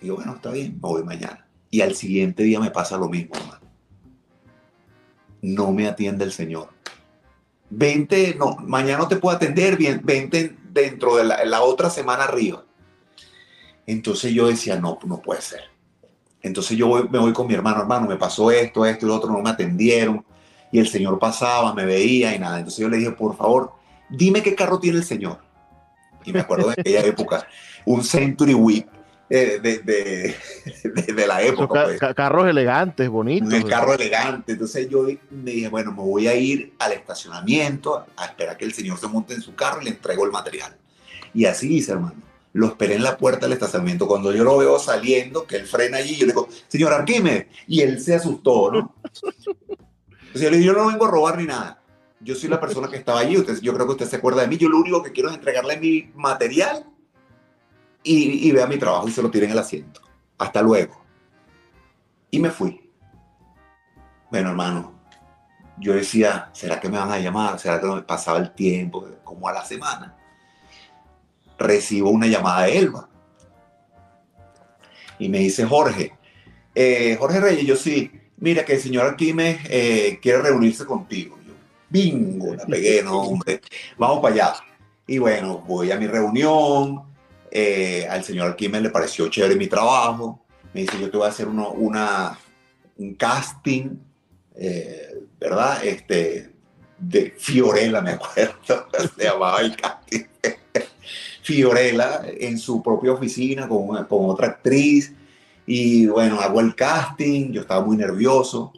Y 0.00 0.06
yo, 0.06 0.16
bueno, 0.16 0.34
está 0.34 0.50
bien, 0.50 0.74
me 0.74 0.80
voy 0.80 1.02
mañana. 1.02 1.46
Y 1.70 1.80
al 1.80 1.94
siguiente 1.94 2.42
día 2.42 2.60
me 2.60 2.70
pasa 2.70 2.96
lo 2.96 3.08
mismo, 3.08 3.34
hermano. 3.34 3.66
No 5.42 5.72
me 5.72 5.88
atiende 5.88 6.24
el 6.24 6.32
Señor. 6.32 6.68
Vente, 7.70 8.34
no, 8.38 8.56
mañana 8.56 8.98
no 8.98 9.08
te 9.08 9.16
puedo 9.16 9.34
atender, 9.34 9.76
bien, 9.76 10.02
vente 10.04 10.56
dentro 10.70 11.16
de 11.16 11.24
la, 11.24 11.44
la 11.44 11.62
otra 11.62 11.88
semana 11.88 12.24
arriba. 12.24 12.64
Entonces 13.86 14.32
yo 14.32 14.48
decía, 14.48 14.76
no, 14.76 14.98
no 15.04 15.22
puede 15.22 15.40
ser. 15.40 15.62
Entonces 16.42 16.76
yo 16.76 17.08
me 17.10 17.18
voy 17.18 17.32
con 17.32 17.46
mi 17.46 17.54
hermano, 17.54 17.80
hermano, 17.80 18.06
me 18.06 18.16
pasó 18.16 18.50
esto, 18.50 18.84
esto 18.84 19.06
y 19.06 19.08
lo 19.08 19.16
otro, 19.16 19.30
no 19.30 19.40
me 19.40 19.50
atendieron. 19.50 20.24
Y 20.70 20.78
el 20.78 20.88
señor 20.88 21.18
pasaba, 21.18 21.74
me 21.74 21.86
veía 21.86 22.34
y 22.34 22.38
nada. 22.38 22.58
Entonces 22.58 22.80
yo 22.80 22.88
le 22.88 22.98
dije, 22.98 23.12
por 23.12 23.36
favor, 23.36 23.72
dime 24.10 24.42
qué 24.42 24.54
carro 24.54 24.78
tiene 24.78 24.98
el 24.98 25.04
señor. 25.04 25.49
Y 26.24 26.32
me 26.32 26.40
acuerdo 26.40 26.66
de 26.68 26.74
aquella 26.78 27.04
época, 27.04 27.46
un 27.84 28.04
Century 28.04 28.54
Whip 28.54 28.86
eh, 29.32 29.60
de, 29.62 29.78
de, 29.78 30.34
de, 31.12 31.26
la 31.26 31.40
época. 31.40 31.84
Pues. 31.84 32.00
carros 32.16 32.48
elegantes, 32.48 33.08
bonitos. 33.08 33.52
Un 33.52 33.62
carro 33.62 33.94
elegante. 33.94 34.52
Entonces 34.52 34.88
yo 34.88 35.06
me 35.30 35.52
dije, 35.52 35.68
bueno, 35.68 35.92
me 35.92 36.02
voy 36.02 36.26
a 36.26 36.34
ir 36.34 36.74
al 36.80 36.92
estacionamiento 36.92 38.06
a 38.16 38.24
esperar 38.24 38.56
que 38.56 38.64
el 38.64 38.72
señor 38.72 38.98
se 38.98 39.06
monte 39.06 39.34
en 39.34 39.40
su 39.40 39.54
carro 39.54 39.80
y 39.80 39.84
le 39.84 39.90
entrego 39.90 40.24
el 40.24 40.32
material. 40.32 40.76
Y 41.32 41.44
así 41.44 41.76
hice, 41.76 41.92
hermano. 41.92 42.16
Lo 42.52 42.66
esperé 42.66 42.96
en 42.96 43.04
la 43.04 43.16
puerta 43.16 43.46
del 43.46 43.52
estacionamiento. 43.52 44.08
Cuando 44.08 44.32
yo 44.32 44.42
lo 44.42 44.58
veo 44.58 44.80
saliendo, 44.80 45.46
que 45.46 45.54
él 45.54 45.66
frena 45.66 45.98
allí, 45.98 46.16
yo 46.16 46.26
le 46.26 46.32
digo, 46.32 46.48
señor 46.66 46.92
Arquímedes. 46.92 47.46
Y 47.68 47.82
él 47.82 48.00
se 48.00 48.16
asustó, 48.16 48.72
¿no? 48.72 48.96
Entonces 50.32 50.42
yo 50.42 50.50
le 50.50 50.58
digo, 50.58 50.72
yo 50.72 50.78
no 50.80 50.88
vengo 50.88 51.06
a 51.06 51.10
robar 51.10 51.38
ni 51.38 51.44
nada. 51.44 51.79
Yo 52.20 52.34
soy 52.34 52.50
la 52.50 52.60
persona 52.60 52.88
que 52.88 52.96
estaba 52.96 53.20
allí. 53.20 53.36
Yo 53.62 53.74
creo 53.74 53.86
que 53.86 53.92
usted 53.92 54.08
se 54.08 54.16
acuerda 54.16 54.42
de 54.42 54.48
mí. 54.48 54.58
Yo 54.58 54.68
lo 54.68 54.78
único 54.78 55.02
que 55.02 55.12
quiero 55.12 55.30
es 55.30 55.36
entregarle 55.36 55.78
mi 55.78 56.10
material 56.14 56.84
y, 58.02 58.50
vea 58.52 58.66
mi 58.66 58.78
trabajo 58.78 59.08
y 59.08 59.12
se 59.12 59.22
lo 59.22 59.30
tire 59.30 59.46
en 59.46 59.52
el 59.52 59.58
asiento. 59.58 60.02
Hasta 60.38 60.62
luego. 60.62 61.02
Y 62.30 62.38
me 62.38 62.50
fui. 62.50 62.90
Bueno, 64.30 64.50
hermano, 64.50 65.00
yo 65.78 65.94
decía, 65.94 66.50
¿será 66.52 66.78
que 66.78 66.88
me 66.88 66.98
van 66.98 67.10
a 67.10 67.18
llamar? 67.18 67.58
¿Será 67.58 67.80
que 67.80 67.86
me 67.86 68.02
pasaba 68.02 68.38
el 68.38 68.52
tiempo? 68.52 69.06
Como 69.24 69.48
a 69.48 69.52
la 69.52 69.64
semana. 69.64 70.16
Recibo 71.58 72.10
una 72.10 72.26
llamada 72.26 72.66
de 72.66 72.78
Elba. 72.78 73.08
Y 75.18 75.28
me 75.28 75.38
dice, 75.38 75.66
Jorge, 75.66 76.12
eh, 76.74 77.16
Jorge 77.18 77.40
Reyes, 77.40 77.66
yo 77.66 77.76
sí, 77.76 78.10
mira 78.36 78.64
que 78.64 78.74
el 78.74 78.80
señor 78.80 79.06
Arquímedes 79.06 79.60
eh, 79.68 80.18
quiere 80.22 80.40
reunirse 80.42 80.86
contigo. 80.86 81.39
Bingo, 81.90 82.54
la 82.54 82.64
pegué, 82.66 83.02
no, 83.02 83.20
hombre, 83.20 83.60
vamos 83.98 84.20
para 84.20 84.34
allá. 84.34 84.54
Y 85.06 85.18
bueno, 85.18 85.58
voy 85.66 85.90
a 85.90 85.96
mi 85.96 86.06
reunión, 86.06 87.02
eh, 87.50 88.06
al 88.08 88.22
señor 88.22 88.48
Arquímedes 88.48 88.84
le 88.84 88.90
pareció 88.90 89.28
chévere 89.28 89.56
mi 89.56 89.66
trabajo, 89.66 90.40
me 90.72 90.82
dice, 90.82 91.00
yo 91.00 91.10
te 91.10 91.16
voy 91.16 91.26
a 91.26 91.30
hacer 91.30 91.48
una, 91.48 92.38
un 92.96 93.14
casting, 93.14 93.96
eh, 94.54 95.18
¿verdad? 95.38 95.84
Este, 95.84 96.50
de 96.96 97.34
Fiorella, 97.36 98.00
me 98.00 98.12
acuerdo, 98.12 98.54
se 99.16 99.24
llamaba 99.24 99.60
el 99.60 99.74
casting. 99.76 100.24
Fiorella 101.42 102.22
en 102.38 102.58
su 102.58 102.80
propia 102.80 103.12
oficina 103.12 103.66
con, 103.66 103.88
con 104.04 104.30
otra 104.30 104.46
actriz 104.46 105.12
y 105.66 106.06
bueno, 106.06 106.40
hago 106.40 106.60
el 106.60 106.74
casting, 106.74 107.52
yo 107.52 107.62
estaba 107.62 107.84
muy 107.84 107.96
nervioso, 107.96 108.72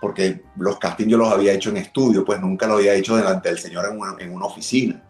porque 0.00 0.42
los 0.56 0.78
castings 0.78 1.10
yo 1.10 1.18
los 1.18 1.32
había 1.32 1.52
hecho 1.52 1.70
en 1.70 1.78
estudio, 1.78 2.24
pues 2.24 2.40
nunca 2.40 2.66
lo 2.66 2.74
había 2.74 2.94
hecho 2.94 3.16
delante 3.16 3.48
del 3.48 3.58
señor 3.58 3.86
en 3.90 3.98
una, 3.98 4.14
en 4.18 4.32
una 4.32 4.46
oficina. 4.46 5.02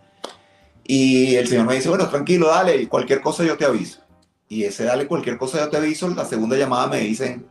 Y 0.84 1.36
el 1.36 1.46
señor 1.46 1.66
me 1.66 1.74
dice, 1.74 1.88
bueno, 1.88 2.08
tranquilo, 2.08 2.48
dale, 2.48 2.88
cualquier 2.88 3.20
cosa 3.20 3.44
yo 3.44 3.56
te 3.56 3.64
aviso. 3.64 4.00
Y 4.48 4.64
ese 4.64 4.84
dale, 4.84 5.06
cualquier 5.06 5.38
cosa 5.38 5.58
yo 5.58 5.68
te 5.68 5.76
aviso, 5.76 6.08
la 6.08 6.24
segunda 6.24 6.56
llamada 6.56 6.88
me 6.88 6.98
dicen, 6.98 7.46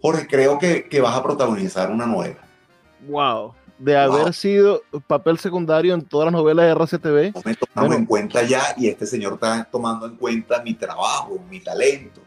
Jorge, 0.00 0.26
creo 0.26 0.58
que, 0.58 0.88
que 0.88 1.00
vas 1.00 1.14
a 1.14 1.22
protagonizar 1.22 1.90
una 1.90 2.06
novela. 2.06 2.38
Wow 3.06 3.54
de 3.78 3.96
haber 3.96 4.32
sido 4.32 4.82
papel 5.06 5.38
secundario 5.38 5.94
en 5.94 6.02
todas 6.02 6.26
las 6.26 6.32
novelas 6.32 6.66
de 6.66 6.74
RCTV. 6.74 7.34
No 7.34 7.42
me 7.44 7.54
tomamos 7.54 7.96
en 7.96 8.06
cuenta 8.06 8.42
ya 8.42 8.74
y 8.76 8.88
este 8.88 9.06
señor 9.06 9.34
está 9.34 9.64
tomando 9.64 10.06
en 10.06 10.16
cuenta 10.16 10.62
mi 10.62 10.74
trabajo, 10.74 11.38
mi 11.50 11.60
talento. 11.60 12.22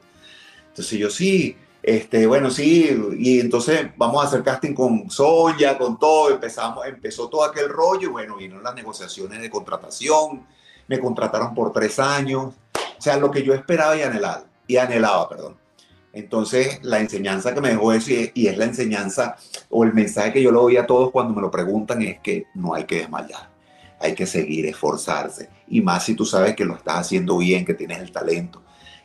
Entonces 0.68 1.00
yo 1.00 1.10
sí, 1.10 1.58
este, 1.82 2.28
bueno, 2.28 2.50
sí, 2.50 2.89
y 3.18 3.39
entonces 3.39 3.88
vamos 3.96 4.24
a 4.24 4.28
hacer 4.28 4.44
casting 4.44 4.74
con 4.74 5.10
Soya, 5.10 5.78
con 5.78 5.98
todo, 5.98 6.30
empezamos, 6.32 6.86
empezó 6.86 7.30
todo 7.30 7.44
aquel 7.44 7.70
rollo, 7.70 8.10
y 8.10 8.12
bueno, 8.12 8.36
vino 8.36 8.62
las 8.62 8.76
negociaciones 8.76 9.42
de 9.42 9.50
contratación, 9.50 10.46
me 10.88 11.00
contrataron 11.00 11.54
por 11.54 11.72
tres 11.72 11.98
años, 12.00 12.54
o 12.74 13.02
sea, 13.02 13.18
lo 13.18 13.32
que 13.32 13.44
yo 13.44 13.54
esperaba 13.54 13.96
y 13.96 14.02
anhelaba, 14.02 14.44
y 14.68 14.76
anhelaba, 14.76 15.30
perdón. 15.30 15.58
Entonces, 16.12 16.80
la 16.82 17.00
enseñanza 17.00 17.54
que 17.54 17.62
me 17.62 17.70
dejó 17.70 17.94
eso, 17.94 18.12
y 18.34 18.48
es 18.48 18.58
la 18.58 18.65
enseñanza 18.65 19.38
o 19.70 19.84
el 19.86 19.94
mensaje 19.94 20.34
que 20.34 20.42
yo 20.42 20.52
le 20.52 20.58
doy 20.58 20.78
a 20.78 20.86
todos 20.86 21.12
cuando 21.12 21.34
me 21.34 21.42
lo 21.42 21.50
preguntan, 21.50 22.02
es 22.02 22.20
que 22.20 22.48
no 22.56 22.74
hay 22.74 22.84
que 22.84 22.98
desmayar, 22.98 23.50
hay 24.00 24.15
que 24.15 24.26
seguir, 24.26 24.65
esforzarse, 24.65 25.50
y 25.70 25.80
más 25.82 26.04
si 26.04 26.13
tú 26.13 26.26
sabes 26.26 26.56
que 26.56 26.65
lo 26.65 26.76
estás 26.76 26.98
haciendo 26.98 27.38
bien, 27.38 27.63
que 27.63 27.74
tienes 27.74 28.00
el 28.00 28.12
talento. 28.12 28.63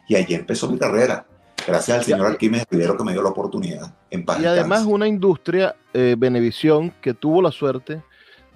Y 0.09 0.17
allí 0.17 0.35
empezó 0.35 0.69
mi 0.69 0.79
carrera 0.79 1.25
Gracias 1.67 1.99
al 1.99 2.05
señor 2.05 2.27
Arquímedes 2.27 2.67
Rivero 2.71 2.97
que 2.97 3.05
me 3.05 3.13
dio 3.13 3.23
la 3.23 3.31
oportunidad. 3.31 3.95
En 4.11 4.25
y 4.41 4.45
además 4.45 4.85
una 4.85 5.09
industria, 5.09 5.75
eh, 5.93 6.15
Benevisión, 6.19 6.93
que 7.01 7.15
tuvo 7.15 7.41
la 7.41 7.51
suerte 7.51 8.03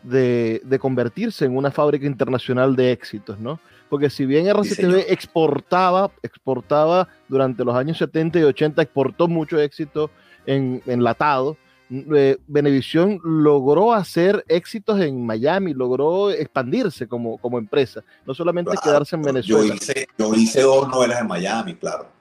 de, 0.02 0.78
convertirse 0.80 1.44
en 1.44 1.56
una 1.56 1.70
fábrica 1.70 2.06
internacional 2.06 2.76
de 2.76 2.92
éxitos, 2.92 3.38
¿no? 3.38 3.60
Porque 3.88 4.10
si 4.10 4.26
bien 4.26 4.46
RCTV 4.46 5.06
exportaba, 5.08 6.10
exportaba 6.22 7.08
durante 7.28 7.64
los 7.64 7.74
años 7.74 7.96
70 7.98 8.38
y 8.38 8.42
80, 8.42 8.82
exportó 8.82 9.28
mucho 9.28 9.58
éxito 9.58 10.10
en 10.46 10.82
enlatado, 10.86 11.56
eh, 11.90 12.36
Benevisión 12.46 13.18
logró 13.24 13.94
hacer 13.94 14.44
éxitos 14.48 15.00
en 15.00 15.24
Miami, 15.24 15.72
logró 15.72 16.30
expandirse 16.30 17.08
como, 17.08 17.38
como 17.38 17.58
empresa, 17.58 18.04
no 18.26 18.34
solamente 18.34 18.72
quedarse 18.82 19.16
en 19.16 19.22
Venezuela. 19.22 19.68
Yo 19.68 19.74
hice, 19.74 20.08
yo 20.18 20.34
hice 20.34 20.62
dos 20.62 20.86
novelas 20.88 21.22
en 21.22 21.26
Miami, 21.26 21.74
claro. 21.74 22.17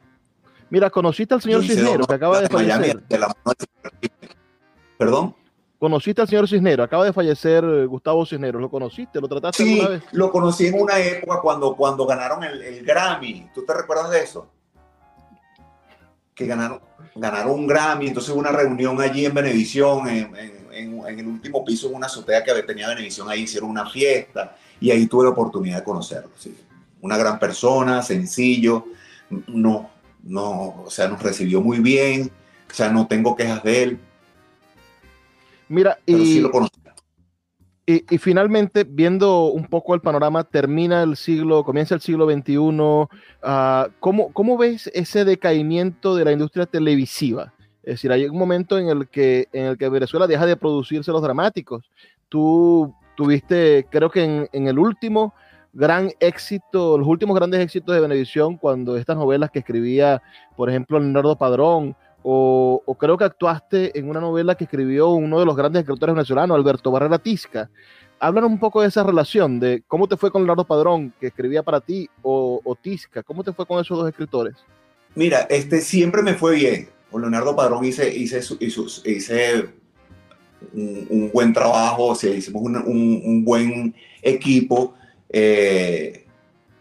Mira, 0.69 0.89
¿conociste 0.89 1.33
al 1.33 1.41
señor 1.41 1.63
Cisnero 1.63 2.05
que 2.05 2.13
acaba 2.13 2.41
de 2.41 2.49
fallecer? 2.49 3.03
¿Perdón? 4.97 5.35
¿Conociste 5.79 6.21
al 6.21 6.27
señor 6.27 6.49
Cisnero? 6.49 6.83
Acaba 6.83 7.05
de 7.05 7.13
fallecer 7.13 7.63
eh, 7.63 7.85
Gustavo 7.85 8.25
Cisneros. 8.25 8.59
¿Lo 8.59 8.69
conociste? 8.69 9.21
¿Lo 9.21 9.27
trataste 9.27 9.63
sí, 9.63 9.73
alguna 9.73 9.89
vez? 9.89 10.03
lo 10.11 10.31
conocí 10.31 10.67
en 10.67 10.81
una 10.81 10.97
época 10.99 11.39
cuando, 11.39 11.75
cuando 11.75 12.05
ganaron 12.05 12.43
el, 12.43 12.83
Grammy. 12.83 13.49
¿Tú 13.53 13.63
te 13.63 13.73
recuerdas 13.75 14.09
de 14.09 14.23
eso? 14.23 14.47
Que 16.33 16.47
ganaron, 16.47 16.81
ganaron 17.15 17.51
un 17.51 17.67
Grammy. 17.67 18.07
Entonces 18.07 18.31
hubo 18.31 18.39
una 18.39 18.51
reunión 18.51 18.99
allí 18.99 19.25
en 19.25 19.35
Benevisión, 19.35 20.07
en, 20.07 20.35
en, 20.71 21.19
el 21.19 21.27
último 21.27 21.63
piso, 21.63 21.89
en 21.89 21.95
una 21.95 22.07
azotea 22.07 22.43
que 22.43 22.53
tenía 22.63 22.87
Benevisión. 22.87 23.29
Ahí 23.29 23.41
hicieron 23.41 23.69
una 23.69 23.87
fiesta 23.87 24.55
y 24.79 24.89
ahí 24.89 25.05
tuve 25.05 25.25
la 25.25 25.29
oportunidad 25.29 25.77
de 25.77 25.83
conocerlo. 25.83 26.31
Sí. 26.37 26.57
Una 27.01 27.17
gran 27.17 27.37
persona, 27.37 28.01
sencillo. 28.01 28.85
No, 29.29 29.91
no, 30.27 30.83
o 30.85 30.89
sea, 30.89 31.07
nos 31.07 31.21
recibió 31.21 31.61
muy 31.61 31.79
bien, 31.79 32.31
o 32.69 32.73
sea, 32.73 32.89
no 32.89 33.07
tengo 33.07 33.35
quejas 33.35 33.63
de 33.63 33.83
él. 33.83 33.99
Mira, 35.69 35.97
y, 36.05 36.43
Y, 37.85 38.17
finalmente, 38.17 38.83
viendo 38.83 39.45
un 39.45 39.65
poco 39.65 39.95
el 39.95 40.01
panorama, 40.01 40.43
termina 40.43 41.03
el 41.03 41.15
siglo, 41.15 41.63
comienza 41.63 41.95
el 41.95 42.01
siglo 42.01 42.29
XXI, 42.29 43.07
ah, 43.43 43.87
¿cómo, 44.01 44.33
¿cómo, 44.33 44.57
ves 44.57 44.91
ese 44.93 45.23
decaimiento 45.23 46.15
de 46.15 46.25
la 46.25 46.33
industria 46.33 46.65
televisiva? 46.65 47.53
Es 47.83 47.95
decir, 47.95 48.11
hay 48.11 48.25
un 48.25 48.37
momento 48.37 48.77
en 48.77 48.89
el 48.89 49.07
que, 49.07 49.47
en 49.53 49.65
el 49.67 49.77
que 49.77 49.87
Venezuela 49.87 50.27
deja 50.27 50.45
de 50.45 50.57
producirse 50.57 51.11
los 51.11 51.21
dramáticos. 51.21 51.89
Tú 52.27 52.93
tuviste, 53.15 53.87
creo 53.89 54.11
que 54.11 54.23
en, 54.23 54.49
en 54.51 54.67
el 54.67 54.77
último, 54.77 55.33
gran 55.77 56.11
éxito, 56.19 56.97
los 56.97 57.07
últimos 57.07 57.37
grandes 57.37 57.59
éxitos 57.59 57.93
de 57.93 58.01
Benevisión, 58.01 58.57
cuando 58.57 58.97
estas 58.97 59.15
novelas 59.15 59.51
que 59.51 59.59
escribía, 59.59 60.23
por 60.55 60.71
ejemplo, 60.71 60.99
Leonardo 60.99 61.37
Padrón, 61.37 61.95
o, 62.23 62.81
creo 62.99 63.15
que 63.15 63.23
actuaste 63.23 63.97
en 63.97 64.09
una 64.09 64.19
novela 64.19 64.55
que 64.55 64.63
escribió 64.63 65.09
uno 65.09 65.39
de 65.39 65.45
los 65.45 65.55
grandes 65.55 65.81
escritores 65.81 66.15
venezolanos, 66.15 66.57
Alberto 66.57 66.91
Barrera 66.91 67.19
Tisca. 67.19 67.69
Hablan 68.19 68.45
un 68.45 68.59
poco 68.59 68.81
de 68.81 68.87
esa 68.87 69.03
relación, 69.03 69.59
de 69.59 69.83
cómo 69.87 70.07
te 70.07 70.17
fue 70.17 70.31
con 70.31 70.41
Leonardo 70.41 70.65
Padrón, 70.65 71.13
que 71.21 71.27
escribía 71.27 71.61
para 71.61 71.79
ti, 71.79 72.09
o, 72.23 72.75
Tisca, 72.81 73.21
¿cómo 73.21 73.43
te 73.43 73.53
fue 73.53 73.67
con 73.67 73.79
esos 73.79 73.99
dos 73.99 74.09
escritores? 74.09 74.55
Mira, 75.13 75.41
este 75.41 75.79
siempre 75.81 76.23
me 76.23 76.33
fue 76.33 76.55
bien. 76.55 76.89
Con 77.11 77.21
Leonardo 77.21 77.55
Padrón 77.55 77.85
hice, 77.85 78.13
hice, 78.17 78.41
hice, 79.05 79.69
un, 80.73 81.29
buen 81.31 81.53
trabajo, 81.53 82.07
o 82.07 82.15
sea, 82.15 82.33
hicimos 82.33 82.63
un, 82.63 82.75
un 82.75 83.45
buen 83.45 83.93
equipo 84.23 84.95
eh, 85.29 86.25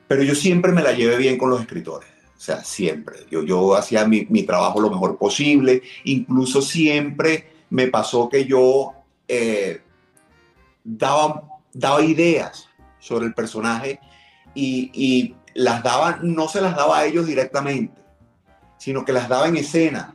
pero 0.08 0.22
yo 0.22 0.34
siempre 0.34 0.72
me 0.72 0.82
la 0.82 0.92
llevé 0.92 1.16
bien 1.16 1.38
con 1.38 1.50
los 1.50 1.60
escritores. 1.60 2.08
O 2.36 2.40
sea, 2.40 2.62
siempre. 2.62 3.20
Yo, 3.30 3.42
yo 3.42 3.74
hacía 3.74 4.06
mi, 4.06 4.26
mi 4.28 4.42
trabajo 4.42 4.80
lo 4.80 4.90
mejor 4.90 5.16
posible. 5.16 5.82
Incluso 6.04 6.62
siempre 6.62 7.50
me 7.70 7.88
pasó 7.88 8.28
que 8.28 8.44
yo 8.44 8.92
eh, 9.26 9.80
daba, 10.84 11.42
daba 11.72 12.02
ideas 12.02 12.68
sobre 12.98 13.26
el 13.26 13.34
personaje 13.34 14.00
y, 14.54 14.90
y, 14.92 15.34
las 15.54 15.82
daba, 15.82 16.18
no 16.22 16.48
se 16.48 16.60
las 16.60 16.76
daba 16.76 16.98
a 16.98 17.06
ellos 17.06 17.26
directamente, 17.26 17.98
sino 18.76 19.06
que 19.06 19.12
las 19.14 19.26
daba 19.26 19.48
en 19.48 19.56
escena. 19.56 20.14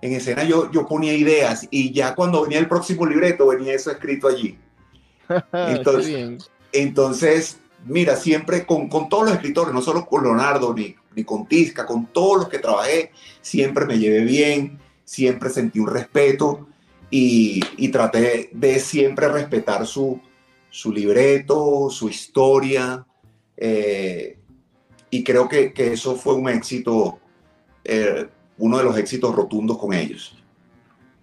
En 0.00 0.12
escena 0.12 0.44
yo, 0.44 0.70
yo 0.70 0.86
ponía 0.86 1.14
ideas 1.14 1.66
y 1.72 1.92
ya 1.92 2.14
cuando 2.14 2.42
venía 2.42 2.60
el 2.60 2.68
próximo 2.68 3.04
libreto 3.04 3.48
venía 3.48 3.74
eso 3.74 3.90
escrito 3.90 4.28
allí. 4.28 4.56
Entonces, 5.52 6.48
entonces, 6.72 7.58
mira, 7.86 8.16
siempre 8.16 8.66
con, 8.66 8.88
con, 8.88 9.08
todos 9.08 9.24
los 9.24 9.34
escritores, 9.34 9.72
no 9.72 9.82
solo 9.82 10.06
con 10.06 10.22
Leonardo 10.22 10.74
ni, 10.74 10.94
ni 11.14 11.24
con 11.24 11.46
Tisca, 11.46 11.86
con 11.86 12.06
todos 12.06 12.38
los 12.38 12.48
que 12.48 12.58
trabajé, 12.58 13.12
siempre 13.40 13.86
me 13.86 13.98
llevé 13.98 14.20
bien, 14.20 14.78
siempre 15.04 15.50
sentí 15.50 15.80
un 15.80 15.88
respeto 15.88 16.68
y, 17.10 17.60
y 17.76 17.88
traté 17.88 18.50
de 18.52 18.78
siempre 18.78 19.28
respetar 19.28 19.86
su, 19.86 20.20
su 20.70 20.92
libreto, 20.92 21.88
su 21.90 22.08
historia. 22.08 23.04
Eh, 23.56 24.38
y 25.10 25.24
creo 25.24 25.48
que, 25.48 25.72
que, 25.72 25.92
eso 25.92 26.16
fue 26.16 26.34
un 26.34 26.48
éxito, 26.48 27.18
eh, 27.84 28.28
uno 28.58 28.78
de 28.78 28.84
los 28.84 28.96
éxitos 28.98 29.34
rotundos 29.34 29.78
con 29.78 29.94
ellos. 29.94 30.37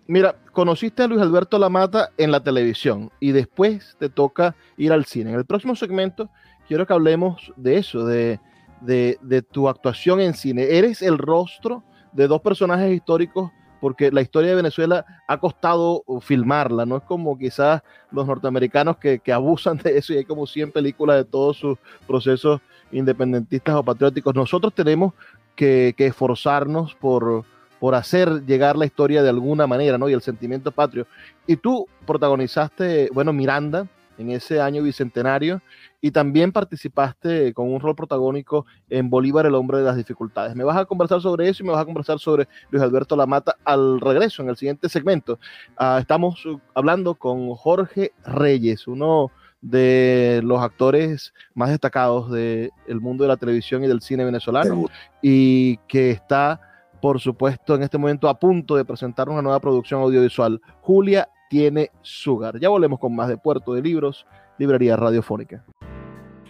Mira, 0.08 0.36
conociste 0.52 1.02
a 1.02 1.08
Luis 1.08 1.22
Alberto 1.22 1.58
Lamata 1.58 2.12
en 2.18 2.32
la 2.32 2.44
televisión 2.44 3.12
y 3.20 3.32
después 3.32 3.96
te 4.00 4.08
toca 4.08 4.56
ir 4.78 4.94
al 4.94 5.06
cine. 5.06 5.32
En 5.32 5.38
el 5.38 5.46
próximo 5.46 5.76
segmento 5.76 6.30
quiero 6.68 6.86
que 6.86 6.94
hablemos 6.94 7.52
de 7.56 7.78
eso, 7.78 8.06
de, 8.06 8.40
de, 8.82 9.42
tu 9.42 9.68
actuación 9.68 10.22
en 10.22 10.36
cine. 10.36 10.78
Eres 10.78 11.02
el 11.02 11.18
rostro 11.18 11.84
de 12.14 12.28
dos 12.28 12.42
personajes 12.42 12.94
históricos 12.94 13.52
porque 13.82 14.12
la 14.12 14.22
historia 14.22 14.52
de 14.52 14.56
Venezuela 14.56 15.06
ha 15.28 15.40
costado 15.40 16.04
filmarla, 16.22 16.86
no 16.86 16.98
es 16.98 17.04
como 17.04 17.38
quizás 17.38 17.82
los 18.12 18.28
norteamericanos 18.28 18.98
que, 18.98 19.22
abusan 19.34 19.78
de 19.84 19.98
eso 19.98 20.14
y 20.14 20.18
hay 20.18 20.26
como 20.26 20.46
100 20.46 20.72
películas 20.72 21.18
de 21.18 21.26
todos 21.26 21.58
sus 21.58 21.80
procesos 22.06 22.62
independentistas 22.92 23.74
o 23.76 23.84
patrióticos. 23.84 24.36
Nosotros 24.36 24.72
tenemos 24.76 25.14
que 25.56 25.96
esforzarnos 25.98 26.94
por, 26.96 27.44
por 27.80 27.96
hacer 27.96 28.46
llegar 28.46 28.76
la 28.76 28.86
historia 28.86 29.22
de 29.24 29.30
alguna 29.30 29.68
manera, 29.68 29.98
¿no? 29.98 30.10
Y 30.10 30.14
el 30.14 30.22
sentimiento 30.22 30.72
patrio. 30.72 31.08
Y 31.48 31.56
tú 31.58 31.88
protagonizaste, 32.06 33.10
bueno, 33.14 33.34
Miranda 33.34 33.88
en 34.18 34.32
ese 34.32 34.62
año 34.62 34.82
bicentenario 34.84 35.62
y 36.02 36.12
también 36.12 36.52
participaste 36.52 37.54
con 37.54 37.74
un 37.74 37.80
rol 37.80 37.96
protagónico 37.96 38.66
en 38.90 39.10
Bolívar, 39.10 39.46
el 39.46 39.56
hombre 39.56 39.80
de 39.80 39.84
las 39.84 39.98
dificultades. 39.98 40.56
Me 40.56 40.64
vas 40.64 40.78
a 40.78 40.86
conversar 40.86 41.22
sobre 41.22 41.50
eso 41.50 41.64
y 41.64 41.66
me 41.66 41.74
vas 41.74 41.82
a 41.82 41.86
conversar 41.86 42.20
sobre 42.20 42.48
Luis 42.70 42.84
Alberto 42.84 43.16
Lamata 43.16 43.56
al 43.64 44.00
regreso, 44.00 44.42
en 44.44 44.50
el 44.50 44.56
siguiente 44.56 44.90
segmento. 44.90 45.40
Uh, 45.80 45.98
estamos 46.00 46.44
hablando 46.74 47.16
con 47.16 47.54
Jorge 47.56 48.14
Reyes, 48.24 48.88
uno 48.88 49.32
de 49.62 50.42
los 50.44 50.62
actores 50.62 51.34
más 51.56 51.70
destacados 51.70 52.30
del 52.30 52.72
mundo 53.02 53.24
de 53.24 53.30
la 53.30 53.38
televisión 53.38 53.84
y 53.84 53.88
del 53.88 54.02
cine 54.02 54.24
venezolano 54.24 54.86
y 55.24 55.78
que 55.88 56.12
está 56.12 56.62
por 57.06 57.20
supuesto, 57.20 57.76
en 57.76 57.84
este 57.84 58.00
momento 58.00 58.28
a 58.28 58.40
punto 58.40 58.76
de 58.76 58.84
presentar 58.84 59.30
una 59.30 59.44
nueva 59.44 59.60
producción 59.60 60.02
audiovisual. 60.02 60.60
Julia 60.82 61.30
tiene 61.52 61.92
Sugar. 62.02 62.60
Ya 62.60 62.70
volvemos 62.70 62.98
con 62.98 63.16
más 63.16 63.28
de 63.28 63.38
Puerto 63.38 63.76
de 63.76 63.84
Libros, 63.84 64.26
Librería 64.58 64.96
Radiofónica. 64.96 65.64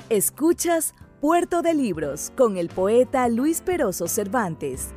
Escuchas 0.09 0.95
Puerto 1.19 1.61
de 1.61 1.73
Libros 1.73 2.31
con 2.37 2.55
el 2.55 2.69
poeta 2.69 3.27
Luis 3.27 3.59
Peroso 3.59 4.07
Cervantes. 4.07 4.93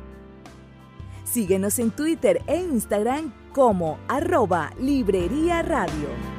Síguenos 1.25 1.77
en 1.79 1.91
Twitter 1.91 2.41
e 2.47 2.55
Instagram 2.61 3.33
como 3.51 3.99
arroba 4.07 4.71
Librería 4.79 5.61
Radio. 5.61 6.38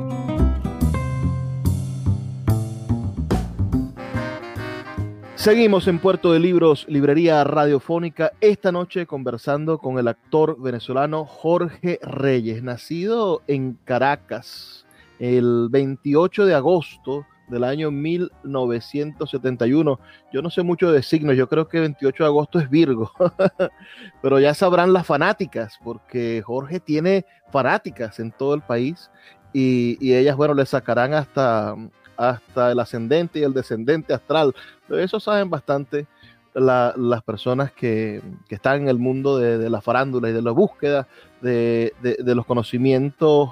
Seguimos 5.41 5.87
en 5.87 5.97
Puerto 5.97 6.33
de 6.33 6.39
Libros, 6.39 6.85
Librería 6.87 7.43
Radiofónica, 7.43 8.31
esta 8.41 8.71
noche 8.71 9.07
conversando 9.07 9.79
con 9.79 9.97
el 9.97 10.07
actor 10.07 10.61
venezolano 10.61 11.25
Jorge 11.25 11.97
Reyes, 12.03 12.61
nacido 12.61 13.41
en 13.47 13.79
Caracas 13.83 14.85
el 15.17 15.69
28 15.71 16.45
de 16.45 16.53
agosto 16.53 17.25
del 17.47 17.63
año 17.63 17.89
1971. 17.89 19.99
Yo 20.31 20.43
no 20.43 20.51
sé 20.51 20.61
mucho 20.61 20.91
de 20.91 21.01
signos, 21.01 21.35
yo 21.35 21.49
creo 21.49 21.67
que 21.67 21.79
28 21.79 22.23
de 22.23 22.27
agosto 22.27 22.59
es 22.59 22.69
Virgo, 22.69 23.11
pero 24.21 24.39
ya 24.39 24.53
sabrán 24.53 24.93
las 24.93 25.07
fanáticas, 25.07 25.79
porque 25.83 26.43
Jorge 26.45 26.79
tiene 26.79 27.25
fanáticas 27.51 28.19
en 28.19 28.31
todo 28.31 28.53
el 28.53 28.61
país 28.61 29.09
y, 29.53 29.97
y 29.99 30.13
ellas, 30.13 30.37
bueno, 30.37 30.53
le 30.53 30.67
sacarán 30.67 31.15
hasta 31.15 31.75
hasta 32.21 32.71
el 32.71 32.79
ascendente 32.79 33.39
y 33.39 33.43
el 33.43 33.53
descendente 33.53 34.13
astral. 34.13 34.53
Eso 34.89 35.19
saben 35.19 35.49
bastante 35.49 36.05
la, 36.53 36.93
las 36.97 37.23
personas 37.23 37.71
que, 37.71 38.21
que, 38.47 38.55
están 38.55 38.81
en 38.81 38.89
el 38.89 38.99
mundo 38.99 39.37
de, 39.37 39.57
de, 39.57 39.69
la 39.69 39.81
farándula 39.81 40.29
y 40.29 40.33
de 40.33 40.41
la 40.41 40.51
búsqueda 40.51 41.07
de, 41.41 41.93
de, 42.01 42.35
los 42.35 42.45
conocimientos 42.45 43.49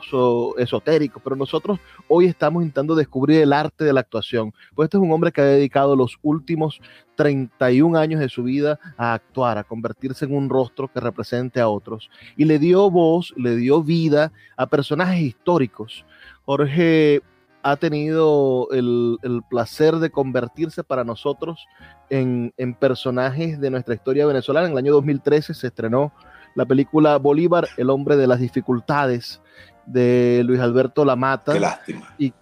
esotéricos, 0.58 1.21
pero 1.23 1.36
nosotros 1.36 1.79
hoy 2.08 2.25
estamos 2.25 2.62
intentando 2.62 2.95
descubrir 2.95 3.41
el 3.41 3.53
arte 3.53 3.84
de 3.84 3.93
la 3.93 4.01
actuación. 4.01 4.53
Pues 4.75 4.88
este 4.88 4.97
es 4.97 5.03
un 5.03 5.12
hombre 5.12 5.32
que 5.32 5.41
ha 5.41 5.45
dedicado 5.45 5.95
los 5.95 6.17
últimos 6.21 6.82
31 7.15 7.97
años 7.97 8.19
de 8.19 8.29
su 8.29 8.43
vida 8.43 8.79
a 8.97 9.13
actuar, 9.13 9.58
a 9.58 9.63
convertirse 9.63 10.25
en 10.25 10.36
un 10.36 10.49
rostro 10.49 10.88
que 10.88 10.99
represente 10.99 11.60
a 11.60 11.69
otros. 11.69 12.12
Y 12.38 12.45
le 12.45 12.60
dio 12.60 12.91
voz, 12.91 13.34
le 13.38 13.55
dio 13.55 13.82
vida 13.82 14.32
a 14.55 14.67
personajes 14.67 15.21
históricos. 15.21 16.05
Jorge 16.45 17.21
ha 17.61 17.75
tenido 17.75 18.67
el, 18.71 19.17
el, 19.21 19.41
placer 19.49 19.97
de 19.97 20.09
convertirse 20.09 20.83
para 20.83 21.03
nosotros 21.03 21.67
en, 22.09 22.53
en, 22.57 22.73
personajes 22.73 23.59
de 23.59 23.69
nuestra 23.69 23.95
historia 23.95 24.25
venezolana. 24.25 24.67
En 24.67 24.73
el 24.73 24.77
año 24.77 24.93
2013 24.93 25.53
se 25.53 25.67
estrenó 25.67 26.13
la 26.55 26.65
película 26.65 27.17
Bolívar, 27.17 27.67
el 27.77 27.89
hombre 27.89 28.15
de 28.15 28.27
las 28.27 28.39
dificultades, 28.39 29.41
de 29.85 30.43
Luis 30.45 30.59
Alberto 30.59 31.03
Lamata. 31.03 31.53
Qué 31.53 31.59
lástima. 31.59 32.13
Y, 32.17 32.33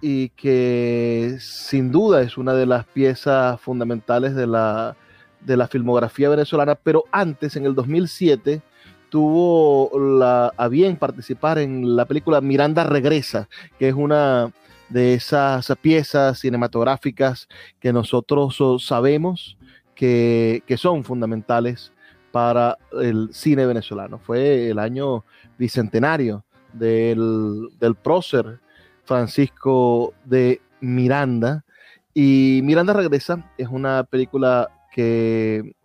y 0.00 0.28
que 0.30 1.36
sin 1.40 1.90
duda 1.90 2.22
es 2.22 2.36
una 2.36 2.54
de 2.54 2.66
las 2.66 2.84
piezas 2.86 3.60
fundamentales 3.60 4.34
de 4.34 4.46
la, 4.46 4.96
de 5.40 5.56
la 5.56 5.66
filmografía 5.66 6.28
venezolana, 6.28 6.74
pero 6.74 7.04
antes, 7.10 7.56
en 7.56 7.66
el 7.66 7.74
2007, 7.74 8.62
tuvo 9.14 9.92
a 10.58 10.68
bien 10.68 10.96
participar 10.96 11.58
en 11.58 11.94
la 11.94 12.04
película 12.04 12.40
Miranda 12.40 12.82
Regresa, 12.82 13.48
que 13.78 13.86
es 13.86 13.94
una 13.94 14.50
de 14.88 15.14
esas 15.14 15.72
piezas 15.80 16.40
cinematográficas 16.40 17.46
que 17.78 17.92
nosotros 17.92 18.56
sabemos 18.84 19.56
que, 19.94 20.64
que 20.66 20.76
son 20.76 21.04
fundamentales 21.04 21.92
para 22.32 22.76
el 23.00 23.28
cine 23.32 23.66
venezolano. 23.66 24.18
Fue 24.18 24.70
el 24.70 24.80
año 24.80 25.24
bicentenario 25.58 26.44
del, 26.72 27.68
del 27.78 27.94
prócer 27.94 28.58
Francisco 29.04 30.12
de 30.24 30.60
Miranda. 30.80 31.64
Y 32.14 32.62
Miranda 32.64 32.92
Regresa 32.92 33.48
es 33.58 33.68
una 33.68 34.02
película 34.02 34.68
que, 34.90 35.76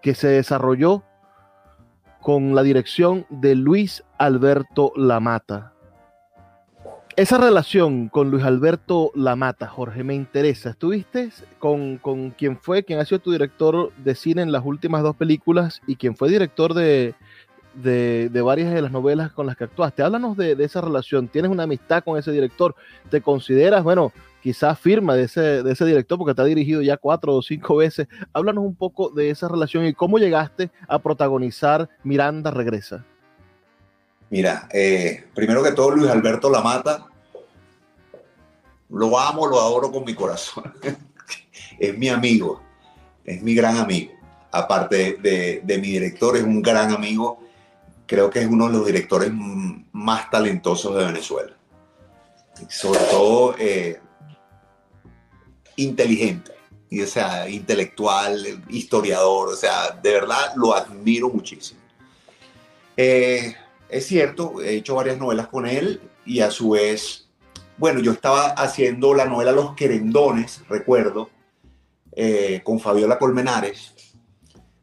que 0.00 0.14
se 0.14 0.28
desarrolló 0.28 1.02
con 2.26 2.56
la 2.56 2.64
dirección 2.64 3.24
de 3.30 3.54
Luis 3.54 4.02
Alberto 4.18 4.92
Lamata. 4.96 5.74
Esa 7.14 7.38
relación 7.38 8.08
con 8.08 8.32
Luis 8.32 8.42
Alberto 8.42 9.12
Lamata, 9.14 9.68
Jorge, 9.68 10.02
me 10.02 10.16
interesa. 10.16 10.70
¿Estuviste 10.70 11.30
con, 11.60 11.98
con 11.98 12.30
quien 12.30 12.58
fue, 12.58 12.82
quien 12.82 12.98
ha 12.98 13.04
sido 13.04 13.20
tu 13.20 13.30
director 13.30 13.92
de 13.98 14.16
cine 14.16 14.42
en 14.42 14.50
las 14.50 14.64
últimas 14.64 15.04
dos 15.04 15.14
películas 15.14 15.80
y 15.86 15.94
quien 15.94 16.16
fue 16.16 16.28
director 16.28 16.74
de, 16.74 17.14
de, 17.76 18.42
varias 18.42 18.72
de 18.72 18.82
las 18.82 18.90
novelas 18.90 19.32
con 19.32 19.46
las 19.46 19.56
que 19.56 19.64
actuaste. 19.64 20.02
Háblanos 20.02 20.36
de, 20.36 20.56
esa 20.58 20.80
relación. 20.80 21.28
¿Tienes 21.28 21.50
una 21.50 21.64
amistad 21.64 22.02
con 22.02 22.18
ese 22.18 22.32
director? 22.32 22.74
¿Te 23.10 23.20
consideras, 23.20 23.84
bueno, 23.84 24.12
quizás 24.46 24.78
firma 24.78 25.16
de 25.16 25.24
ese, 25.24 25.40
de 25.64 25.72
ese 25.72 25.84
director 25.84 26.16
porque 26.16 26.32
te 26.32 26.40
ha 26.40 26.44
dirigido 26.44 26.80
ya 26.80 26.96
cuatro 26.96 27.34
o 27.34 27.42
cinco 27.42 27.74
veces? 27.74 28.06
Háblanos 28.32 28.64
un 28.64 28.76
poco 28.76 29.10
de 29.10 29.30
esa 29.30 29.48
relación 29.48 29.84
y 29.84 29.92
cómo 29.92 30.18
llegaste 30.18 30.70
a 30.86 31.00
protagonizar 31.00 31.88
Miranda 32.04 32.52
Regresa. 32.52 33.04
Mira, 34.30 34.68
eh, 34.72 35.24
primero 35.34 35.64
que 35.64 35.72
todo, 35.72 35.90
Luis 35.90 36.08
Alberto 36.08 36.48
Lamata, 36.48 37.06
lo 38.88 39.18
amo, 39.18 39.48
lo 39.48 39.60
adoro 39.60 39.90
con 39.90 40.04
mi 40.04 40.14
corazón. 40.14 40.72
es 41.80 41.98
mi 41.98 42.08
amigo, 42.08 42.62
es 43.24 43.42
mi 43.42 43.52
gran 43.52 43.78
amigo. 43.78 44.12
Aparte 44.52 45.16
de, 45.20 45.78
mi 45.80 45.88
director, 45.88 46.36
es 46.36 46.44
un 46.44 46.62
gran 46.62 46.92
amigo. 46.92 47.40
Creo 48.06 48.30
que 48.30 48.42
es 48.42 48.46
uno 48.46 48.68
de 48.68 48.74
los 48.74 48.86
directores 48.86 49.32
más 49.90 50.30
talentosos 50.30 50.96
de 50.96 51.04
Venezuela. 51.04 51.52
Sobre 52.68 53.00
todo 53.10 53.56
eh, 53.58 54.00
inteligente, 55.76 56.52
y, 56.90 57.02
o 57.02 57.06
sea, 57.06 57.48
intelectual, 57.48 58.62
historiador, 58.68 59.48
o 59.48 59.56
sea, 59.56 59.90
de 60.02 60.12
verdad 60.12 60.52
lo 60.56 60.74
admiro 60.74 61.28
muchísimo. 61.28 61.80
Eh, 62.96 63.54
es 63.88 64.06
cierto, 64.06 64.60
he 64.62 64.76
hecho 64.76 64.94
varias 64.94 65.18
novelas 65.18 65.48
con 65.48 65.66
él 65.66 66.00
y 66.24 66.40
a 66.40 66.50
su 66.50 66.70
vez, 66.70 67.28
bueno, 67.76 68.00
yo 68.00 68.12
estaba 68.12 68.48
haciendo 68.48 69.14
la 69.14 69.26
novela 69.26 69.52
Los 69.52 69.74
Querendones, 69.74 70.62
recuerdo, 70.68 71.30
eh, 72.12 72.62
con 72.64 72.80
Fabiola 72.80 73.18
Colmenares. 73.18 73.92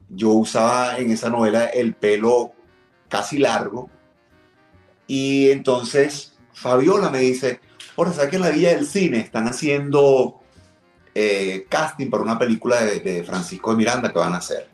Yo 0.09 0.29
usaba 0.29 0.97
en 0.99 1.11
esa 1.11 1.29
novela 1.29 1.65
el 1.65 1.95
pelo 1.95 2.53
casi 3.09 3.39
largo 3.39 3.89
y 5.07 5.49
entonces 5.49 6.37
Fabiola 6.53 7.09
me 7.09 7.19
dice, 7.19 7.59
por 7.95 8.13
¿sabes 8.13 8.29
que 8.29 8.35
en 8.35 8.41
la 8.43 8.49
Villa 8.49 8.75
del 8.75 8.85
Cine 8.85 9.19
están 9.19 9.47
haciendo 9.47 10.42
eh, 11.15 11.65
casting 11.69 12.09
para 12.09 12.23
una 12.23 12.39
película 12.39 12.81
de, 12.81 13.23
Francisco 13.23 13.71
de 13.71 13.77
Miranda 13.77 14.11
que 14.11 14.19
van 14.19 14.33
a 14.33 14.37
hacer? 14.37 14.73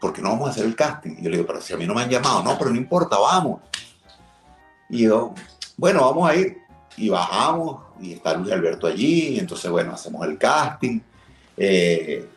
¿por 0.00 0.14
qué 0.14 0.22
no 0.22 0.30
vamos 0.30 0.48
a 0.48 0.50
hacer 0.52 0.64
el 0.64 0.74
casting? 0.74 1.16
Y 1.18 1.24
yo 1.24 1.30
le 1.30 1.36
digo, 1.36 1.46
pero 1.46 1.60
si 1.60 1.74
a 1.74 1.76
mí 1.76 1.86
no 1.86 1.94
me 1.94 2.02
han 2.02 2.08
llamado, 2.08 2.42
no, 2.42 2.58
pero 2.58 2.70
no 2.70 2.76
importa, 2.76 3.18
vamos. 3.18 3.60
Y 4.88 5.02
yo, 5.02 5.34
bueno, 5.76 6.00
vamos 6.00 6.28
a 6.28 6.34
ir. 6.34 6.58
Y 6.96 7.08
bajamos, 7.08 7.82
y 8.00 8.14
está 8.14 8.34
Luis 8.34 8.52
Alberto 8.52 8.86
allí, 8.86 9.38
entonces, 9.38 9.70
bueno, 9.70 9.92
hacemos 9.92 10.26
el 10.26 10.36
casting, 10.36 11.00
eh, 11.56 12.28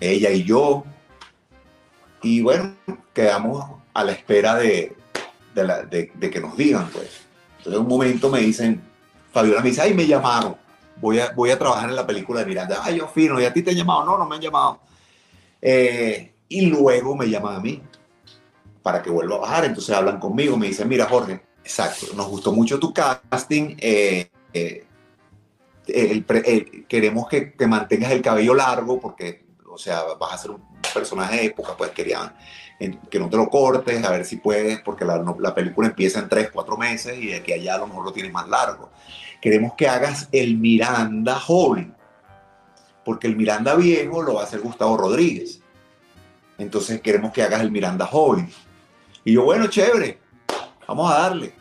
ella 0.00 0.30
y 0.30 0.44
yo. 0.44 0.84
Y 2.22 2.40
bueno, 2.40 2.74
quedamos 3.12 3.64
a 3.92 4.04
la 4.04 4.12
espera 4.12 4.54
de, 4.54 4.96
de, 5.54 6.30
que 6.30 6.40
nos 6.40 6.56
digan, 6.56 6.88
pues. 6.88 7.20
Entonces, 7.58 7.74
en 7.74 7.80
un 7.80 7.88
momento 7.88 8.30
me 8.30 8.40
dicen, 8.40 8.80
Fabiola 9.32 9.60
me 9.60 9.68
dice, 9.68 9.82
ay, 9.82 9.94
me 9.94 10.06
llamaron, 10.06 10.56
voy 11.02 11.18
a, 11.18 11.32
voy 11.32 11.50
a 11.50 11.58
trabajar 11.58 11.90
en 11.90 11.96
la 11.96 12.06
película 12.06 12.40
de 12.40 12.46
Miranda. 12.46 12.80
Ay, 12.82 12.98
yo 12.98 13.08
fino, 13.08 13.38
¿y 13.38 13.44
a 13.44 13.52
ti 13.52 13.62
te 13.62 13.72
han 13.72 13.76
llamado? 13.76 14.04
No, 14.04 14.16
no 14.16 14.24
me 14.24 14.36
han 14.36 14.40
llamado. 14.40 14.80
Eh, 15.60 16.32
y 16.48 16.66
luego 16.66 17.16
me 17.16 17.28
llaman 17.28 17.56
a 17.56 17.60
mí 17.60 17.82
para 18.82 19.02
que 19.02 19.10
vuelva 19.10 19.36
a 19.36 19.40
bajar. 19.40 19.64
Entonces 19.64 19.94
hablan 19.94 20.20
conmigo, 20.20 20.56
me 20.56 20.68
dicen, 20.68 20.88
mira 20.88 21.06
Jorge, 21.06 21.42
exacto, 21.62 22.06
nos 22.14 22.28
gustó 22.28 22.52
mucho 22.52 22.78
tu 22.78 22.94
casting, 22.94 23.76
eh, 23.78 24.30
eh, 24.54 24.84
queremos 26.88 27.28
que, 27.28 27.52
que, 27.52 27.66
mantengas 27.66 28.12
el 28.12 28.22
cabello 28.22 28.54
largo 28.54 29.00
porque, 29.00 29.44
o 29.68 29.76
sea, 29.76 30.04
vas 30.18 30.34
a 30.34 30.38
ser 30.38 30.52
un 30.52 30.62
personaje 30.94 31.36
de 31.36 31.44
época, 31.46 31.76
pues 31.76 31.90
querían 31.90 32.32
que 33.10 33.18
no 33.18 33.28
te 33.28 33.36
lo 33.36 33.48
cortes, 33.48 34.02
a 34.04 34.10
ver 34.10 34.24
si 34.24 34.36
puedes, 34.36 34.80
porque 34.80 35.04
la, 35.04 35.22
la 35.38 35.54
película 35.54 35.88
empieza 35.88 36.18
en 36.18 36.28
tres, 36.28 36.50
cuatro 36.52 36.76
meses 36.76 37.16
y 37.18 37.26
de 37.26 37.36
aquí 37.36 37.52
allá 37.52 37.76
a 37.76 37.78
lo 37.78 37.86
mejor 37.86 38.04
lo 38.04 38.12
tienes 38.12 38.32
más 38.32 38.48
largo. 38.48 38.90
Queremos 39.42 39.74
que 39.76 39.88
hagas 39.88 40.30
el 40.32 40.56
Miranda 40.56 41.38
joven, 41.38 41.94
porque 43.04 43.26
el 43.26 43.36
Miranda 43.36 43.74
viejo 43.74 44.22
lo 44.22 44.34
va 44.34 44.40
a 44.40 44.44
hacer 44.44 44.60
Gustavo 44.60 44.96
Rodríguez 44.96 45.62
entonces 46.62 47.00
queremos 47.00 47.32
que 47.32 47.42
hagas 47.42 47.60
el 47.60 47.70
Miranda 47.70 48.06
joven. 48.06 48.48
Y 49.24 49.32
yo, 49.32 49.44
bueno, 49.44 49.66
chévere, 49.66 50.18
vamos 50.86 51.10
a 51.10 51.18
darle, 51.18 51.52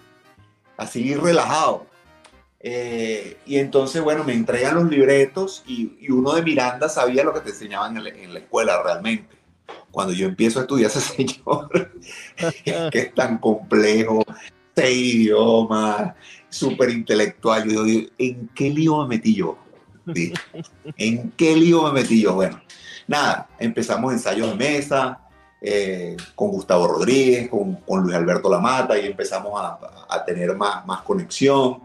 así 0.77 1.13
relajado. 1.15 1.85
Eh, 2.59 3.37
y 3.45 3.57
entonces, 3.57 4.01
bueno, 4.01 4.23
me 4.23 4.33
entregan 4.33 4.75
los 4.75 4.89
libretos 4.89 5.63
y, 5.65 6.09
uno 6.11 6.33
de 6.33 6.43
Miranda 6.43 6.89
sabía 6.89 7.23
lo 7.23 7.33
que 7.33 7.41
te 7.41 7.49
enseñaban 7.49 7.97
en 7.97 8.33
la, 8.33 8.39
escuela 8.39 8.81
realmente. 8.83 9.35
Cuando 9.89 10.13
yo 10.13 10.27
empiezo 10.27 10.59
a 10.59 10.63
estudiar 10.63 10.91
ese 10.91 11.01
señor, 11.01 11.91
que 12.65 12.99
es 12.99 13.15
tan 13.15 13.39
complejo, 13.39 14.23
seis 14.75 15.15
idiomas, 15.15 16.13
súper 16.51 16.89
intelectual, 16.91 17.67
yo 17.67 17.83
digo, 17.83 18.11
¿en 18.17 18.49
qué 18.53 18.69
lío 18.69 19.01
me 19.01 19.15
metí 19.15 19.33
yo? 19.33 19.57
¿En 20.97 21.31
qué 21.31 21.55
lío 21.55 21.83
me 21.83 22.01
metí 22.01 22.21
yo? 22.21 22.35
Bueno, 22.35 22.61
nada, 23.07 23.49
empezamos 23.57 24.13
ensayos 24.13 24.49
de 24.49 24.55
mesa 24.55 25.19
eh, 25.61 26.17
con 26.35 26.49
Gustavo 26.49 26.87
Rodríguez, 26.87 27.49
con, 27.49 28.03
Luis 28.03 28.15
Alberto 28.15 28.49
Lamata 28.49 28.99
y 28.99 29.07
empezamos 29.07 29.53
a, 29.55 30.25
tener 30.25 30.55
más, 30.55 30.85
más 30.85 31.01
conexión. 31.01 31.79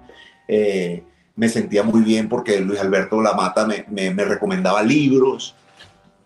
Eh, 0.48 1.02
me 1.37 1.48
sentía 1.48 1.83
muy 1.83 2.00
bien 2.00 2.29
porque 2.29 2.61
Luis 2.61 2.81
Alberto 2.81 3.22
Lamata 3.22 3.66
me, 3.66 3.85
me, 3.88 4.12
me 4.12 4.24
recomendaba 4.24 4.83
libros, 4.83 5.55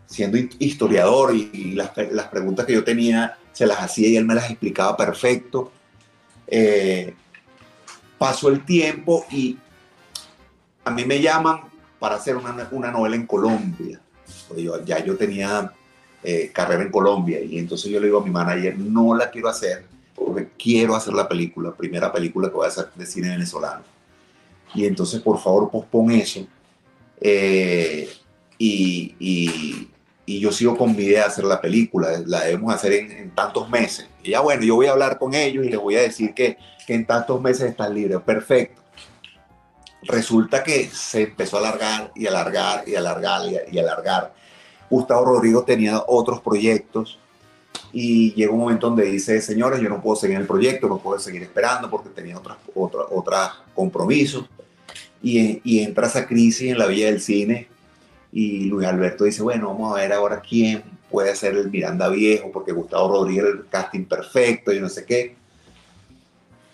siendo 0.07 0.38
historiador 0.59 1.35
y, 1.35 1.72
las, 1.72 1.90
las, 2.11 2.29
preguntas 2.29 2.64
que 2.64 2.72
yo 2.72 2.85
tenía 2.85 3.37
se 3.53 3.66
las 3.66 3.79
hacía 3.79 4.09
y 4.09 4.16
él 4.16 4.24
me 4.24 4.35
las 4.35 4.48
explicaba 4.48 4.96
perfecto. 4.96 5.70
Eh, 6.46 7.14
pasó 8.20 8.50
el 8.50 8.64
tiempo 8.64 9.24
y 9.33 9.59
a 10.85 10.90
mí 10.90 11.04
me 11.04 11.20
llaman 11.20 11.62
para 11.98 12.16
hacer 12.16 12.37
una, 12.37 12.68
una 12.70 12.92
novela 12.92 13.16
en 13.16 13.26
Colombia 13.26 13.98
ya 14.85 15.04
yo 15.04 15.16
tenía 15.16 15.72
eh, 16.22 16.50
carrera 16.52 16.83
en 16.83 16.90
Colombia 16.90 17.40
y 17.40 17.59
entonces 17.59 17.90
yo 17.90 17.98
le 18.00 18.06
digo 18.06 18.20
a 18.20 18.24
mi 18.24 18.30
manager, 18.30 18.78
no 18.78 19.14
la 19.14 19.30
quiero 19.30 19.48
hacer 19.48 19.85
porque 20.14 20.48
quiero 20.59 20.94
hacer 20.94 21.14
la 21.14 21.28
película, 21.28 21.74
primera 21.74 22.12
película 22.12 22.48
que 22.48 22.54
voy 22.54 22.66
a 22.66 22.68
hacer 22.68 22.90
de 22.94 23.06
cine 23.06 23.30
venezolano. 23.30 23.83
Y 24.74 24.85
entonces 24.85 25.20
por 25.20 25.38
favor 25.40 25.70
pospon 25.70 26.11
eso. 26.11 26.46
Eh, 27.20 28.09
y, 28.59 29.88
y, 30.35 30.40
yo 30.40 30.53
sigo 30.53 30.77
con 30.77 30.97
mi 30.97 31.05
idea 31.05 31.23
de 31.23 31.27
hacer 31.27 31.45
la 31.45 31.61
película, 31.61 32.09
la 32.27 32.43
debemos 32.43 32.75
hacer 32.75 32.93
en, 32.93 33.31
tantos 33.35 33.69
meses. 33.69 34.07
Y 34.23 34.31
ya 34.31 34.40
bueno, 34.40 34.62
yo 34.62 34.77
voy 34.77 34.87
a 34.87 34.93
hablar 34.93 35.19
con 35.19 35.35
ellos 35.35 35.64
y 35.64 35.71
les 35.71 35.81
voy 35.81 35.97
a 35.97 36.03
decir 36.03 36.35
que, 36.35 36.57
que 36.87 36.95
en 36.95 37.07
tantos 37.07 37.40
meses 37.40 37.71
están 37.71 37.95
libres. 37.95 38.21
Perfecto 38.21 38.81
resulta 40.03 40.62
que 40.62 40.88
se 40.88 41.23
empezó 41.23 41.57
a 41.57 41.61
alargar 41.61 42.12
y 42.14 42.27
alargar 42.27 42.88
y 42.88 42.95
alargar 42.95 43.43
y, 43.71 43.79
alargar. 43.79 44.33
Gustavo 44.88 45.25
Rodrigo 45.25 45.62
tenía 45.64 46.03
otros 46.07 46.40
proyectos 46.40 47.19
y 47.93 48.33
llegó 48.35 48.55
un 48.55 48.61
momento 48.61 48.88
donde 48.88 49.05
dice, 49.05 49.40
señores, 49.40 49.81
yo 49.81 49.88
no 49.88 50.01
puedo 50.01 50.16
seguir 50.16 50.38
el 50.38 50.47
proyecto, 50.47 50.88
no 50.88 50.99
puedo 50.99 51.19
seguir 51.19 51.43
esperando 51.43 51.90
porque 51.90 52.11
tenía 52.11 52.38
otros 52.38 52.57
otra, 52.75 53.01
otra 53.11 53.53
compromisos. 53.75 54.47
Y, 55.23 55.61
y, 55.64 55.81
entra 55.81 56.07
esa 56.07 56.27
crisis 56.27 56.71
en 56.71 56.79
la 56.79 56.87
Villa 56.87 57.07
del 57.07 57.21
Cine 57.21 57.69
y 58.33 58.64
Luis 58.64 58.87
Alberto 58.87 59.25
dice, 59.25 59.43
bueno, 59.43 59.69
vamos 59.69 59.93
a 59.93 60.01
ver 60.01 60.12
ahora 60.12 60.40
quién 60.40 60.83
puede 61.11 61.35
ser 61.35 61.55
el 61.57 61.71
Miranda 61.71 62.09
Viejo, 62.09 62.51
porque 62.53 62.73
Gustavo 62.73 63.09
Rodríguez 63.09 63.45
el 63.47 63.66
casting 63.69 64.05
perfecto 64.05 64.73
y 64.73 64.81
no 64.81 64.88
sé 64.88 65.05
qué 65.05 65.40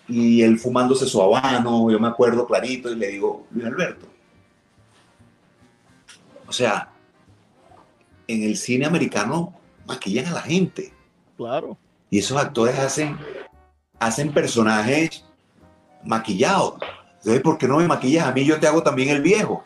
y 0.07 0.41
él 0.41 0.57
fumándose 0.57 1.05
su 1.05 1.21
habano, 1.21 1.91
yo 1.91 1.99
me 1.99 2.07
acuerdo 2.07 2.47
clarito, 2.47 2.89
y 2.89 2.95
le 2.95 3.07
digo, 3.07 3.45
Luis 3.51 3.65
Alberto, 3.65 4.07
o 6.47 6.51
sea, 6.51 6.93
en 8.27 8.43
el 8.43 8.55
cine 8.57 8.85
americano 8.85 9.53
maquillan 9.85 10.27
a 10.27 10.33
la 10.33 10.41
gente. 10.41 10.93
Claro. 11.35 11.77
Y 12.09 12.19
esos 12.19 12.37
actores 12.37 12.79
hacen, 12.79 13.17
hacen 13.99 14.33
personajes 14.33 15.25
maquillados. 16.05 16.75
Entonces, 17.17 17.41
¿por 17.41 17.57
qué 17.57 17.67
no 17.67 17.77
me 17.77 17.87
maquillas 17.87 18.25
a 18.25 18.31
mí? 18.31 18.45
Yo 18.45 18.59
te 18.59 18.67
hago 18.67 18.81
también 18.81 19.09
el 19.09 19.21
viejo. 19.21 19.65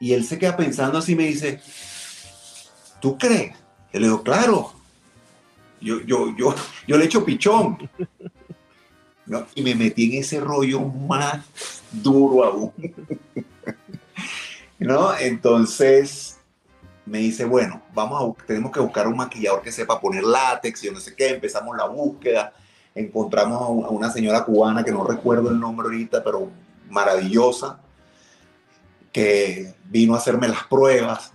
Y 0.00 0.12
él 0.12 0.24
se 0.24 0.38
queda 0.38 0.56
pensando 0.56 0.98
así 0.98 1.12
y 1.12 1.16
me 1.16 1.26
dice, 1.26 1.60
¿tú 3.00 3.18
crees? 3.18 3.56
Yo 3.92 4.00
le 4.00 4.06
digo, 4.06 4.22
claro. 4.22 4.72
Yo, 5.80 6.00
yo, 6.02 6.36
yo, 6.36 6.54
yo 6.86 6.96
le 6.96 7.04
echo 7.04 7.24
pichón. 7.24 7.78
Y 9.54 9.62
me 9.62 9.74
metí 9.74 10.10
en 10.10 10.22
ese 10.22 10.40
rollo 10.40 10.80
más 10.80 11.44
duro 11.92 12.44
aún. 12.44 12.72
¿No? 14.78 15.16
Entonces 15.16 16.38
me 17.08 17.18
dice, 17.18 17.44
bueno, 17.44 17.82
vamos 17.94 18.36
a, 18.38 18.46
tenemos 18.46 18.70
que 18.70 18.80
buscar 18.80 19.08
un 19.08 19.16
maquillador 19.16 19.62
que 19.62 19.72
sepa 19.72 20.00
poner 20.00 20.22
látex, 20.22 20.82
yo 20.82 20.92
no 20.92 21.00
sé 21.00 21.14
qué, 21.14 21.30
empezamos 21.30 21.76
la 21.76 21.86
búsqueda, 21.86 22.52
encontramos 22.94 23.84
a 23.84 23.88
una 23.88 24.10
señora 24.10 24.44
cubana 24.44 24.84
que 24.84 24.92
no 24.92 25.04
recuerdo 25.04 25.50
el 25.50 25.58
nombre 25.58 25.86
ahorita, 25.86 26.22
pero 26.22 26.50
maravillosa, 26.90 27.80
que 29.12 29.74
vino 29.84 30.14
a 30.14 30.18
hacerme 30.18 30.48
las 30.48 30.64
pruebas 30.64 31.32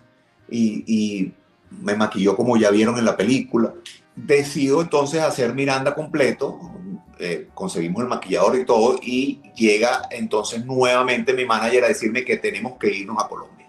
y, 0.50 1.34
me 1.72 1.96
maquilló 1.96 2.36
como 2.36 2.56
ya 2.56 2.70
vieron 2.70 3.00
en 3.00 3.06
la 3.06 3.18
película. 3.18 3.74
decido 4.16 4.80
entonces 4.82 5.22
hacer 5.22 5.56
Miranda 5.56 5.96
completo, 5.96 6.60
eh, 7.18 7.50
conseguimos 7.56 8.04
el 8.04 8.10
maquillador 8.10 8.60
y 8.60 8.66
todo, 8.66 9.00
y 9.02 9.42
llega 9.56 10.04
entonces 10.12 10.64
nuevamente 10.66 11.34
mi 11.34 11.46
manager 11.46 11.86
a 11.86 11.88
decirme 11.88 12.24
que 12.24 12.38
tenemos 12.38 12.78
que 12.78 12.96
irnos 12.96 13.18
a 13.24 13.28
Colombia 13.28 13.68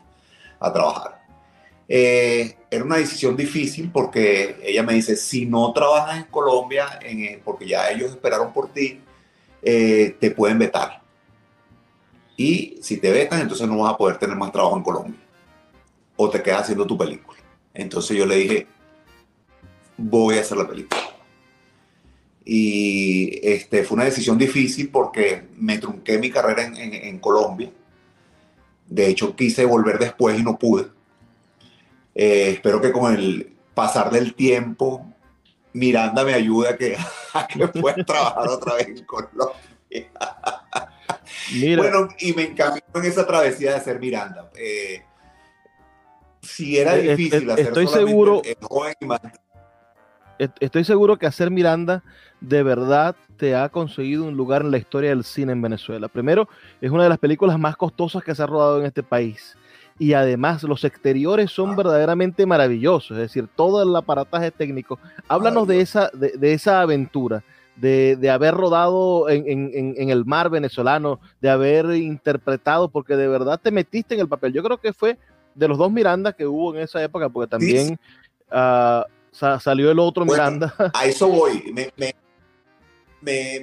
a 0.61 0.73
trabajar. 0.73 1.25
Eh, 1.87 2.57
era 2.71 2.85
una 2.85 2.97
decisión 2.97 3.37
difícil 3.37 3.91
porque 3.93 4.57
ella 4.63 4.83
me 4.83 4.95
dice, 4.95 5.17
si 5.17 5.47
no 5.47 5.73
trabajas 5.73 6.19
en 6.19 6.25
Colombia, 6.25 6.99
porque 7.45 7.67
ya 7.67 7.91
ellos 7.91 8.11
esperaron 8.11 8.53
por 8.53 8.73
ti, 8.73 9.01
eh, 9.63 10.17
te 10.19 10.31
pueden 10.31 10.59
vetar. 10.59 11.04
Y 12.37 12.79
si 12.83 12.97
te 12.97 13.11
vetan, 13.13 13.41
entonces 13.41 13.67
no 13.69 13.79
vas 13.79 13.95
a 13.95 13.97
poder 13.97 14.19
tener 14.19 14.37
más 14.37 14.53
trabajo 14.53 14.77
en 14.77 14.83
Colombia. 14.83 15.21
O 16.17 16.29
te 16.31 16.43
quedas 16.43 16.63
haciendo 16.63 16.87
tu 16.87 16.97
película. 16.97 17.39
Entonces 17.73 18.17
yo 18.17 18.27
le 18.27 18.37
dije, 18.37 18.67
voy 19.97 20.39
a 20.39 20.41
hacer 20.41 20.59
la 20.59 20.69
película. 20.69 21.01
Y 22.45 23.41
este, 23.43 23.85
fue 23.85 23.97
una 23.97 24.05
decisión 24.05 24.37
difícil 24.37 24.91
porque 24.91 25.45
me 25.57 25.79
trunqué 25.79 26.19
mi 26.19 26.31
carrera 26.31 26.65
en, 26.65 26.77
en, 26.77 27.19
Colombia. 27.19 27.71
De 28.87 29.09
hecho, 29.09 29.35
quise 29.35 29.65
volver 29.65 29.99
después 29.99 30.39
y 30.39 30.43
no 30.43 30.59
pude. 30.59 30.87
Eh, 32.15 32.51
espero 32.51 32.81
que 32.81 32.93
con 32.93 33.15
el 33.15 33.53
pasar 33.73 34.11
del 34.11 34.35
tiempo, 34.35 35.07
Miranda 35.73 36.23
me 36.23 36.35
ayude 36.35 36.69
a 36.69 36.77
que, 36.77 36.97
a 37.33 37.47
que 37.47 37.67
pueda 37.69 38.05
trabajar 38.05 38.49
otra 38.49 38.75
vez 38.75 38.89
en 38.89 39.05
Colombia. 39.05 39.55
Bueno, 41.77 42.09
y 42.19 42.33
me 42.33 42.43
encamino 42.43 42.85
en 42.95 43.05
esa 43.05 43.27
travesía 43.27 43.75
de 43.75 43.81
ser 43.81 44.01
Miranda. 44.01 44.51
Eh, 44.57 45.03
si 46.43 46.79
era 46.79 46.97
eh, 46.97 47.17
difícil 47.17 47.51
hacer 47.51 47.67
estoy 47.67 47.87
seguro, 47.87 48.43
el 48.45 48.57
joven 48.61 48.95
estoy 50.61 50.85
seguro 50.85 51.17
que 51.17 51.27
hacer 51.27 51.51
Miranda 51.51 52.03
de 52.41 52.63
verdad 52.63 53.17
te 53.37 53.55
ha 53.57 53.69
conseguido 53.69 54.25
un 54.25 54.37
lugar 54.37 54.63
en 54.63 54.71
la 54.71 54.79
historia 54.79 55.11
del 55.11 55.25
cine 55.25 55.53
en 55.53 55.63
Venezuela. 55.63 56.09
Primero, 56.09 56.49
es 56.81 56.91
una 56.91 57.05
de 57.05 57.09
las 57.09 57.19
películas 57.19 57.59
más 57.59 57.77
costosas 57.77 58.23
que 58.23 58.35
se 58.35 58.43
ha 58.43 58.47
rodado 58.47 58.81
en 58.81 58.87
este 58.87 59.03
país. 59.03 59.57
Y 59.99 60.13
además 60.13 60.63
los 60.65 60.85
exteriores 60.85 61.51
son 61.51 61.71
ah. 61.71 61.77
verdaderamente 61.77 62.47
maravillosos, 62.47 63.13
es 63.13 63.23
decir, 63.23 63.49
todo 63.55 63.83
el 63.83 63.95
aparataje 63.95 64.51
técnico. 64.51 64.99
Háblanos 65.29 65.69
de 65.69 65.81
esa, 65.81 66.11
de, 66.13 66.53
esa 66.53 66.81
aventura, 66.81 67.45
de, 67.77 68.31
haber 68.31 68.55
rodado 68.55 69.29
en, 69.29 69.95
el 69.97 70.25
mar 70.25 70.51
venezolano, 70.51 71.21
de 71.41 71.51
haber 71.51 71.87
interpretado, 71.97 72.89
porque 72.89 73.17
de 73.17 73.29
verdad 73.29 73.61
te 73.63 73.71
metiste 73.71 74.15
en 74.15 74.21
el 74.21 74.29
papel. 74.29 74.53
Yo 74.53 74.63
creo 74.63 74.79
que 74.79 74.93
fue 74.93 75.19
de 75.55 75.69
los 75.69 75.79
dos 75.79 75.91
Miranda 75.91 76.33
que 76.33 76.47
hubo 76.47 76.75
en 76.75 76.83
esa 76.83 77.03
época, 77.03 77.29
porque 77.29 77.51
también 77.51 77.99
ah, 78.51 79.07
salió 79.33 79.91
el 79.91 79.99
otro 79.99 80.25
Miranda. 80.25 80.75
A 80.95 81.07
eso 81.07 81.29
voy. 81.29 81.73
Me, 81.75 81.93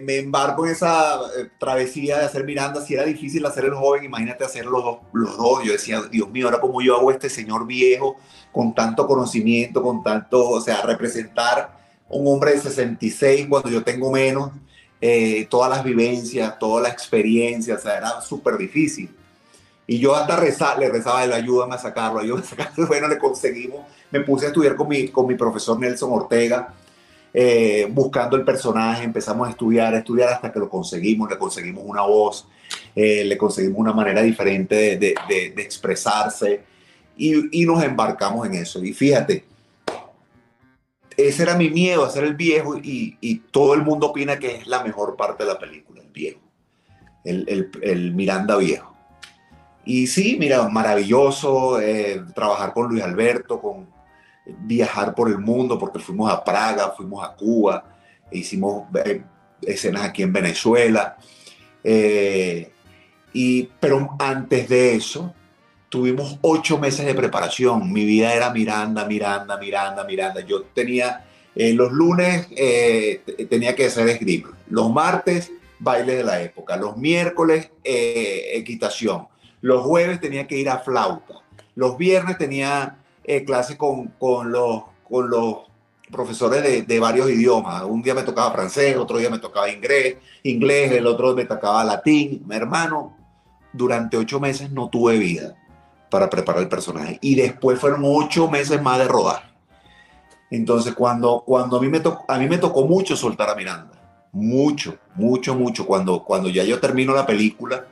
me, 0.02 0.18
embarco 0.18 0.66
en 0.66 0.72
esa 0.72 1.20
eh, 1.38 1.50
travesía 1.60 2.18
de 2.18 2.26
hacer 2.26 2.44
Miranda. 2.44 2.82
Si 2.82 2.96
era 2.96 3.04
difícil 3.04 3.46
hacer 3.46 3.66
el 3.66 3.76
joven, 3.76 4.04
imagínate 4.04 4.44
hacer 4.44 4.66
los 4.66 4.84
dos, 4.84 4.98
los 5.14 5.38
dos. 5.38 5.64
Yo 5.64 5.72
decía, 5.72 6.02
Dios 6.10 6.30
mío, 6.32 6.48
ahora 6.48 6.60
como 6.60 6.82
yo 6.82 6.98
hago 6.98 7.12
este 7.12 7.30
señor 7.30 7.68
viejo 7.68 8.18
con 8.52 8.74
tanto 8.74 9.06
conocimiento, 9.06 9.82
con 9.84 10.04
tanto, 10.04 10.50
o 10.50 10.62
sea, 10.62 10.82
representar 10.82 11.81
un 12.12 12.28
hombre 12.28 12.54
de 12.54 12.62
66 12.62 13.48
cuando 13.48 13.70
yo 13.70 13.84
tengo 13.84 14.12
menos, 14.12 14.52
eh, 15.00 15.48
todas 15.50 15.70
las 15.70 15.84
vivencias, 15.84 16.60
toda 16.60 16.82
la 16.82 16.90
experiencia, 16.90 17.76
o 17.76 17.80
sea, 17.80 17.98
era 17.98 18.22
súper 18.22 18.58
difícil. 18.58 19.10
Y 19.88 20.00
yo 20.00 20.16
hasta 20.16 20.40
le 20.78 20.90
rezaba, 20.90 21.26
le 21.26 21.36
ayúdame 21.36 21.76
a 21.76 21.78
sacarlo, 21.78 22.20
ayúdame 22.20 22.44
a 22.44 22.50
sacarlo. 22.50 22.88
Bueno, 22.88 23.08
le 23.08 23.18
conseguimos. 23.18 23.82
Me 24.12 24.22
puse 24.22 24.46
a 24.46 24.50
estudiar 24.50 24.76
con 24.76 24.88
mi, 24.88 25.08
con 25.10 25.28
mi 25.28 25.36
profesor 25.36 25.80
Nelson 25.80 26.12
Ortega, 26.14 26.74
eh, 27.34 27.88
buscando 27.90 28.38
el 28.38 28.46
personaje. 28.46 29.04
Empezamos 29.04 29.48
a 29.48 29.52
estudiar, 29.52 29.94
a 29.94 29.98
estudiar 29.98 30.30
hasta 30.30 30.52
que 30.52 30.60
lo 30.60 30.70
conseguimos. 30.70 31.30
Le 31.30 31.38
conseguimos 31.38 31.84
una 31.86 32.04
voz, 32.04 32.48
eh, 32.96 33.26
le 33.26 33.38
conseguimos 33.38 33.80
una 33.80 33.94
manera 33.94 34.22
diferente 34.22 34.76
de, 34.76 34.98
de, 34.98 35.54
de 35.56 35.62
expresarse 35.62 36.62
y, 37.18 37.62
y, 37.62 37.66
nos 37.66 37.84
embarcamos 37.84 38.48
en 38.48 38.56
eso. 38.56 38.84
Y 38.84 38.94
fíjate, 38.94 39.44
ese 41.28 41.44
era 41.44 41.56
mi 41.56 41.70
miedo, 41.70 42.06
hacer 42.06 42.24
el 42.24 42.36
viejo 42.36 42.78
y, 42.78 43.42
todo 43.52 43.74
el 43.74 43.84
mundo 43.84 44.08
opina 44.08 44.40
que 44.40 44.56
es 44.58 44.68
la 44.68 44.84
mejor 44.84 45.16
parte 45.16 45.44
de 45.44 45.50
la 45.50 45.60
película, 45.60 46.02
el 46.02 46.12
viejo, 46.12 46.40
el, 47.24 47.46
el, 47.48 47.72
el 47.82 48.14
Miranda 48.14 48.58
viejo. 48.58 48.92
Y 49.84 50.08
sí, 50.08 50.38
mira, 50.40 50.68
maravilloso 50.70 51.80
eh, 51.82 52.24
trabajar 52.36 52.74
con 52.74 52.90
Luis 52.90 53.04
Alberto, 53.04 53.60
con 53.60 53.88
viajar 54.46 55.16
por 55.16 55.30
el 55.30 55.40
mundo, 55.40 55.78
porque 55.80 56.00
fuimos 56.00 56.32
a 56.32 56.44
Praga, 56.44 56.94
fuimos 56.96 57.24
a 57.24 57.34
Cuba, 57.34 57.84
e 58.30 58.40
hicimos 58.40 58.86
eh, 59.04 59.24
escenas 59.62 60.04
aquí 60.04 60.22
en 60.24 60.34
Venezuela. 60.34 61.18
Eh, 61.84 62.72
y, 63.34 63.64
pero 63.80 64.16
antes 64.20 64.70
de 64.70 64.96
eso, 64.96 65.34
tuvimos 65.92 66.40
ocho 66.42 66.80
meses 66.80 67.06
de 67.06 67.14
preparación. 67.14 67.94
Mi 67.94 68.06
vida 68.06 68.34
era 68.34 68.50
Miranda, 68.50 69.06
Miranda, 69.06 69.58
Miranda, 69.58 70.04
Miranda. 70.04 70.42
Yo 70.42 70.64
tenía, 70.74 71.26
los 71.54 71.92
lunes 71.92 72.48
tenía 73.50 73.76
que 73.76 73.86
hacer 73.86 74.10
esgrima, 74.10 74.58
los 74.70 74.92
martes 74.92 75.52
baile 75.78 76.16
de 76.16 76.24
la 76.24 76.42
época, 76.42 76.78
los 76.78 76.98
miércoles 76.98 77.70
equitación 77.84 79.28
los 79.62 79.84
jueves 79.84 80.20
tenía 80.20 80.48
que 80.48 80.58
ir 80.58 80.70
a 80.70 80.80
flauta. 80.80 81.36
Los 81.76 81.98
viernes 81.98 82.38
tenía 82.38 82.98
eh, 83.24 83.46
clase 83.46 83.78
con, 83.78 84.08
con, 84.20 84.52
los, 84.52 84.84
con 85.08 85.30
los 85.30 85.58
profesores 86.12 86.64
de, 86.64 86.82
de, 86.82 87.00
varios 87.00 87.30
idiomas. 87.30 87.84
Un 87.84 88.02
día 88.02 88.14
me 88.14 88.24
tocaba 88.24 88.52
francés, 88.52 88.98
otro 88.98 89.18
día 89.18 89.30
me 89.30 89.40
tocaba 89.40 89.70
inglés, 89.70 90.18
inglés, 90.44 90.92
el 90.92 91.08
otro 91.08 91.34
me 91.36 91.46
tocaba 91.46 91.84
latín. 91.84 92.44
Mi 92.48 92.56
hermano, 92.56 93.16
durante 93.72 94.18
ocho 94.18 94.40
meses 94.40 94.72
no 94.72 94.90
tuve 94.90 95.18
vida 95.18 95.56
para 96.12 96.30
preparar 96.30 96.62
el 96.62 96.68
personaje. 96.68 97.18
Y 97.22 97.34
después 97.34 97.80
fueron 97.80 98.02
ocho 98.04 98.48
meses 98.48 98.80
más 98.82 99.00
de 99.00 99.08
rodar. 99.08 99.50
Entonces, 100.52 100.94
cuando, 100.94 101.42
cuando 101.46 101.78
a, 101.78 101.82
mí 101.82 101.88
me 101.88 102.02
tocó, 102.02 102.26
a 102.28 102.38
mí 102.38 102.48
me 102.48 102.58
tocó 102.58 102.86
mucho 102.86 103.16
soltar 103.16 103.50
a 103.50 103.56
Miranda. 103.56 103.94
Mucho, 104.34 104.98
mucho, 105.16 105.56
mucho. 105.56 105.88
Cuando, 105.88 106.24
cuando 106.24 106.50
ya 106.50 106.64
yo 106.66 106.80
termino 106.80 107.14
la 107.14 107.26
película, 107.26 107.86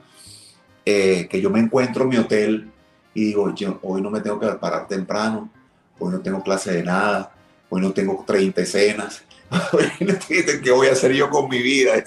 eh, 0.86 1.28
que 1.30 1.42
yo 1.42 1.50
me 1.50 1.60
encuentro 1.60 2.04
en 2.04 2.10
mi 2.10 2.18
hotel 2.18 2.70
y 3.14 3.26
digo, 3.26 3.54
hoy 3.84 4.02
no 4.02 4.10
me 4.10 4.20
tengo 4.20 4.40
que 4.40 4.48
parar 4.48 4.88
temprano, 4.88 5.50
hoy 5.98 6.12
no 6.12 6.20
tengo 6.20 6.44
clase 6.44 6.74
de 6.74 6.84
nada, 6.84 7.32
hoy 7.70 7.82
no 7.82 7.92
tengo 7.92 8.24
30 8.26 8.62
escenas, 8.62 9.24
¿qué 10.28 10.72
voy 10.72 10.88
a 10.88 10.92
hacer 10.92 11.14
yo 11.14 11.30
con 11.30 11.50
mi 11.50 11.62
vida? 11.62 11.94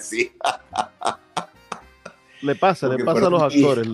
le 2.41 2.55
pasa, 2.55 2.87
le 2.87 3.03
pasa 3.03 3.27
a 3.27 3.29
los 3.29 3.41
actores, 3.41 3.87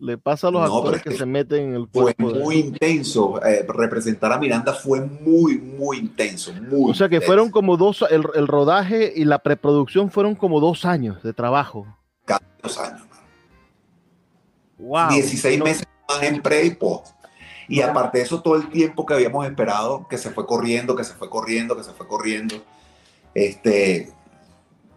le, 0.00 0.18
pasa 0.18 0.48
a 0.48 0.50
los 0.50 0.62
actores 0.62 1.02
que, 1.02 1.12
se 1.12 1.26
meten 1.26 1.70
en 1.70 1.74
el 1.74 1.88
cuerpo. 1.88 2.30
Fue 2.30 2.38
muy 2.38 2.56
intenso, 2.56 3.42
eh, 3.44 3.66
representar 3.68 4.32
a 4.32 4.38
Miranda 4.38 4.72
fue 4.72 5.00
muy, 5.00 5.58
muy 5.58 5.98
intenso. 5.98 6.52
Muy 6.54 6.90
o 6.90 6.94
sea 6.94 7.08
que 7.08 7.20
fueron 7.20 7.50
como 7.50 7.76
dos, 7.76 8.04
el, 8.10 8.24
el 8.34 8.48
rodaje 8.48 9.12
y 9.14 9.24
la 9.24 9.40
preproducción 9.40 10.10
fueron 10.10 10.34
como 10.34 10.60
dos 10.60 10.84
años 10.84 11.22
de 11.22 11.32
trabajo. 11.32 11.86
Cada 12.24 12.42
dos 12.62 12.78
años. 12.78 13.02
16 15.10 15.62
meses 15.62 15.86
más 16.08 16.22
en 16.22 16.42
pre 16.42 16.64
y 16.64 16.70
post. 16.70 17.14
Y 17.68 17.82
aparte 17.82 18.18
de 18.18 18.24
eso, 18.24 18.42
todo 18.42 18.56
el 18.56 18.68
tiempo 18.68 19.06
que 19.06 19.14
habíamos 19.14 19.46
esperado, 19.46 20.08
que 20.08 20.18
se 20.18 20.30
fue 20.30 20.44
corriendo, 20.44 20.96
que 20.96 21.04
se 21.04 21.14
fue 21.14 21.30
corriendo, 21.30 21.76
que 21.76 21.84
se 21.84 21.92
fue 21.92 22.08
corriendo, 22.08 22.56
este, 23.32 24.12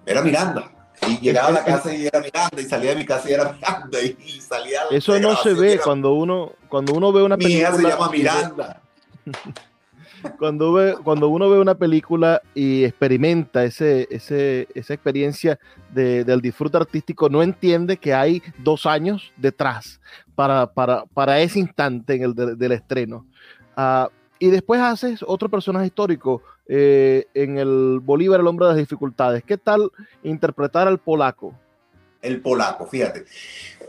era 0.05 0.23
Miranda. 0.23 0.71
Y 1.07 1.19
llegaba 1.21 1.47
a 1.49 1.51
la 1.51 1.63
casa 1.63 1.93
y 1.93 2.05
era 2.07 2.19
Miranda, 2.19 2.61
y 2.61 2.65
salía 2.65 2.89
de 2.91 2.95
mi 2.97 3.05
casa 3.05 3.29
y 3.29 3.33
era 3.33 3.51
Miranda, 3.53 4.01
y, 4.01 4.41
salía... 4.41 4.81
Eso 4.91 5.19
no 5.19 5.35
se 5.37 5.53
ve 5.53 5.79
cuando 5.83 6.13
uno, 6.13 6.53
cuando 6.69 6.93
uno 6.93 7.11
ve 7.11 7.23
una 7.23 7.37
película... 7.37 7.71
Mi 7.71 7.77
hija 7.77 7.89
se 7.89 7.95
llama 7.95 8.11
Miranda. 8.11 8.81
cuando, 10.39 10.73
ve, 10.73 10.95
cuando 11.03 11.29
uno 11.29 11.49
ve 11.49 11.59
una 11.59 11.75
película 11.75 12.41
y 12.53 12.83
experimenta 12.83 13.63
ese, 13.63 14.07
ese, 14.09 14.67
esa 14.73 14.93
experiencia 14.93 15.59
del 15.91 16.41
disfrute 16.41 16.77
artístico, 16.77 17.29
no 17.29 17.43
entiende 17.43 17.97
que 17.97 18.13
hay 18.13 18.41
dos 18.59 18.85
años 18.85 19.31
detrás 19.37 19.99
para, 20.35 20.67
para, 20.73 21.05
para 21.13 21.39
ese 21.39 21.59
instante 21.59 22.15
en 22.15 22.23
el 22.23 22.57
del 22.57 22.71
estreno. 22.71 23.25
Uh, 23.77 24.07
y 24.39 24.49
después 24.49 24.81
haces 24.81 25.23
otro 25.25 25.49
personaje 25.49 25.87
histórico 25.87 26.41
eh, 26.67 27.27
en 27.33 27.57
el 27.57 27.99
Bolívar, 28.01 28.39
el 28.39 28.47
hombre 28.47 28.65
de 28.65 28.71
las 28.71 28.77
dificultades. 28.77 29.43
¿Qué 29.43 29.57
tal 29.57 29.91
interpretar 30.23 30.87
al 30.87 30.99
polaco? 30.99 31.53
El 32.21 32.41
polaco, 32.41 32.85
fíjate. 32.85 33.25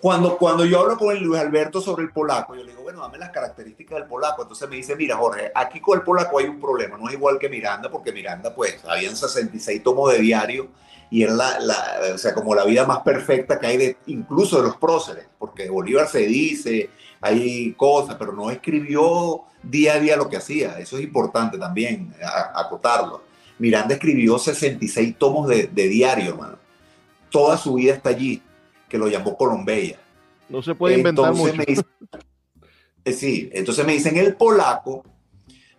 Cuando, 0.01 0.37
cuando 0.37 0.65
yo 0.65 0.81
hablo 0.81 0.99
con 0.99 1.19
Luis 1.19 1.41
Alberto 1.41 1.81
sobre 1.81 2.05
el 2.05 2.11
polaco, 2.11 2.55
yo 2.55 2.63
le 2.63 2.73
digo, 2.73 2.83
bueno, 2.83 3.01
dame 3.01 3.17
las 3.17 3.31
características 3.31 4.01
del 4.01 4.09
polaco. 4.09 4.43
Entonces 4.43 4.69
me 4.69 4.77
dice, 4.77 4.97
mira, 4.97 5.17
Jorge, 5.17 5.51
aquí 5.55 5.81
con 5.81 5.99
el 5.99 6.05
polaco 6.05 6.39
hay 6.39 6.47
un 6.47 6.61
problema. 6.61 6.99
No 6.99 7.09
es 7.09 7.15
igual 7.15 7.39
que 7.39 7.49
Miranda, 7.49 7.91
porque 7.91 8.13
Miranda, 8.13 8.55
pues, 8.55 8.85
habían 8.87 9.17
66 9.17 9.83
tomos 9.83 10.13
de 10.13 10.19
diario 10.19 10.69
y 11.11 11.25
la, 11.27 11.61
la, 11.61 11.77
o 12.13 12.19
sea, 12.19 12.35
como 12.35 12.55
la 12.55 12.65
vida 12.65 12.85
más 12.85 13.01
perfecta 13.01 13.59
que 13.59 13.67
hay 13.67 13.77
de, 13.77 13.97
incluso 14.07 14.57
de 14.57 14.65
los 14.65 14.77
próceres, 14.77 15.27
porque 15.39 15.71
Bolívar 15.71 16.09
se 16.09 16.27
dice, 16.27 16.91
hay 17.21 17.73
cosas, 17.75 18.17
pero 18.19 18.33
no 18.33 18.51
escribió 18.51 19.43
día 19.71 19.95
a 19.95 20.01
día 20.01 20.17
lo 20.17 20.29
que 20.29 20.37
hacía. 20.37 20.79
Eso 20.79 20.97
es 20.99 21.05
importante 21.05 21.59
también, 21.59 22.15
acotarlo. 22.55 23.23
Miranda 23.59 23.95
escribió 23.95 24.39
66 24.39 25.17
tomos 25.19 25.49
de, 25.49 25.67
diario, 25.67 26.31
hermano. 26.31 26.59
Toda 27.31 27.57
su 27.57 27.75
vida 27.75 27.95
está 27.95 28.11
allí, 28.11 28.43
que 28.89 28.99
lo 28.99 29.09
llamó 29.09 29.37
Colombella. 29.37 29.99
No 30.49 30.63
se 30.63 30.75
puede 30.75 30.99
inventar 30.99 31.33
mucho. 31.35 31.63
Eh, 33.05 33.13
sí, 33.13 33.51
entonces 33.53 33.85
me 33.87 33.93
dicen, 33.93 34.17
el 34.17 34.35
polaco, 34.35 35.05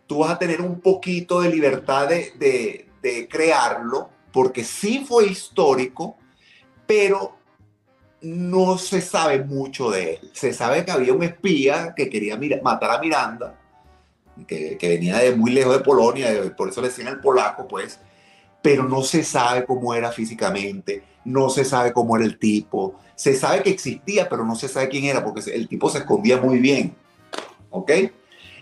tú 0.05 0.19
vas 0.19 0.31
a 0.31 0.39
tener 0.39 0.61
un 0.61 0.79
poquito 0.79 1.41
de 1.41 1.49
libertad 1.49 2.07
de, 2.07 2.87
de 3.01 3.27
crearlo, 3.27 4.09
porque 4.31 4.63
sí 4.63 5.05
fue 5.07 5.27
histórico, 5.27 6.17
pero 6.85 7.37
no 8.21 8.77
se 8.77 9.01
sabe 9.01 9.43
mucho 9.43 9.91
de 9.91 10.15
él. 10.15 10.31
Se 10.33 10.53
sabe 10.53 10.83
que 10.83 10.91
había 10.91 11.13
un 11.13 11.23
espía 11.23 11.93
que 11.95 12.09
quería 12.09 12.39
matar 12.61 12.91
a 12.91 12.99
Miranda, 12.99 13.59
que, 14.47 14.77
venía 14.81 15.17
de 15.17 15.35
muy 15.35 15.51
lejos 15.51 15.77
de 15.77 15.83
Polonia, 15.83 16.29
por 16.55 16.69
eso 16.69 16.81
le 16.81 16.89
decían 16.89 17.07
el 17.07 17.19
polaco, 17.19 17.67
pues, 17.67 17.99
pero 18.61 18.83
no 18.83 19.03
se 19.03 19.23
sabe 19.23 19.65
cómo 19.65 19.93
era 19.93 20.11
físicamente, 20.11 21.03
no 21.23 21.49
se 21.49 21.63
sabe 21.63 21.93
cómo 21.93 22.15
era 22.17 22.25
el 22.25 22.37
tipo, 22.37 22.99
se 23.15 23.35
sabe 23.35 23.63
que 23.63 23.69
existía, 23.69 24.27
pero 24.27 24.45
no 24.45 24.55
se 24.55 24.67
sabe 24.67 24.89
quién 24.89 25.05
era, 25.05 25.23
porque 25.23 25.51
el 25.53 25.67
tipo 25.67 25.89
se 25.89 25.99
escondía 25.99 26.37
muy 26.37 26.59
bien, 26.59 26.95
¿ok? 27.69 27.91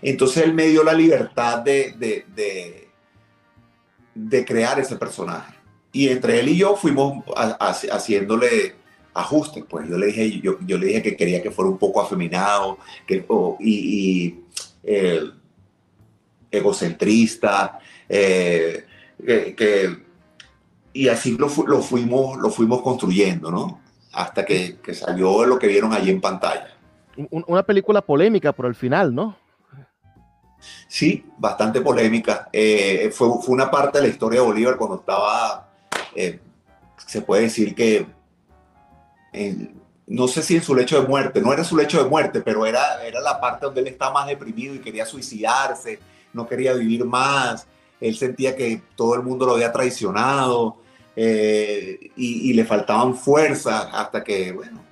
Entonces 0.02 0.44
él 0.44 0.54
me 0.54 0.66
dio 0.66 0.84
la 0.84 0.92
libertad 0.92 1.60
de, 1.60 1.94
de, 1.98 2.88
de, 4.14 4.44
crear 4.44 4.78
ese 4.78 4.96
personaje. 4.96 5.54
Y 5.92 6.08
entre 6.08 6.40
él 6.40 6.50
y 6.50 6.56
yo 6.58 6.76
fuimos 6.76 7.24
haciéndole 7.34 8.74
ajustes, 9.14 9.64
pues 9.68 9.88
yo 9.88 9.96
le 9.96 10.06
dije, 10.06 10.40
yo, 10.40 10.58
yo, 10.66 10.76
le 10.76 10.88
dije 10.88 11.02
que 11.02 11.16
quería 11.16 11.42
que 11.42 11.50
fuera 11.50 11.70
un 11.70 11.78
poco 11.78 12.02
afeminado 12.02 12.78
que, 13.06 13.24
y, 13.60 14.40
eh, 14.82 15.22
egocentrista, 16.56 17.78
eh, 18.08 18.86
que, 19.18 19.98
y 20.92 21.08
así 21.08 21.36
lo, 21.36 21.48
lo, 21.66 21.82
fuimos, 21.82 22.38
lo 22.38 22.50
fuimos 22.50 22.82
construyendo, 22.82 23.50
¿no? 23.50 23.80
Hasta 24.12 24.44
que, 24.44 24.78
que, 24.78 24.94
salió 24.94 25.44
lo 25.44 25.58
que 25.58 25.66
vieron 25.66 25.92
allí 25.92 26.10
en 26.10 26.20
pantalla. 26.20 26.76
Una 27.30 27.62
película 27.62 28.00
polémica 28.00 28.52
por 28.52 28.66
el 28.66 28.74
final, 28.74 29.14
¿no? 29.14 29.36
Sí, 30.88 31.26
bastante 31.38 31.80
polémica. 31.80 32.48
Eh, 32.52 33.10
fue, 33.12 33.28
fue, 33.42 33.54
una 33.54 33.70
parte 33.70 33.98
de 33.98 34.04
la 34.04 34.10
historia 34.10 34.40
de 34.40 34.46
Bolívar 34.46 34.76
cuando 34.76 34.96
estaba, 34.96 35.68
se 37.06 37.20
puede 37.22 37.42
decir 37.42 37.74
que 37.74 38.06
no 40.06 40.28
sé 40.28 40.42
si 40.42 40.56
en 40.56 40.62
su 40.62 40.74
lecho 40.74 41.00
de 41.00 41.08
muerte, 41.08 41.40
no 41.40 41.52
era 41.52 41.64
su 41.64 41.76
lecho 41.76 42.02
de 42.02 42.08
muerte, 42.08 42.40
pero 42.40 42.66
era, 42.66 43.02
era 43.04 43.20
la 43.20 43.40
parte 43.40 43.66
donde 43.66 43.80
él 43.80 43.86
estaba 43.88 44.12
más 44.12 44.26
deprimido 44.26 44.74
y 44.74 44.80
quería 44.80 45.06
suicidarse, 45.06 45.98
no 46.34 46.46
quería 46.46 46.74
vivir 46.74 47.04
más, 47.04 47.66
él 48.00 48.16
sentía 48.16 48.54
que 48.54 48.82
todo 48.96 49.14
el 49.14 49.22
mundo 49.22 49.46
lo 49.46 49.52
había 49.52 49.72
traicionado 49.72 50.76
eh, 51.16 52.10
y, 52.16 52.52
le 52.52 52.64
faltaban 52.64 53.14
fuerzas 53.14 53.88
hasta 53.92 54.22
que, 54.22 54.52
bueno, 54.52 54.82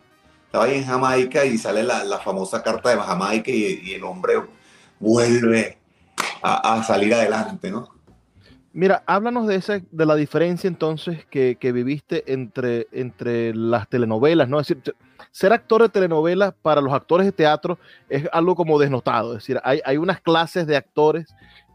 estaba 0.47 0.65
ahí 0.65 0.77
en 0.77 0.87
Jamaica 0.87 1.45
y 1.45 1.59
sale 1.59 1.83
la, 1.83 2.19
famosa 2.19 2.63
carta 2.63 2.91
de 2.91 2.97
Jamaica 2.97 3.51
y, 3.51 3.93
el 3.93 4.05
hombre 4.05 4.35
vuelve 5.01 5.79
a, 6.43 6.75
a 6.75 6.83
salir 6.85 7.13
adelante, 7.13 7.71
¿no? 7.71 8.03
Mira, 8.75 9.03
háblanos 9.07 9.47
de 9.47 9.57
esa, 9.57 9.83
de 9.91 10.07
la 10.07 10.15
diferencia 10.15 10.67
entonces 10.67 11.27
que, 11.27 11.57
viviste 11.61 12.33
entre, 12.33 12.89
entre 12.91 13.55
las 13.55 13.87
telenovelas, 13.89 14.49
¿no? 14.49 14.61
Es 14.61 14.69
decir, 14.69 14.95
ser 15.33 15.53
actor 15.53 15.83
de 15.83 15.89
telenovelas 15.89 16.55
para 16.63 16.81
los 16.81 16.93
actores 16.93 17.27
de 17.27 17.33
teatro 17.33 17.79
es 18.09 18.29
algo 18.33 18.55
como 18.55 18.79
desnotado, 18.79 19.33
es 19.33 19.39
decir, 19.39 19.61
hay, 19.65 19.81
hay 19.85 19.97
unas 19.97 20.21
clases 20.21 20.67
de 20.69 20.77
actores 20.77 21.35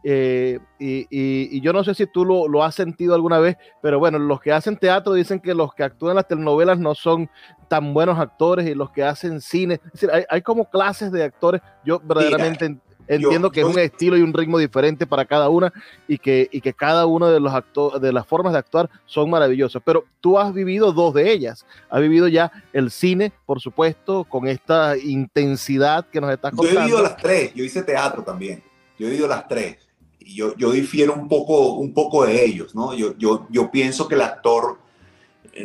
eh, 0.09 0.59
y, 0.79 1.59
yo 1.59 1.73
no 1.73 1.83
sé 1.83 1.93
si 1.93 2.05
tú 2.05 2.23
lo, 2.23 2.63
has 2.63 2.75
sentido 2.75 3.13
alguna 3.13 3.39
vez, 3.39 3.57
pero 3.81 3.99
bueno, 3.99 4.19
los 4.19 4.39
que 4.39 4.53
hacen 4.53 4.77
teatro 4.77 5.11
dicen 5.11 5.41
que 5.41 5.53
los 5.53 5.73
que 5.73 5.83
actúan 5.83 6.11
en 6.11 6.15
las 6.15 6.27
telenovelas 6.29 6.79
no 6.79 6.95
son 6.95 7.29
tan 7.67 7.93
buenos 7.93 8.17
actores 8.17 8.65
y 8.69 8.73
los 8.73 8.91
que 8.91 9.03
hacen 9.03 9.41
cine, 9.41 9.81
es 9.85 9.91
decir, 9.91 10.09
hay, 10.13 10.23
hay 10.29 10.41
como 10.41 10.69
clases 10.69 11.11
de 11.11 11.23
actores, 11.23 11.61
yo 11.83 11.99
verdaderamente... 11.99 12.77
Entiendo 13.07 13.51
que 13.51 13.61
es 13.61 13.65
un 13.65 13.79
estilo 13.79 14.17
y 14.17 14.21
un 14.21 14.33
ritmo 14.33 14.57
diferente 14.57 15.07
para 15.07 15.25
cada 15.25 15.49
una 15.49 15.71
y 16.07 16.17
que, 16.17 16.49
y 16.51 16.61
que 16.61 16.73
cada 16.73 17.05
una 17.05 17.29
de, 17.29 17.39
los 17.39 17.53
de 18.01 18.11
las 18.11 18.27
formas 18.27 18.53
de 18.53 18.59
actuar 18.59 18.89
son 19.05 19.29
maravillosas. 19.29 19.81
Pero 19.85 20.05
tú 20.21 20.37
has 20.37 20.53
vivido 20.53 20.91
dos 20.91 21.13
de 21.13 21.31
ellas. 21.31 21.65
Has 21.89 22.01
vivido 22.01 22.27
ya 22.27 22.51
el 22.73 22.91
cine, 22.91 23.31
por 23.45 23.61
supuesto, 23.61 24.23
con 24.25 24.47
esta 24.47 24.97
intensidad 24.97 26.05
que 26.07 26.19
nos 26.19 26.31
estás 26.31 26.51
contando. 26.51 26.73
Yo 26.73 26.79
he 26.79 26.83
vivido 26.83 27.01
las 27.01 27.17
tres. 27.17 27.53
Yo 27.53 27.63
hice 27.63 27.83
teatro 27.83 28.23
también. 28.23 28.63
Yo 28.99 29.07
he 29.07 29.09
vivido 29.09 29.27
las 29.27 29.47
tres. 29.47 29.77
Y 30.19 30.35
yo, 30.35 30.55
yo 30.57 30.71
difiero 30.71 31.13
un 31.13 31.29
poco, 31.29 31.73
un 31.73 31.93
poco 31.93 32.25
de 32.25 32.43
ellos, 32.43 32.75
¿no? 32.75 32.93
Yo, 32.93 33.15
yo, 33.17 33.47
yo 33.49 33.71
pienso 33.71 34.07
que 34.07 34.15
el 34.15 34.21
actor 34.21 34.79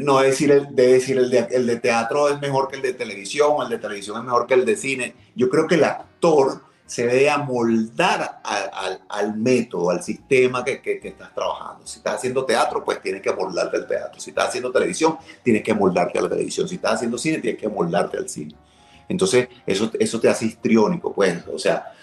no 0.01 0.21
es 0.21 0.31
decir 0.31 0.51
el, 0.51 0.75
debe 0.75 0.93
decir 0.95 1.19
el 1.19 1.31
de, 1.31 1.49
el 1.51 1.67
de 1.67 1.77
teatro 1.77 2.29
es 2.29 2.41
mejor 2.41 2.69
que 2.69 2.77
el 2.77 2.83
de 2.83 2.95
televisión, 2.95 3.57
el 3.63 3.69
de 3.69 3.79
televisión 3.79 4.19
es 4.19 4.25
mejor 4.25 4.47
que 4.47 4.55
el 4.55 4.65
de 4.65 4.77
cine. 4.77 5.15
Yo 5.35 5.49
creo 5.49 5.67
que 5.67 5.75
el 5.75 5.85
actor 5.85 6.63
se 6.93 7.07
debe 7.07 7.31
amoldar 7.31 8.43
al, 8.45 9.01
al, 9.09 9.35
método, 9.35 9.89
al 9.89 10.03
sistema 10.03 10.63
que, 10.63 10.83
que, 10.83 11.01
estás 11.03 11.35
trabajando. 11.35 11.87
Si 11.87 11.97
estás 11.97 12.17
haciendo 12.17 12.45
teatro, 12.45 12.85
pues 12.85 13.01
tienes 13.01 13.23
que 13.23 13.31
amoldarte 13.31 13.79
al 13.79 13.87
teatro. 13.87 14.21
Si 14.21 14.29
estás 14.29 14.49
haciendo 14.49 14.71
televisión, 14.71 15.17
tienes 15.43 15.63
que 15.63 15.73
amoldarte 15.73 16.19
a 16.19 16.23
la 16.23 16.29
televisión. 16.29 16.69
Si 16.69 16.75
estás 16.75 16.97
haciendo 16.97 17.17
cine, 17.17 17.39
tienes 17.39 17.59
que 17.59 17.67
amoldarte 17.67 18.19
al 18.19 18.29
cine. 18.29 18.55
Entonces, 19.09 19.49
eso, 19.67 19.91
eso 19.99 20.21
te 20.21 20.29
hace 20.29 20.45
histriónico, 20.45 21.15
pues. 21.15 21.43
O 21.51 21.59
sea, 21.59 21.95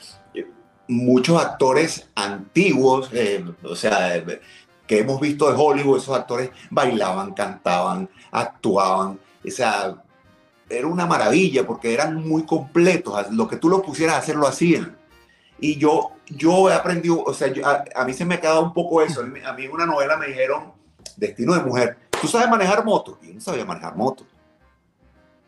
muchos 0.88 1.40
actores 1.40 2.08
antiguos, 2.16 3.12
eh, 3.14 3.46
o 3.62 3.76
sea, 3.76 4.26
que 4.88 4.98
hemos 4.98 5.22
visto 5.22 5.52
de 5.52 5.56
Hollywood, 5.56 6.00
esos 6.00 6.18
actores 6.18 6.50
bailaban, 6.72 7.36
cantaban, 7.36 8.10
actuaban. 8.32 9.20
O 9.46 9.52
sea, 9.52 10.02
era 10.70 10.88
una 10.88 11.06
maravilla 11.06 11.66
porque 11.66 11.94
eran 11.94 12.28
muy 12.28 12.44
completos. 12.44 13.32
Lo 13.32 13.48
que 13.48 13.58
tú 13.58 13.70
lo 13.70 13.82
pusieras 13.82 14.16
a 14.16 14.20
hacer 14.20 14.36
lo 14.36 14.48
hacían. 14.48 14.98
Y 15.60 15.78
yo, 15.78 16.12
yo 16.28 16.70
he 16.70 16.74
aprendido, 16.74 17.22
o 17.24 17.34
sea, 17.34 17.52
a, 17.96 18.06
mí 18.06 18.14
se 18.14 18.26
me 18.26 18.36
ha 18.36 18.42
quedado 18.42 18.64
un 18.64 18.74
poco 18.74 19.02
eso. 19.02 19.22
A 19.22 19.54
mí 19.54 19.66
en 19.66 19.72
una 19.72 19.86
novela 19.86 20.16
me 20.16 20.28
dijeron, 20.28 20.72
Destino 21.18 21.54
de 21.54 21.62
Mujer, 21.62 21.98
¿tú 22.22 22.28
sabes 22.28 22.50
manejar 22.50 22.86
moto? 22.86 23.20
Y 23.22 23.28
yo 23.28 23.34
no 23.34 23.42
sabía 23.42 23.66
manejar 23.66 23.96
moto. 23.96 24.26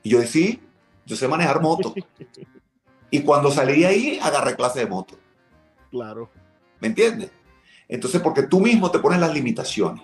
Y 0.03 0.09
yo 0.09 0.19
decía, 0.19 0.51
sí, 0.51 0.61
yo 1.05 1.15
sé 1.15 1.27
manejar 1.27 1.61
moto. 1.61 1.93
Y 3.09 3.21
cuando 3.21 3.51
salí 3.51 3.81
de 3.81 3.87
ahí, 3.87 4.19
agarré 4.21 4.55
clase 4.55 4.79
de 4.79 4.87
moto. 4.87 5.15
Claro. 5.91 6.29
¿Me 6.79 6.87
entiendes? 6.87 7.31
Entonces, 7.87 8.21
porque 8.21 8.43
tú 8.43 8.59
mismo 8.59 8.89
te 8.89 8.99
pones 8.99 9.19
las 9.19 9.33
limitaciones. 9.33 10.03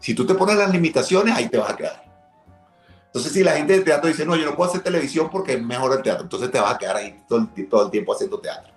Si 0.00 0.14
tú 0.14 0.26
te 0.26 0.34
pones 0.34 0.56
las 0.56 0.70
limitaciones, 0.70 1.34
ahí 1.34 1.48
te 1.48 1.58
vas 1.58 1.70
a 1.70 1.76
quedar. 1.76 2.05
Entonces, 3.16 3.32
si 3.32 3.42
la 3.42 3.52
gente 3.52 3.72
de 3.72 3.80
teatro 3.80 4.08
dice, 4.08 4.26
no, 4.26 4.36
yo 4.36 4.44
no 4.44 4.54
puedo 4.54 4.68
hacer 4.68 4.82
televisión 4.82 5.30
porque 5.32 5.54
es 5.54 5.62
mejor 5.62 5.96
el 5.96 6.02
teatro, 6.02 6.24
entonces 6.24 6.50
te 6.50 6.60
vas 6.60 6.74
a 6.74 6.76
quedar 6.76 6.96
ahí 6.96 7.18
todo 7.26 7.38
el, 7.38 7.66
todo 7.66 7.86
el 7.86 7.90
tiempo 7.90 8.12
haciendo 8.12 8.38
teatro. 8.38 8.70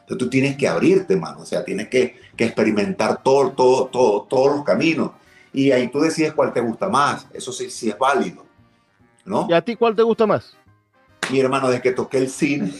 Entonces 0.00 0.18
tú 0.18 0.28
tienes 0.28 0.56
que 0.56 0.66
abrirte, 0.66 1.14
mano, 1.14 1.42
o 1.42 1.46
sea, 1.46 1.64
tienes 1.64 1.86
que, 1.86 2.16
que, 2.36 2.46
experimentar 2.46 3.22
todo, 3.22 3.52
todo, 3.52 3.86
todo, 3.86 4.22
todos 4.22 4.56
los 4.56 4.64
caminos. 4.64 5.12
Y 5.52 5.70
ahí 5.70 5.86
tú 5.86 6.00
decides 6.00 6.32
cuál 6.32 6.52
te 6.52 6.60
gusta 6.60 6.88
más. 6.88 7.28
Eso 7.32 7.52
sí, 7.52 7.70
sí 7.70 7.88
es 7.88 7.96
válido. 7.96 8.44
¿no? 9.24 9.46
¿Y 9.48 9.52
a 9.52 9.62
ti 9.62 9.76
cuál 9.76 9.94
te 9.94 10.02
gusta 10.02 10.26
más? 10.26 10.56
Mi 11.30 11.38
hermano, 11.38 11.68
desde 11.68 11.82
que 11.82 11.92
toqué 11.92 12.18
el 12.18 12.28
cine, 12.28 12.72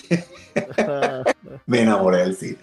me 1.67 1.83
enamoré 1.83 2.19
del 2.19 2.37
cine. 2.37 2.59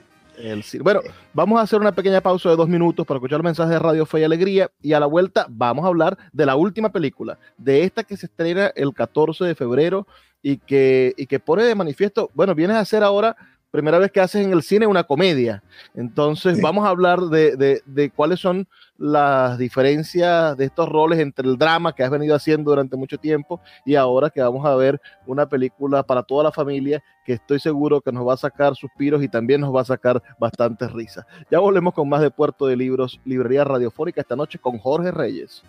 Bueno, 0.81 1.01
vamos 1.33 1.59
a 1.59 1.63
hacer 1.63 1.79
una 1.79 1.91
pequeña 1.91 2.21
pausa 2.21 2.49
de 2.49 2.55
dos 2.55 2.67
minutos 2.67 3.05
para 3.05 3.17
escuchar 3.17 3.37
el 3.37 3.43
mensaje 3.43 3.73
de 3.73 3.79
Radio 3.79 4.05
Fe 4.05 4.21
y 4.21 4.23
Alegría 4.23 4.71
y 4.81 4.93
a 4.93 4.99
la 4.99 5.05
vuelta 5.05 5.45
vamos 5.49 5.85
a 5.85 5.89
hablar 5.89 6.17
de 6.31 6.45
la 6.45 6.55
última 6.55 6.91
película, 6.91 7.37
de 7.57 7.83
esta 7.83 8.03
que 8.03 8.17
se 8.17 8.25
estrena 8.25 8.71
el 8.75 8.93
14 8.93 9.45
de 9.45 9.55
febrero 9.55 10.07
y 10.41 10.57
que, 10.57 11.13
y 11.17 11.25
que 11.25 11.39
pone 11.39 11.63
de 11.63 11.75
manifiesto, 11.75 12.29
bueno, 12.33 12.53
vienes 12.53 12.75
a 12.75 12.81
hacer 12.81 13.03
ahora 13.03 13.35
primera 13.73 13.97
vez 13.97 14.11
que 14.11 14.21
haces 14.21 14.45
en 14.45 14.53
el 14.53 14.61
cine 14.61 14.85
una 14.85 15.03
comedia. 15.03 15.63
Entonces 15.95 16.61
vamos 16.61 16.85
a 16.85 16.89
hablar 16.89 17.19
de, 17.21 17.81
de, 17.83 18.09
cuáles 18.11 18.39
son 18.39 18.67
las 18.99 19.57
diferencias 19.57 20.55
de 20.55 20.65
estos 20.65 20.87
roles 20.87 21.17
entre 21.17 21.49
el 21.49 21.57
drama 21.57 21.95
que 21.95 22.03
has 22.03 22.11
venido 22.11 22.35
haciendo 22.35 22.69
durante 22.69 22.95
mucho 22.95 23.17
tiempo 23.17 23.59
y 23.83 23.95
ahora 23.95 24.29
que 24.29 24.41
vamos 24.41 24.63
a 24.63 24.75
ver 24.75 25.01
una 25.25 25.49
película 25.49 26.03
para 26.03 26.21
toda 26.21 26.43
la 26.43 26.51
familia 26.51 27.03
que 27.25 27.33
estoy 27.33 27.59
seguro 27.59 27.99
que 27.99 28.11
nos 28.11 28.27
va 28.27 28.35
a 28.35 28.37
sacar 28.37 28.75
suspiros 28.75 29.23
y 29.23 29.27
también 29.27 29.61
nos 29.61 29.75
va 29.75 29.81
a 29.81 29.85
sacar 29.85 30.21
bastantes 30.39 30.91
risas. 30.91 31.25
Ya 31.49 31.57
volvemos 31.57 31.95
con 31.95 32.07
más 32.07 32.21
de 32.21 32.29
Puerto 32.29 32.67
de 32.67 32.75
Libros, 32.75 33.19
Librería 33.25 33.63
Radiofónica 33.63 34.21
esta 34.21 34.35
noche 34.35 34.59
con 34.59 34.77
Jorge 34.77 35.09
Reyes. 35.09 35.63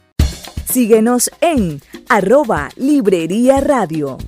Síguenos 0.66 1.30
en 1.40 1.80
arroba 2.11 2.68
Librería 2.76 3.62
Radio. 3.62 4.18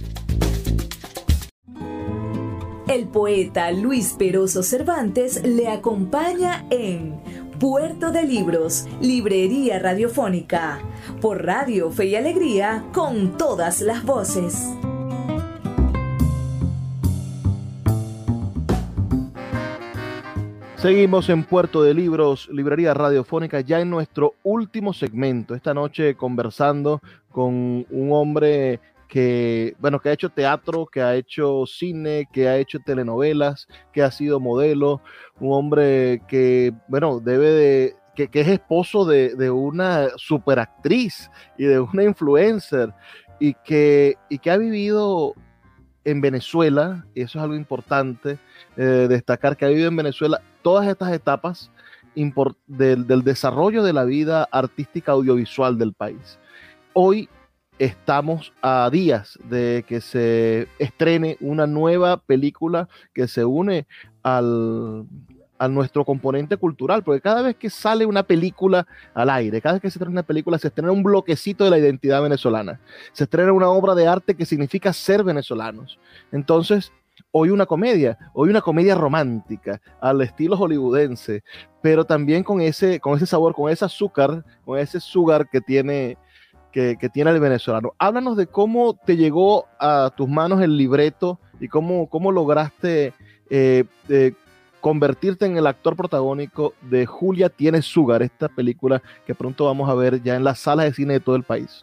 El 2.97 3.09
poeta 3.09 3.71
Luis 3.73 4.15
Peroso 4.19 4.63
Cervantes 4.63 5.45
le 5.45 5.69
acompaña 5.69 6.65
en 6.71 7.21
Puerto 7.61 8.11
de 8.11 8.23
Libros, 8.23 8.89
Librería 9.03 9.79
Radiofónica, 9.79 10.79
por 11.21 11.45
Radio 11.45 11.91
Fe 11.91 12.07
y 12.07 12.15
Alegría, 12.15 12.87
con 12.95 13.37
todas 13.37 13.83
las 13.83 14.03
voces. 14.03 14.73
Seguimos 20.77 21.29
en 21.29 21.45
Puerto 21.45 21.83
de 21.83 21.93
Libros, 21.93 22.49
Librería 22.51 22.95
Radiofónica, 22.95 23.61
ya 23.61 23.79
en 23.79 23.91
nuestro 23.91 24.37
último 24.43 24.95
segmento. 24.95 25.55
Esta 25.55 25.75
noche 25.75 26.15
conversando 26.15 27.03
con 27.31 27.85
un 27.91 28.13
hombre 28.13 28.81
que, 29.09 29.75
bueno, 29.79 30.01
que 30.01 30.09
ha 30.09 30.13
hecho 30.13 30.31
teatro, 30.31 30.87
que 30.87 31.03
ha 31.03 31.15
hecho 31.15 31.65
cine, 31.67 32.29
que 32.33 32.49
ha 32.49 32.57
hecho 32.57 32.79
telenovelas, 32.81 33.69
que 33.93 34.03
ha 34.03 34.11
sido 34.11 34.41
modelo, 34.41 35.01
un 35.41 35.53
hombre 35.53 36.23
que, 36.29 36.73
bueno, 36.89 37.21
debe 37.21 37.51
de, 37.51 37.97
que, 38.15 38.41
es 38.41 38.49
esposo 38.49 39.05
de, 39.05 39.35
de, 39.35 39.51
una 39.51 40.09
superactriz 40.17 41.31
y 41.59 41.65
de 41.65 41.81
una 41.81 42.05
influencer 42.05 42.93
y 43.39 43.55
que, 43.55 44.17
y 44.29 44.39
que 44.39 44.51
ha 44.51 44.57
vivido 44.57 45.35
en 46.05 46.21
Venezuela, 46.21 47.05
y 47.15 47.23
eso 47.23 47.39
es 47.39 47.43
algo 47.43 47.57
importante 47.57 48.39
eh, 48.77 49.07
destacar, 49.09 49.57
que 49.57 49.65
ha 49.65 49.69
vivido 49.69 49.89
en 49.89 49.97
Venezuela 49.97 50.41
todas 50.63 50.87
estas 50.87 51.13
etapas 51.13 51.71
del, 52.67 53.07
del, 53.07 53.23
desarrollo 53.23 53.83
de 53.83 53.93
la 53.93 54.05
vida 54.05 54.49
artística 54.51 55.13
audiovisual 55.13 55.77
del 55.77 55.93
país. 55.93 56.39
Hoy 56.95 57.29
estamos 57.79 58.53
a 58.63 58.89
días 58.91 59.39
de 59.45 59.85
que 59.87 60.01
se 60.01 60.69
estrene 60.79 61.37
una 61.41 61.67
nueva 61.67 62.19
película 62.19 62.89
que 63.13 63.29
se 63.29 63.45
une 63.45 63.87
al, 64.23 65.07
a 65.59 65.69
nuestro 65.69 66.05
componente 66.05 66.57
cultural, 66.57 67.03
porque 67.03 67.21
cada 67.21 67.43
vez 67.43 67.57
que 67.57 67.71
sale 67.71 68.07
una 68.07 68.23
película 68.23 68.87
al 69.15 69.31
aire, 69.31 69.61
cada 69.61 69.75
vez 69.75 69.83
que 69.83 69.91
se 69.91 69.99
estrena 69.99 70.13
una 70.13 70.23
película, 70.23 70.59
se 70.59 70.69
estrena 70.69 70.93
un 70.93 71.03
bloquecito 71.03 71.65
de 71.65 71.71
la 71.71 71.79
identidad 71.79 72.23
venezolana, 72.23 72.81
se 73.13 73.25
estrena 73.25 73.53
una 73.53 73.69
obra 73.69 73.95
de 73.95 74.07
arte 74.07 74.35
que 74.35 74.47
significa 74.47 74.93
ser 74.93 75.25
venezolanos. 75.25 75.99
Entonces, 76.33 76.93
hoy 77.31 77.51
una 77.51 77.67
comedia, 77.67 78.19
hoy 78.33 78.51
una 78.51 78.61
comedia 78.61 78.95
romántica, 78.95 79.81
al 80.01 80.21
estilo 80.23 80.57
hollywoodense, 80.57 81.43
pero 81.83 82.05
también 82.05 82.43
con 82.43 82.61
ese, 82.61 83.01
con 83.01 83.17
ese 83.17 83.27
sabor, 83.27 83.55
con 83.55 83.71
ese 83.71 83.85
azúcar, 83.85 84.45
con 84.65 84.79
ese 84.79 85.01
sugar 85.01 85.49
que 85.49 85.61
tiene, 85.61 86.19
que, 86.99 87.09
tiene 87.09 87.31
el 87.31 87.41
venezolano. 87.41 87.95
Háblanos 87.99 88.37
de 88.37 88.47
cómo 88.47 88.95
te 89.07 89.17
llegó 89.17 89.67
a 89.81 90.13
tus 90.15 90.29
manos 90.29 90.61
el 90.61 90.77
libreto 90.77 91.41
y 91.59 91.69
cómo, 91.69 92.11
cómo 92.11 92.31
lograste 92.31 93.15
eh, 93.49 93.85
eh, 94.11 94.35
convertirte 94.83 95.47
en 95.47 95.57
el 95.57 95.67
actor 95.67 95.97
protagónico 95.97 96.75
de 96.83 97.07
Julia 97.07 97.49
tiene 97.49 97.81
Sugar, 97.81 98.23
esta 98.23 98.49
película 98.49 99.03
que 99.27 99.35
pronto 99.35 99.65
vamos 99.65 99.89
a 99.89 99.95
ver 99.95 100.23
ya 100.23 100.37
en 100.37 100.45
las 100.45 100.59
salas 100.59 100.85
de 100.85 100.93
cine 100.93 101.15
de 101.15 101.21
todo 101.21 101.37
el 101.37 101.45
país. 101.45 101.83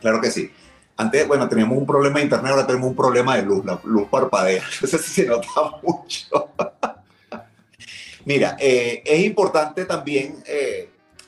Claro 0.00 0.22
que 0.22 0.30
sí. 0.30 0.50
Antes, 0.96 1.28
bueno, 1.28 1.46
teníamos 1.46 1.76
un 1.76 1.86
problema 1.86 2.18
de 2.18 2.24
internet, 2.24 2.50
ahora 2.50 2.66
tenemos 2.66 2.88
un 2.88 2.96
problema 2.96 3.36
de 3.36 3.42
luz, 3.42 3.62
la 3.62 3.78
luz 3.84 4.08
parpadea, 4.08 4.62
entonces 4.72 5.02
se 5.02 5.26
nota 5.26 5.48
mucho. 5.82 6.48
Mira, 8.24 8.56
eh, 8.58 9.02
es 9.04 9.22
importante 9.22 9.84
también 9.84 10.42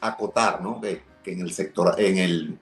acotar, 0.01 0.63
¿no? 0.63 0.81
Que 1.25 1.33
en 1.33 1.41
el 1.41 1.53
sector, 1.53 1.97
en 1.99 2.19
el, 2.19 2.59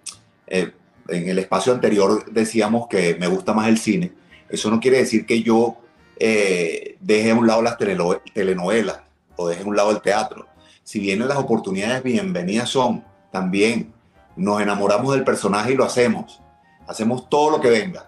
eh, 0.47 0.73
en 1.09 1.29
el 1.29 1.39
espacio 1.39 1.73
anterior 1.73 2.25
decíamos 2.31 2.89
que 2.89 3.17
me 3.17 3.27
gusta 3.27 3.53
más 3.53 3.69
el 3.69 3.77
cine. 3.77 4.13
Eso 4.49 4.71
no 4.71 4.81
quiere 4.81 4.99
decir 4.99 5.27
que 5.27 5.43
yo 5.43 5.77
eh, 6.19 6.97
deje 7.01 7.33
a 7.33 7.35
un 7.35 7.47
lado 7.47 7.61
las 7.63 7.77
telenovelas 7.77 9.01
o 9.37 9.49
deje 9.49 9.63
a 9.63 9.67
un 9.67 9.77
lado 9.77 9.91
el 9.91 10.01
teatro. 10.01 10.47
Si 10.85 11.01
vienen 11.01 11.29
las 11.29 11.39
oportunidades, 11.39 12.03
bienvenidas 12.03 12.69
son 12.69 13.05
también. 13.31 13.93
Nos 14.37 14.63
enamoramos 14.63 15.15
del 15.15 15.25
personaje 15.25 15.73
y 15.73 15.77
lo 15.77 15.85
hacemos. 15.85 16.41
Hacemos 16.87 17.29
todo 17.29 17.51
lo 17.51 17.61
que 17.61 17.71
venga. 17.71 18.07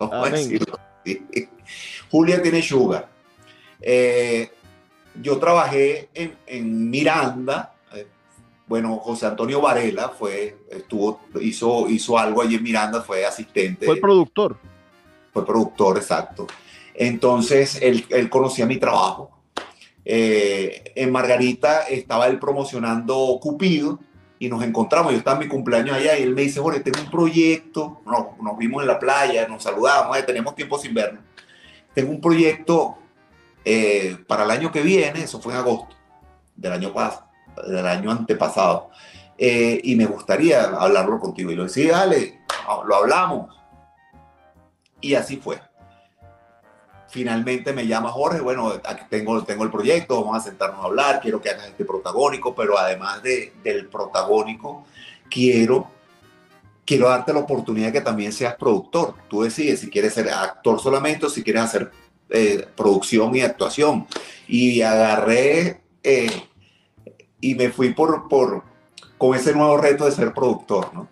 Julia 2.10 2.42
tiene 2.42 2.62
sugar. 2.62 3.08
Eh, 3.80 4.50
yo 5.20 5.38
trabajé 5.38 6.08
en, 6.14 6.90
Miranda. 6.90 7.74
Eh, 8.68 8.70
bueno, 8.70 8.96
José 8.98 9.26
Antonio 9.26 9.60
Varela 9.60 10.10
fue, 10.10 10.58
estuvo, 10.70 11.20
hizo, 11.40 11.88
hizo 11.88 12.18
algo 12.18 12.42
allí 12.42 12.56
en 12.56 12.62
Miranda, 12.62 13.00
fue 13.00 13.24
asistente. 13.24 13.86
Fue 13.86 13.96
productor. 13.96 14.58
Fue 15.32 15.46
productor, 15.46 15.96
exacto. 15.96 16.46
Entonces, 16.94 17.80
él, 17.80 18.28
conocía 18.28 18.66
mi 18.66 18.76
trabajo. 18.76 19.30
Eh, 20.04 20.92
en 20.94 21.12
Margarita 21.12 21.82
estaba 21.82 22.26
él 22.28 22.38
promocionando 22.38 23.38
Cupido 23.40 23.98
y 24.38 24.48
nos 24.48 24.62
encontramos. 24.62 25.12
Yo 25.12 25.18
estaba 25.18 25.36
en 25.36 25.44
mi 25.44 25.48
cumpleaños 25.48 25.96
allá 25.96 26.18
y 26.18 26.22
él 26.22 26.34
me 26.34 26.42
dice, 26.42 26.60
Jorge, 26.60 26.80
tengo 26.80 27.00
un 27.00 27.10
proyecto. 27.10 28.00
Nos, 28.06 28.58
vimos 28.58 28.82
en 28.82 28.88
la 28.88 28.98
playa, 28.98 29.46
nos 29.48 29.62
saludamos, 29.62 30.16
tenemos 30.26 30.54
tiempo 30.54 30.78
sin 30.78 30.94
vernos. 30.94 31.22
Tengo 31.94 32.10
un 32.10 32.20
proyecto 32.20 32.96
eh, 33.64 34.16
para 34.26 34.44
el 34.44 34.50
año 34.50 34.70
que 34.72 34.82
viene, 34.82 35.22
eso 35.22 35.40
fue 35.40 35.52
en 35.52 35.58
agosto 35.60 35.94
del 36.56 36.72
año, 36.72 36.92
del 37.66 37.86
año 37.86 38.10
antepasado. 38.10 38.90
Eh, 39.36 39.80
y 39.84 39.94
me 39.96 40.06
gustaría 40.06 40.64
hablarlo 40.64 41.18
contigo. 41.18 41.50
Y 41.50 41.56
lo 41.56 41.64
decía, 41.64 41.98
dale, 41.98 42.40
lo 42.86 42.94
hablamos. 42.96 43.56
Y 45.00 45.14
así 45.14 45.36
fue 45.36 45.60
finalmente 47.08 47.72
me 47.72 47.86
llama 47.86 48.10
Jorge, 48.10 48.40
bueno, 48.40 48.72
aquí 48.84 49.04
tengo, 49.08 49.42
tengo 49.44 49.64
el 49.64 49.70
proyecto, 49.70 50.22
vamos 50.22 50.36
a 50.36 50.48
sentarnos 50.48 50.80
a 50.80 50.84
hablar, 50.84 51.20
quiero 51.20 51.40
que 51.40 51.50
hagas 51.50 51.66
este 51.66 51.84
protagónico, 51.84 52.54
pero 52.54 52.78
además 52.78 53.22
de, 53.22 53.54
del 53.62 53.86
protagónico, 53.86 54.84
quiero, 55.30 55.90
quiero 56.84 57.08
darte 57.08 57.32
la 57.32 57.40
oportunidad 57.40 57.92
que 57.92 58.02
también 58.02 58.32
seas 58.32 58.54
productor. 58.56 59.14
Tú 59.28 59.42
decides 59.42 59.80
si 59.80 59.90
quieres 59.90 60.14
ser 60.14 60.28
actor 60.28 60.80
solamente 60.80 61.26
o 61.26 61.30
si 61.30 61.42
quieres 61.42 61.62
hacer 61.62 61.90
eh, 62.30 62.66
producción 62.76 63.34
y 63.34 63.40
actuación. 63.40 64.06
Y 64.46 64.82
agarré 64.82 65.80
eh, 66.02 66.47
y 67.40 67.54
me 67.54 67.70
fui 67.70 67.94
por, 67.94 68.28
por, 68.28 68.62
con 69.16 69.34
ese 69.34 69.54
nuevo 69.54 69.76
reto 69.76 70.04
de 70.04 70.12
ser 70.12 70.32
productor, 70.34 70.92
¿no? 70.94 71.08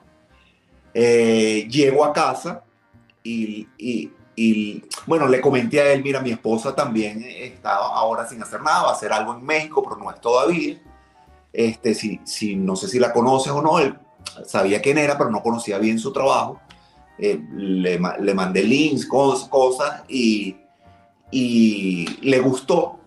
Eh, 0.95 1.69
llego 1.71 2.05
a 2.05 2.13
casa 2.13 2.65
y, 3.23 3.69
y 3.79 4.85
bueno, 5.07 5.27
le 5.27 5.41
comenté 5.41 5.81
a 5.81 5.93
él, 5.93 6.03
mira, 6.03 6.21
mi 6.21 6.31
esposa 6.31 6.75
también 6.75 7.25
está 7.25 7.75
ahora 7.75 8.29
sin 8.29 8.43
hacer 8.43 8.61
nada, 8.61 8.83
va 8.83 8.91
a 8.91 8.93
hacer 8.93 9.13
algo 9.13 9.35
en 9.35 9.45
México, 9.45 9.83
pero 9.83 9.97
no 9.97 10.11
es 10.11 10.21
todavía. 10.21 10.81
Este, 11.53 11.95
si, 11.95 12.21
si, 12.25 12.55
no 12.55 12.77
sé 12.77 12.87
si 12.87 12.99
la 12.99 13.13
conoces 13.13 13.51
o 13.51 13.63
no, 13.63 13.79
él 13.79 13.99
sabía 14.45 14.83
quién 14.83 14.99
era, 14.99 15.17
pero 15.17 15.31
no 15.31 15.43
conocía 15.43 15.79
bien 15.79 15.99
su 15.99 16.13
trabajo. 16.13 16.61
Eh, 17.19 17.41
le, 17.55 17.99
le, 18.21 18.35
mandé 18.35 18.63
links, 18.63 19.07
cosas, 19.07 19.49
cosas 19.49 20.03
y, 20.07 20.57
y 21.31 22.19
le 22.21 22.41
gustó. 22.41 23.01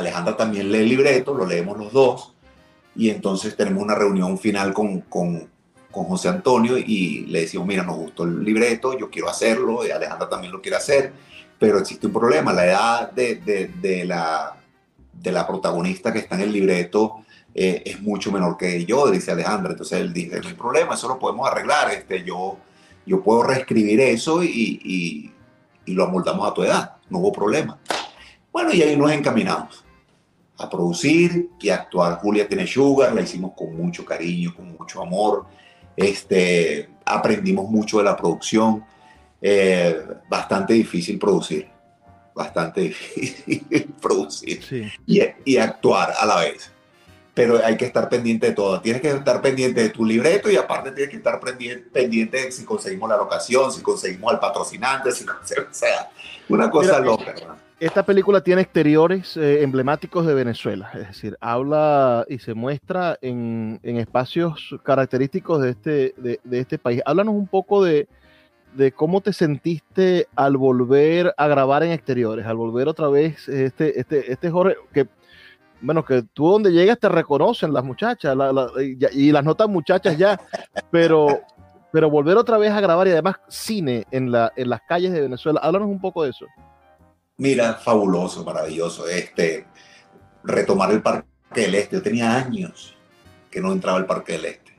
Alejandra 0.00 0.36
también 0.36 0.70
lee 0.70 0.78
el 0.78 0.88
libreto, 0.88 1.34
lo 1.34 1.46
leemos 1.46 1.78
los 1.78 1.92
dos 1.92 2.34
y 2.94 3.10
entonces 3.10 3.56
tenemos 3.56 3.82
una 3.82 3.94
reunión 3.94 4.38
final 4.38 4.72
con, 4.72 5.00
con, 5.02 5.48
con 5.90 6.04
José 6.04 6.28
Antonio 6.28 6.76
y 6.76 7.26
le 7.26 7.42
decimos, 7.42 7.66
mira, 7.66 7.82
nos 7.82 7.96
gustó 7.96 8.24
el 8.24 8.44
libreto, 8.44 8.98
yo 8.98 9.10
quiero 9.10 9.28
hacerlo, 9.28 9.86
y 9.86 9.90
Alejandra 9.90 10.28
también 10.28 10.52
lo 10.52 10.60
quiere 10.60 10.76
hacer, 10.76 11.12
pero 11.58 11.78
existe 11.78 12.06
un 12.06 12.12
problema, 12.12 12.52
la 12.52 12.66
edad 12.66 13.12
de, 13.12 13.36
de, 13.80 14.04
la, 14.04 14.56
de 15.12 15.32
la 15.32 15.46
protagonista 15.46 16.12
que 16.12 16.20
está 16.20 16.34
en 16.34 16.42
el 16.42 16.52
libreto 16.52 17.24
eh, 17.54 17.82
es 17.84 18.00
mucho 18.00 18.32
menor 18.32 18.56
que 18.56 18.84
yo, 18.84 19.10
dice 19.10 19.30
Alejandra, 19.32 19.72
entonces 19.72 20.00
él 20.00 20.12
dice, 20.12 20.40
no 20.40 20.48
hay 20.48 20.54
problema, 20.54 20.94
eso 20.94 21.08
lo 21.08 21.18
podemos 21.18 21.48
arreglar, 21.48 21.92
este, 21.92 22.24
yo, 22.24 22.58
yo 23.06 23.22
puedo 23.22 23.44
reescribir 23.44 24.00
eso 24.00 24.42
y, 24.42 24.80
y, 24.84 25.32
y 25.86 25.92
lo 25.94 26.04
amoldamos 26.04 26.48
a 26.48 26.54
tu 26.54 26.62
edad, 26.62 26.96
no 27.08 27.18
hubo 27.18 27.32
problema. 27.32 27.78
Bueno, 28.52 28.72
y 28.72 28.82
ahí 28.82 28.96
nos 28.96 29.12
encaminamos 29.12 29.84
a 30.60 30.68
producir 30.68 31.50
y 31.58 31.70
a 31.70 31.76
actuar. 31.76 32.18
Julia 32.18 32.46
tiene 32.46 32.66
Sugar, 32.66 33.14
la 33.14 33.22
hicimos 33.22 33.52
con 33.56 33.74
mucho 33.76 34.04
cariño, 34.04 34.54
con 34.54 34.76
mucho 34.76 35.02
amor. 35.02 35.46
Este, 35.96 36.88
aprendimos 37.04 37.68
mucho 37.68 37.98
de 37.98 38.04
la 38.04 38.16
producción. 38.16 38.84
Eh, 39.40 40.02
bastante 40.28 40.74
difícil 40.74 41.18
producir. 41.18 41.66
Bastante 42.34 42.80
difícil 42.82 43.94
producir. 44.00 44.92
Y, 45.06 45.22
y, 45.44 45.56
actuar 45.56 46.12
a 46.18 46.26
la 46.26 46.40
vez. 46.40 46.70
Pero 47.32 47.64
hay 47.64 47.76
que 47.76 47.86
estar 47.86 48.08
pendiente 48.10 48.48
de 48.48 48.52
todo. 48.52 48.80
Tienes 48.82 49.00
que 49.00 49.08
estar 49.08 49.40
pendiente 49.40 49.80
de 49.82 49.88
tu 49.88 50.04
libreto 50.04 50.50
y 50.50 50.56
aparte 50.56 50.92
tienes 50.92 51.10
que 51.10 51.16
estar 51.16 51.40
pendiente, 51.40 52.36
de 52.38 52.52
si 52.52 52.64
conseguimos 52.64 53.08
la 53.08 53.16
locación, 53.16 53.72
si 53.72 53.80
conseguimos 53.80 54.30
al 54.32 54.40
patrocinante, 54.40 55.10
si 55.12 55.24
o 55.24 55.72
sea, 55.72 56.10
una 56.48 56.68
cosa 56.68 56.98
loca. 56.98 57.34
Esta 57.80 58.04
película 58.04 58.42
tiene 58.42 58.60
exteriores 58.60 59.38
eh, 59.38 59.62
emblemáticos 59.62 60.26
de 60.26 60.34
Venezuela, 60.34 60.90
es 60.92 61.08
decir, 61.08 61.38
habla 61.40 62.26
y 62.28 62.38
se 62.38 62.52
muestra 62.52 63.18
en, 63.22 63.80
espacios 63.82 64.76
característicos 64.82 65.62
de 65.62 65.70
este, 65.70 66.14
de, 66.18 66.38
este 66.60 66.76
país. 66.76 67.00
Háblanos 67.06 67.34
un 67.34 67.46
poco 67.46 67.82
de, 67.82 68.06
cómo 68.94 69.22
te 69.22 69.32
sentiste 69.32 70.28
al 70.36 70.58
volver 70.58 71.32
a 71.38 71.48
grabar 71.48 71.82
en 71.82 71.92
exteriores, 71.92 72.44
al 72.44 72.58
volver 72.58 72.86
otra 72.86 73.08
vez 73.08 73.48
este, 73.48 73.98
este, 73.98 74.30
este 74.30 74.50
Jorge, 74.50 74.76
que 74.92 75.08
bueno, 75.80 76.04
que 76.04 76.22
tú 76.34 76.50
donde 76.50 76.72
llegas 76.72 76.98
te 76.98 77.08
reconocen 77.08 77.72
las 77.72 77.82
muchachas 77.82 78.36
y, 79.14 79.32
las 79.32 79.42
notas 79.42 79.70
muchachas 79.70 80.18
ya, 80.18 80.38
pero, 80.90 81.28
pero 81.90 82.10
volver 82.10 82.36
otra 82.36 82.58
vez 82.58 82.72
a 82.72 82.80
grabar 82.82 83.08
y 83.08 83.12
además 83.12 83.36
cine 83.48 84.04
en, 84.10 84.30
la, 84.30 84.52
en 84.54 84.68
las 84.68 84.82
calles 84.82 85.12
de 85.12 85.22
Venezuela, 85.22 85.60
háblanos 85.62 85.88
un 85.88 85.98
poco 85.98 86.24
de 86.24 86.30
eso. 86.30 86.44
Mira, 87.40 87.72
fabuloso, 87.72 88.44
maravilloso. 88.44 89.08
Este, 89.08 89.64
retomar 90.44 90.90
el 90.90 91.00
Parque 91.00 91.26
del 91.54 91.74
Este. 91.74 91.96
Yo 91.96 92.02
tenía 92.02 92.36
años 92.36 92.94
que 93.50 93.62
no 93.62 93.72
entraba 93.72 93.96
al 93.96 94.04
Parque 94.04 94.32
del 94.32 94.44
Este. 94.44 94.72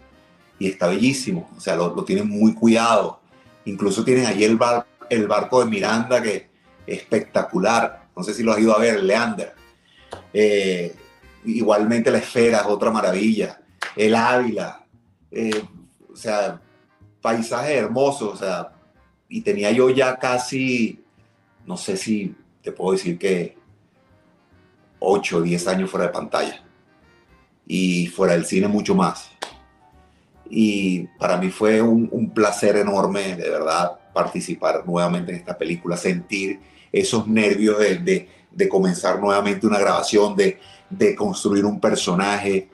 Y 0.60 0.68
está 0.68 0.86
bellísimo. 0.86 1.50
O 1.58 1.60
sea, 1.60 1.76
lo, 1.76 2.04
tienen 2.04 2.30
muy 2.30 2.54
cuidado. 2.54 3.20
Incluso 3.66 4.04
tienen 4.04 4.28
allí 4.28 4.44
el, 4.44 4.58
bar, 4.58 4.86
el 5.10 5.28
barco 5.28 5.64
de 5.64 5.72
Miranda 5.72 6.22
que 6.22 6.52
es 6.86 7.00
espectacular. 7.00 8.10
No 8.16 8.22
sé 8.22 8.36
si 8.36 8.44
lo 8.44 8.52
has 8.52 8.60
ido 8.60 8.76
a 8.76 8.80
ver, 8.80 9.02
Leander. 9.02 9.56
Eh, 10.32 10.96
igualmente 11.46 12.12
la 12.12 12.20
esfera 12.20 12.60
es 12.60 12.68
otra 12.68 12.92
maravilla. 12.92 13.60
El 13.96 14.14
Ávila. 14.14 14.86
Eh, 15.32 15.64
o 16.14 16.16
sea, 16.16 16.62
paisaje 17.24 17.76
hermoso. 17.76 18.30
O 18.30 18.38
sea, 18.38 18.72
y 19.28 19.42
tenía 19.42 19.72
yo 19.72 19.90
ya 19.90 20.20
casi, 20.20 21.04
no 21.66 21.76
sé 21.76 21.98
si 21.98 22.36
te 22.62 22.72
puedo 22.72 22.94
decir 22.94 23.18
que 23.18 23.58
8 25.00 25.38
o 25.38 25.42
10 25.42 25.68
años 25.68 25.90
fuera 25.90 26.08
de 26.08 26.14
pantalla 26.14 26.64
y 27.66 28.08
fuera 28.08 28.34
del 28.34 28.46
cine 28.46 28.68
mucho 28.68 28.96
más. 28.96 29.30
Y 30.50 31.08
para 31.18 31.38
mí 31.38 31.50
fue 31.50 31.82
un, 31.82 32.32
placer 32.34 32.76
enorme, 32.76 33.36
de 33.36 33.50
verdad, 33.50 34.00
participar 34.14 34.86
nuevamente 34.86 35.32
en 35.32 35.38
esta 35.38 35.58
película, 35.58 35.96
sentir 35.96 36.60
esos 36.92 37.28
nervios 37.28 37.80
de, 37.80 38.28
de, 38.52 38.70
comenzar 38.70 39.20
nuevamente 39.20 39.66
una 39.66 39.80
grabación, 39.80 40.36
de, 40.36 40.60
de 40.90 41.16
construir 41.16 41.64
un 41.64 41.80
personaje 41.80 42.70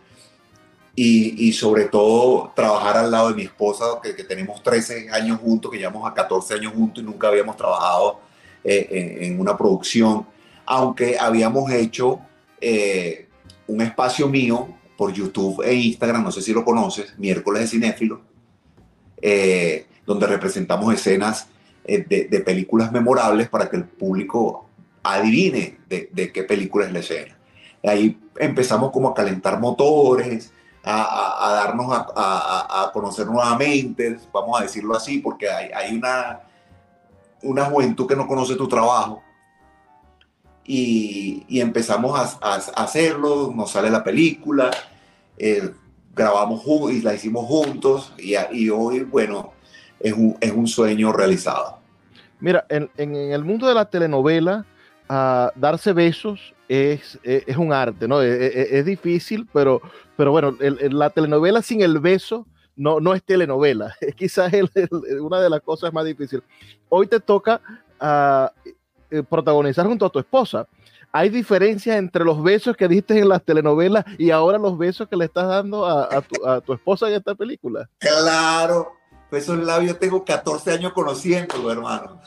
y, 0.96 1.54
sobre 1.54 1.86
todo 1.86 2.52
trabajar 2.56 2.98
al 2.98 3.12
lado 3.12 3.30
de 3.30 3.36
mi 3.36 3.44
esposa, 3.44 3.86
que, 4.02 4.16
que, 4.16 4.24
tenemos 4.24 4.64
13 4.64 5.12
años 5.12 5.40
juntos, 5.40 5.72
que 5.72 5.78
llevamos 5.78 6.10
a 6.10 6.14
14 6.16 6.56
años 6.56 6.74
juntos 6.74 7.04
y 7.04 7.06
nunca 7.06 7.28
habíamos 7.28 7.56
trabajado 7.56 8.20
eh, 8.70 9.20
en, 9.22 9.40
una 9.40 9.56
producción, 9.56 10.28
aunque 10.66 11.18
habíamos 11.18 11.72
hecho 11.72 12.20
eh, 12.60 13.30
un 13.66 13.80
espacio 13.80 14.28
mío 14.28 14.68
por 14.98 15.14
YouTube 15.14 15.64
e 15.64 15.74
Instagram, 15.74 16.26
no 16.26 16.34
sé 16.34 16.42
si 16.42 16.52
lo 16.52 16.66
conoces, 16.66 17.18
miércoles 17.18 17.62
de 17.62 17.68
cinéfilo, 17.70 18.20
eh, 19.22 19.86
donde 20.06 20.28
representamos 20.28 20.94
escenas 20.94 21.48
de, 21.86 22.44
películas 22.46 22.92
memorables 22.92 23.48
para 23.48 23.70
que 23.70 23.78
el 23.78 23.86
público 23.86 24.68
adivine 25.02 25.78
de, 25.88 26.32
qué 26.34 26.44
película 26.44 26.88
es 26.88 26.92
la 26.92 27.00
escena. 27.00 27.38
Ahí 27.86 28.20
empezamos 28.38 28.92
como 28.92 29.08
a 29.08 29.14
calentar 29.14 29.62
motores, 29.62 30.52
a, 30.84 31.54
darnos 31.64 31.88
a, 31.90 32.92
conocer 32.92 33.28
nuevamente, 33.28 34.18
vamos 34.34 34.60
a 34.60 34.64
decirlo 34.64 34.94
así, 34.94 35.20
porque 35.20 35.50
hay, 35.50 35.70
hay 35.74 35.96
una, 35.96 36.42
una 37.44 37.66
juventud 37.66 38.08
que 38.08 38.16
no 38.16 38.28
conoce 38.28 38.56
tu 38.56 38.68
trabajo. 38.68 39.24
Y, 40.66 41.46
empezamos 41.62 42.38
a, 42.42 42.56
hacerlo, 42.76 43.54
nos 43.56 43.72
sale 43.72 43.90
la 43.90 44.04
película, 44.04 44.70
eh, 45.38 45.72
grabamos 46.14 46.64
y 46.92 47.02
la 47.02 47.14
hicimos 47.14 47.46
juntos 47.46 48.14
y, 48.18 48.70
hoy, 48.70 49.02
bueno, 49.02 49.54
es 50.00 50.14
un, 50.14 50.68
sueño 50.68 51.14
realizado. 51.14 51.78
Mira, 52.42 52.66
en, 52.70 52.90
el 52.98 53.46
mundo 53.46 53.68
de 53.68 53.76
la 53.76 53.86
telenovela, 53.86 54.66
ah, 55.08 55.52
darse 55.56 55.94
besos 55.94 56.54
es, 56.68 57.18
es, 57.24 57.56
un 57.56 57.72
arte, 57.72 58.08
¿no? 58.08 58.22
Es, 58.22 58.86
difícil, 58.86 59.48
pero, 59.54 59.82
pero 60.18 60.32
bueno, 60.32 60.54
la 60.60 61.10
telenovela 61.12 61.62
sin 61.62 61.82
el 61.82 62.00
beso 62.00 62.46
no, 62.78 63.00
no 63.00 63.14
es 63.14 63.24
telenovela, 63.24 63.94
es 64.02 64.16
quizás 64.16 64.54
una 65.20 65.42
de 65.42 65.50
las 65.50 65.62
cosas 65.62 65.92
más 65.92 66.06
difíciles. 66.06 66.46
Hoy 66.88 67.08
te 67.08 67.20
toca 67.20 67.60
eh, 69.10 69.24
protagonizar 69.24 69.86
junto 69.86 70.06
a 70.06 70.10
tu 70.10 70.20
esposa. 70.20 70.68
¿Hay 71.12 71.30
diferencias 71.30 71.98
entre 71.98 72.24
los 72.24 72.44
besos 72.44 72.78
que 72.78 72.88
diste 72.88 73.18
en 73.18 73.30
las 73.30 73.44
telenovelas 73.44 74.06
y 74.18 74.30
ahora 74.30 74.58
los 74.58 74.78
besos 74.78 75.08
que 75.08 75.16
le 75.16 75.26
estás 75.26 75.48
dando 75.48 75.86
a, 75.86 76.22
tu, 76.62 76.74
esposa 76.74 77.08
en 77.08 77.16
esta 77.16 77.34
película? 77.34 77.90
Claro, 77.98 78.94
pues 79.30 79.44
esos 79.44 79.58
labios 79.58 79.98
tengo 79.98 80.24
14 80.24 80.74
años 80.74 80.94
conociéndolo, 80.94 81.72
hermano. 81.72 82.22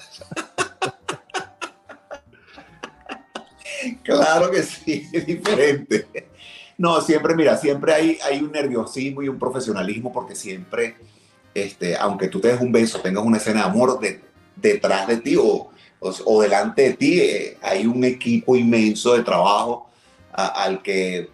claro 4.02 4.50
que 4.50 4.62
sí, 4.62 5.08
es 5.12 5.26
diferente. 5.26 6.29
No, 6.80 6.98
siempre, 7.02 7.34
mira, 7.34 7.58
siempre 7.58 7.92
hay, 7.92 8.18
hay 8.24 8.40
un 8.40 8.50
nerviosismo 8.50 9.20
y 9.20 9.28
un 9.28 9.38
profesionalismo 9.38 10.10
porque 10.10 10.34
siempre, 10.34 10.96
este, 11.52 11.94
aunque 11.94 12.28
tú 12.28 12.40
te 12.40 12.48
des 12.48 12.58
un 12.58 12.72
beso, 12.72 13.00
tengas 13.00 13.22
una 13.22 13.36
escena 13.36 13.60
de 13.60 13.66
amor 13.66 14.00
de, 14.00 14.22
detrás 14.56 15.06
de 15.06 15.18
ti 15.18 15.36
o, 15.36 15.68
o, 16.00 16.40
delante 16.40 16.80
de 16.80 16.94
ti, 16.94 17.20
eh, 17.20 17.58
hay 17.60 17.86
un 17.86 18.02
equipo 18.02 18.56
inmenso 18.56 19.14
de 19.14 19.22
trabajo 19.22 19.90
al 20.32 20.80
que 20.80 21.28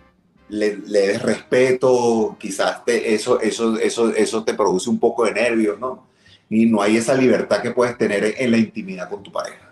le, 0.49 0.78
des 0.78 1.22
respeto, 1.22 2.36
quizás 2.40 2.84
te, 2.84 3.14
eso, 3.14 3.38
eso, 3.38 3.78
eso, 3.78 4.11
eso 4.11 4.42
te 4.42 4.53
produce 4.53 4.90
un 4.90 4.99
poco 4.99 5.26
de 5.26 5.32
nervios, 5.32 5.78
¿no? 5.78 6.09
Y 6.51 6.66
no 6.66 6.82
hay 6.82 6.97
esa 6.97 7.14
libertad 7.14 7.62
que 7.62 7.70
puedes 7.70 7.97
tener 7.97 8.34
en 8.36 8.51
la 8.51 8.59
intimidad 8.59 9.09
con 9.09 9.22
tu 9.22 9.30
pareja. 9.30 9.70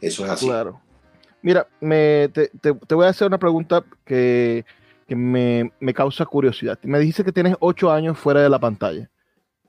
Eso 0.00 0.24
es 0.24 0.30
así. 0.32 0.46
Claro. 0.46 0.80
Mira, 1.42 1.66
me, 1.80 2.28
te, 2.28 2.94
voy 2.94 3.06
a 3.06 3.10
hacer 3.10 3.26
una 3.26 3.38
pregunta 3.38 3.84
que, 4.04 4.64
me, 5.08 5.70
causa 5.94 6.24
curiosidad. 6.24 6.78
Me 6.82 7.00
dice 7.00 7.24
que 7.24 7.32
tienes 7.32 7.56
ocho 7.60 7.90
años 7.90 8.16
fuera 8.16 8.40
de 8.40 8.48
la 8.48 8.60
pantalla. 8.60 9.10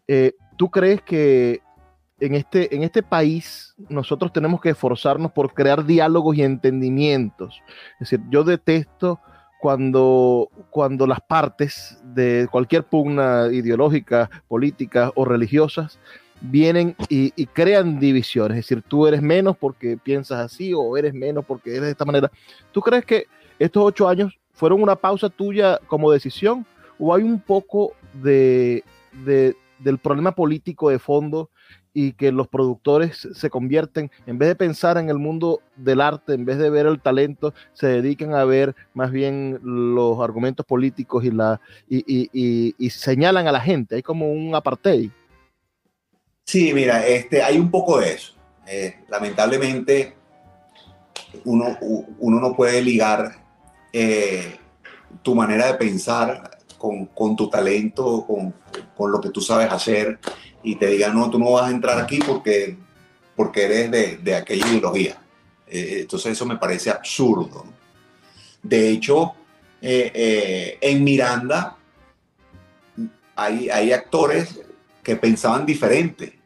Eh, 0.07 0.33
¿Tú 0.57 0.69
crees 0.69 1.01
que 1.01 1.61
en 2.19 2.35
este, 2.35 2.73
en 2.75 2.83
este 2.83 3.01
país 3.01 3.73
nosotros 3.89 4.31
tenemos 4.31 4.61
que 4.61 4.69
esforzarnos 4.69 5.31
por 5.31 5.53
crear 5.53 5.83
diálogos 5.83 6.37
y 6.37 6.43
entendimientos? 6.43 7.59
Es 7.99 8.11
decir, 8.11 8.21
yo 8.29 8.43
detesto 8.43 9.19
cuando, 9.59 10.49
cuando 10.69 11.07
las 11.07 11.21
partes 11.21 11.99
de 12.03 12.47
cualquier 12.51 12.83
pugna 12.83 13.47
ideológica, 13.51 14.29
política 14.47 15.11
o 15.15 15.25
religiosas 15.25 15.99
vienen 16.43 16.95
y, 17.09 17.31
crean 17.47 17.99
divisiones. 17.99 18.57
Es 18.59 18.65
decir, 18.65 18.83
tú 18.87 19.07
eres 19.07 19.21
menos 19.21 19.57
porque 19.57 19.97
piensas 19.97 20.39
así 20.39 20.73
o 20.73 20.97
eres 20.97 21.13
menos 21.13 21.45
porque 21.45 21.71
eres 21.71 21.83
de 21.83 21.91
esta 21.91 22.05
manera. 22.05 22.29
¿Tú 22.71 22.81
crees 22.81 23.05
que 23.05 23.25
estos 23.57 23.83
ocho 23.83 24.07
años 24.07 24.37
fueron 24.51 24.81
una 24.81 24.95
pausa 24.95 25.29
tuya 25.29 25.79
como 25.87 26.11
decisión 26.11 26.65
o 26.99 27.13
hay 27.15 27.23
un 27.23 27.39
poco 27.39 27.93
de, 28.21 28.83
del 29.23 29.97
problema 29.99 30.33
político 30.33 30.89
de 30.89 30.99
fondo 30.99 31.49
y 31.95 32.13
que 32.13 32.31
los 32.31 32.47
productores 32.47 33.27
se 33.33 33.49
convierten, 33.51 34.09
en 34.25 34.39
vez 34.39 34.49
de 34.49 34.55
pensar 34.55 34.97
en 34.97 35.09
el 35.09 35.19
mundo 35.19 35.61
del 35.75 36.01
arte, 36.01 36.33
en 36.33 36.43
vez 36.43 36.57
de 36.57 36.71
ver 36.71 36.87
el 36.87 36.99
talento, 36.99 37.53
se 37.73 37.85
dedican 37.85 38.33
a 38.33 38.45
ver 38.45 38.75
más 38.95 39.11
bien 39.11 39.59
los 39.61 40.19
argumentos 40.19 40.65
políticos 40.65 41.23
y, 41.23 41.29
la, 41.29 41.61
y, 41.87 42.73
y 42.77 42.89
señalan 42.89 43.47
a 43.47 43.51
la 43.51 43.61
gente. 43.61 43.95
Hay 43.95 44.01
como 44.01 44.31
un 44.31 44.55
apartheid. 44.55 45.11
Sí, 46.45 46.73
mira, 46.73 47.05
este, 47.07 47.41
hay 47.41 47.57
un 47.57 47.71
poco 47.71 47.99
de 47.99 48.13
eso. 48.13 48.33
Eh, 48.67 48.99
lamentablemente, 49.09 50.15
uno, 51.45 51.77
uno, 52.19 52.39
no 52.39 52.55
puede 52.55 52.81
ligar 52.81 53.43
eh, 53.91 54.57
tu 55.21 55.35
manera 55.35 55.67
de 55.67 55.73
pensar 55.75 56.57
con, 56.77 57.35
tu 57.35 57.49
talento, 57.49 58.25
con, 58.27 59.11
lo 59.11 59.21
que 59.21 59.29
tú 59.29 59.41
sabes 59.41 59.71
hacer, 59.71 60.19
y 60.63 60.75
te 60.75 60.87
digan, 60.87 61.15
no, 61.15 61.29
tú 61.29 61.39
no 61.39 61.51
vas 61.51 61.69
a 61.69 61.71
entrar 61.71 61.97
aquí 61.97 62.19
porque, 62.19 62.77
porque 63.35 63.65
eres 63.65 63.91
de, 63.91 64.17
de 64.17 64.35
aquella 64.35 64.67
ideología. 64.67 65.17
Eh, 65.67 65.99
entonces 66.01 66.33
eso 66.33 66.45
me 66.45 66.57
parece 66.57 66.89
absurdo. 66.89 67.65
De 68.61 68.89
hecho, 68.89 69.33
en 69.81 71.03
Miranda 71.03 71.77
hay, 73.35 73.69
hay 73.69 73.91
actores 73.91 74.61
que 75.03 75.15
pensaban 75.15 75.65
diferente 75.65 76.39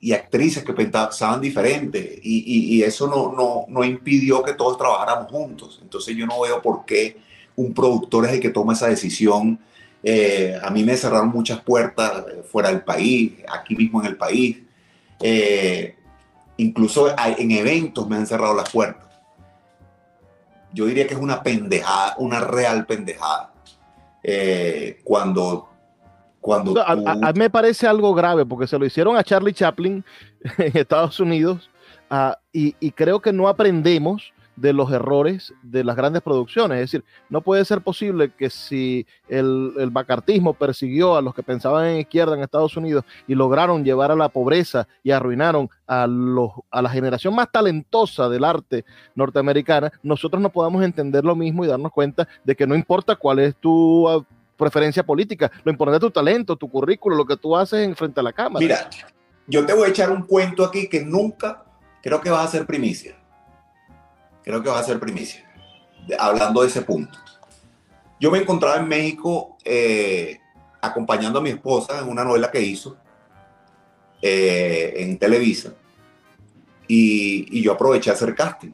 y 0.00 0.12
actrices 0.12 0.64
que 0.64 0.72
pensaban 0.72 1.40
diferente 1.40 2.20
y, 2.22 2.76
y, 2.76 2.82
eso 2.82 3.08
no, 3.08 3.32
no, 3.32 3.64
no, 3.68 3.84
impidió 3.84 4.42
que 4.42 4.54
todos 4.54 4.78
trabajáramos 4.78 5.30
juntos. 5.30 5.80
Entonces 5.82 6.16
yo 6.16 6.26
no 6.26 6.40
veo 6.40 6.62
por 6.62 6.84
qué 6.84 7.16
un 7.56 7.74
productor 7.74 8.26
es 8.26 8.32
el 8.32 8.40
que 8.40 8.50
toma 8.50 8.74
esa 8.74 8.88
decisión. 8.88 9.58
Eh, 10.02 10.56
a 10.62 10.70
mí 10.70 10.84
me 10.84 10.96
cerraron 10.96 11.30
muchas 11.30 11.60
puertas 11.60 12.24
fuera 12.50 12.68
del 12.68 12.82
país, 12.82 13.32
aquí 13.52 13.74
mismo 13.74 14.00
en 14.00 14.06
el 14.06 14.16
país. 14.16 14.58
Eh, 15.20 15.96
incluso 16.58 17.12
en 17.18 17.50
eventos 17.50 18.08
me 18.08 18.16
han 18.16 18.26
cerrado 18.26 18.54
las 18.54 18.70
puertas. 18.70 19.08
Yo 20.72 20.86
diría 20.86 21.06
que 21.08 21.14
es 21.14 21.20
una 21.20 21.42
pendejada, 21.42 22.14
una 22.18 22.40
real 22.40 22.86
pendejada. 22.86 23.52
Eh, 24.22 25.00
cuando 25.02 25.67
cuando 26.48 26.82
a, 26.82 26.96
mí 26.96 27.38
me 27.38 27.50
parece 27.50 27.86
algo 27.86 28.14
grave 28.14 28.46
porque 28.46 28.66
se 28.66 28.78
lo 28.78 28.86
hicieron 28.86 29.18
a 29.18 29.22
Charlie 29.22 29.52
Chaplin 29.52 30.02
en 30.56 30.76
Estados 30.78 31.20
Unidos 31.20 31.68
ah, 32.08 32.38
y, 32.50 32.72
creo 32.92 33.20
que 33.20 33.34
no 33.34 33.48
aprendemos 33.48 34.32
de 34.56 34.72
los 34.72 34.90
errores 34.90 35.52
de 35.62 35.84
las 35.84 35.94
grandes 35.94 36.22
producciones. 36.22 36.76
Es 36.76 36.90
decir, 36.90 37.04
no 37.28 37.42
puede 37.42 37.66
ser 37.66 37.82
posible 37.82 38.32
que 38.32 38.48
si 38.48 39.06
el, 39.28 39.74
el 39.78 39.90
macartismo 39.90 40.54
persiguió 40.54 41.16
a 41.16 41.22
los 41.22 41.34
que 41.34 41.42
pensaban 41.42 41.86
en 41.86 41.98
izquierda 41.98 42.34
en 42.34 42.42
Estados 42.42 42.76
Unidos 42.78 43.04
y 43.26 43.34
lograron 43.34 43.84
llevar 43.84 44.10
a 44.10 44.16
la 44.16 44.30
pobreza 44.30 44.88
y 45.02 45.10
arruinaron 45.10 45.68
a, 45.86 46.06
los, 46.06 46.52
a 46.70 46.80
la 46.80 46.88
generación 46.88 47.34
más 47.34 47.52
talentosa 47.52 48.30
del 48.30 48.42
arte 48.42 48.86
norteamericana, 49.14 49.92
nosotros 50.02 50.42
no 50.42 50.48
podamos 50.48 50.82
entender 50.82 51.26
lo 51.26 51.36
mismo 51.36 51.62
y 51.62 51.68
darnos 51.68 51.92
cuenta 51.92 52.26
de 52.42 52.56
que 52.56 52.66
no 52.66 52.74
importa 52.74 53.16
cuál 53.16 53.40
es 53.40 53.54
tu 53.54 54.24
preferencia 54.58 55.06
política, 55.06 55.50
lo 55.64 55.70
importante 55.70 55.96
es 55.96 56.00
tu 56.00 56.10
talento, 56.10 56.56
tu 56.56 56.68
currículo, 56.68 57.16
lo 57.16 57.24
que 57.24 57.36
tú 57.36 57.56
haces 57.56 57.86
en 57.86 57.96
frente 57.96 58.20
a 58.20 58.22
la 58.22 58.32
cámara. 58.32 58.62
Mira, 58.62 58.90
yo 59.46 59.64
te 59.64 59.72
voy 59.72 59.86
a 59.86 59.90
echar 59.90 60.10
un 60.10 60.22
cuento 60.22 60.64
aquí 60.64 60.88
que 60.88 61.02
nunca 61.02 61.64
creo 62.02 62.20
que 62.20 62.28
vas 62.28 62.48
a 62.48 62.50
ser 62.50 62.66
primicia 62.66 63.18
creo 64.48 64.62
que 64.62 64.70
va 64.70 64.78
a 64.78 64.82
ser 64.82 64.98
primicia, 64.98 65.44
hablando 66.18 66.62
de 66.62 66.68
ese 66.68 66.80
punto. 66.80 67.18
Yo 68.18 68.30
me 68.30 68.38
encontraba 68.38 68.78
en 68.78 68.88
México 68.88 69.58
eh, 69.62 70.38
acompañando 70.80 71.38
a 71.38 71.42
mi 71.42 71.50
esposa 71.50 71.98
en 71.98 72.08
una 72.08 72.24
novela 72.24 72.50
que 72.50 72.62
hizo 72.62 72.96
eh, 74.22 74.94
en 74.96 75.18
Televisa 75.18 75.74
y, 76.86 77.60
yo 77.60 77.72
aproveché 77.72 78.08
a 78.08 78.14
hacer 78.14 78.34
casting. 78.34 78.72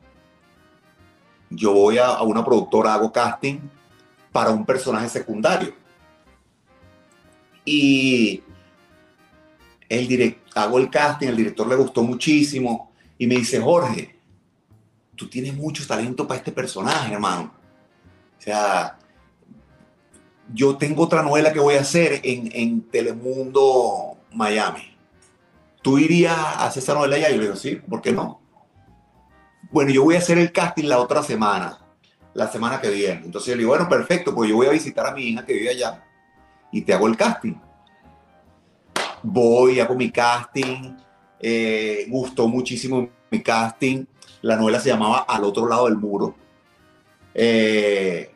Yo 1.50 1.72
voy 1.72 1.98
a, 1.98 2.22
una 2.22 2.44
productora, 2.44 2.94
hago 2.94 3.10
casting 3.10 3.58
para 4.34 4.50
un 4.50 4.66
personaje 4.66 5.08
secundario. 5.08 5.72
Y 7.64 8.42
el 9.88 10.36
hago 10.56 10.78
el 10.80 10.90
casting, 10.90 11.28
el 11.28 11.36
director 11.36 11.68
le 11.68 11.76
gustó 11.76 12.02
muchísimo 12.02 12.90
y 13.16 13.28
me 13.28 13.36
dice, 13.36 13.60
Jorge, 13.60 14.16
tú 15.14 15.28
tienes 15.28 15.54
mucho 15.54 15.86
talento 15.86 16.26
para 16.26 16.38
este 16.38 16.50
personaje, 16.50 17.14
hermano. 17.14 17.54
O 18.36 18.42
sea, 18.42 18.98
yo 20.52 20.76
tengo 20.78 21.04
otra 21.04 21.22
novela 21.22 21.52
que 21.52 21.60
voy 21.60 21.76
a 21.76 21.82
hacer 21.82 22.20
en, 22.24 22.82
Telemundo 22.90 24.16
Miami. 24.32 24.96
¿Tú 25.80 25.96
irías 25.96 26.36
a 26.36 26.66
hacer 26.66 26.82
esa 26.82 26.94
novela 26.94 27.14
allá? 27.14 27.30
Y 27.30 27.34
yo 27.34 27.38
le 27.38 27.44
digo, 27.44 27.56
sí, 27.56 27.76
¿por 27.76 28.02
qué 28.02 28.10
no? 28.10 28.40
Bueno, 29.70 29.92
yo 29.92 30.02
voy 30.02 30.16
a 30.16 30.18
hacer 30.18 30.38
el 30.38 30.50
casting 30.50 30.86
la 30.88 30.98
otra 30.98 31.22
semana, 31.22 31.83
la 32.34 32.48
semana 32.48 32.80
que 32.80 32.90
viene. 32.90 33.22
Entonces 33.24 33.48
yo 33.48 33.54
le 33.54 33.60
digo, 33.60 33.70
bueno, 33.70 33.88
perfecto, 33.88 34.34
pues 34.34 34.50
yo 34.50 34.56
voy 34.56 34.66
a 34.66 34.70
visitar 34.70 35.06
a 35.06 35.14
mi 35.14 35.22
hija 35.22 35.46
que 35.46 35.54
vive 35.54 35.70
allá 35.70 36.04
y 36.70 36.82
te 36.82 36.92
hago 36.92 37.06
el 37.06 37.16
casting. 37.16 37.54
Voy, 39.22 39.80
hago 39.80 39.94
mi 39.94 40.10
casting, 40.10 40.96
eh, 41.40 42.06
gustó 42.08 42.48
muchísimo 42.48 43.08
mi 43.30 43.42
casting 43.42 44.04
la 44.44 44.56
novela 44.56 44.78
se 44.78 44.90
llamaba 44.90 45.20
Al 45.20 45.42
otro 45.42 45.66
lado 45.66 45.86
del 45.86 45.96
muro. 45.96 46.34
Eh, 47.32 48.30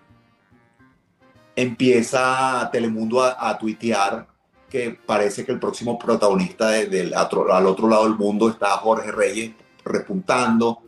empieza 1.54 2.70
Telemundo 2.72 3.22
a, 3.22 3.58
tuitear 3.58 4.26
que 4.70 4.92
parece 4.92 5.44
que 5.44 5.52
el 5.52 5.58
próximo 5.58 5.98
protagonista 5.98 6.70
del 6.70 7.12
al 7.12 7.66
otro 7.66 7.88
lado 7.88 8.04
del 8.04 8.14
mundo 8.14 8.48
está 8.48 8.70
Jorge 8.78 9.12
Reyes 9.12 9.52
repuntando. 9.84 10.82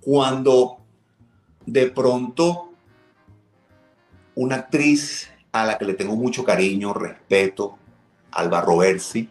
Cuando 0.00 0.78
de 1.66 1.86
pronto 1.88 2.72
una 4.34 4.56
actriz 4.56 5.30
a 5.52 5.64
la 5.64 5.78
que 5.78 5.84
le 5.84 5.94
tengo 5.94 6.16
mucho 6.16 6.44
cariño, 6.44 6.92
respeto, 6.92 7.78
Alba 8.32 8.60
Roversi, 8.60 9.28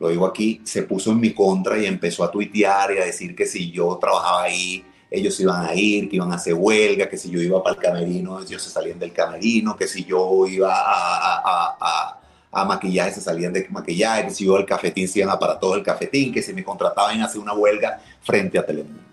lo 0.00 0.08
digo 0.08 0.26
aquí, 0.26 0.60
se 0.64 0.82
puso 0.82 1.12
en 1.12 1.20
mi 1.20 1.34
contra 1.34 1.78
y 1.78 1.86
empezó 1.86 2.24
a 2.24 2.30
tuitear 2.30 2.92
y 2.92 2.98
a 2.98 3.04
decir 3.04 3.36
que 3.36 3.46
si 3.46 3.70
yo 3.70 3.98
trabajaba 4.00 4.44
ahí, 4.44 4.84
ellos 5.10 5.38
iban 5.40 5.66
a 5.66 5.74
ir, 5.74 6.08
que 6.08 6.16
iban 6.16 6.32
a 6.32 6.36
hacer 6.36 6.54
huelga, 6.54 7.08
que 7.08 7.18
si 7.18 7.30
yo 7.30 7.40
iba 7.40 7.62
para 7.62 7.76
el 7.76 7.82
camerino, 7.82 8.40
ellos 8.40 8.62
se 8.62 8.70
salían 8.70 8.98
del 8.98 9.12
camerino, 9.12 9.76
que 9.76 9.86
si 9.86 10.04
yo 10.04 10.46
iba 10.46 10.72
a, 10.72 11.76
a, 11.78 12.20
a, 12.50 12.64
maquillaje, 12.64 13.12
se 13.12 13.20
salían 13.20 13.52
de 13.52 13.66
maquillaje, 13.68 14.28
que 14.28 14.30
si 14.30 14.46
yo 14.46 14.56
al 14.56 14.64
cafetín, 14.64 15.06
se 15.06 15.18
iban 15.18 15.38
para 15.38 15.58
todo 15.58 15.74
el 15.74 15.82
cafetín, 15.82 16.32
que 16.32 16.42
si 16.42 16.54
me 16.54 16.64
contrataban 16.64 17.20
a 17.20 17.30
una 17.36 17.52
huelga 17.52 18.00
frente 18.22 18.58
a 18.58 18.64
Telemundo. 18.64 19.09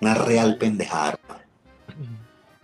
Una 0.00 0.14
real 0.14 0.56
pendejada. 0.58 1.18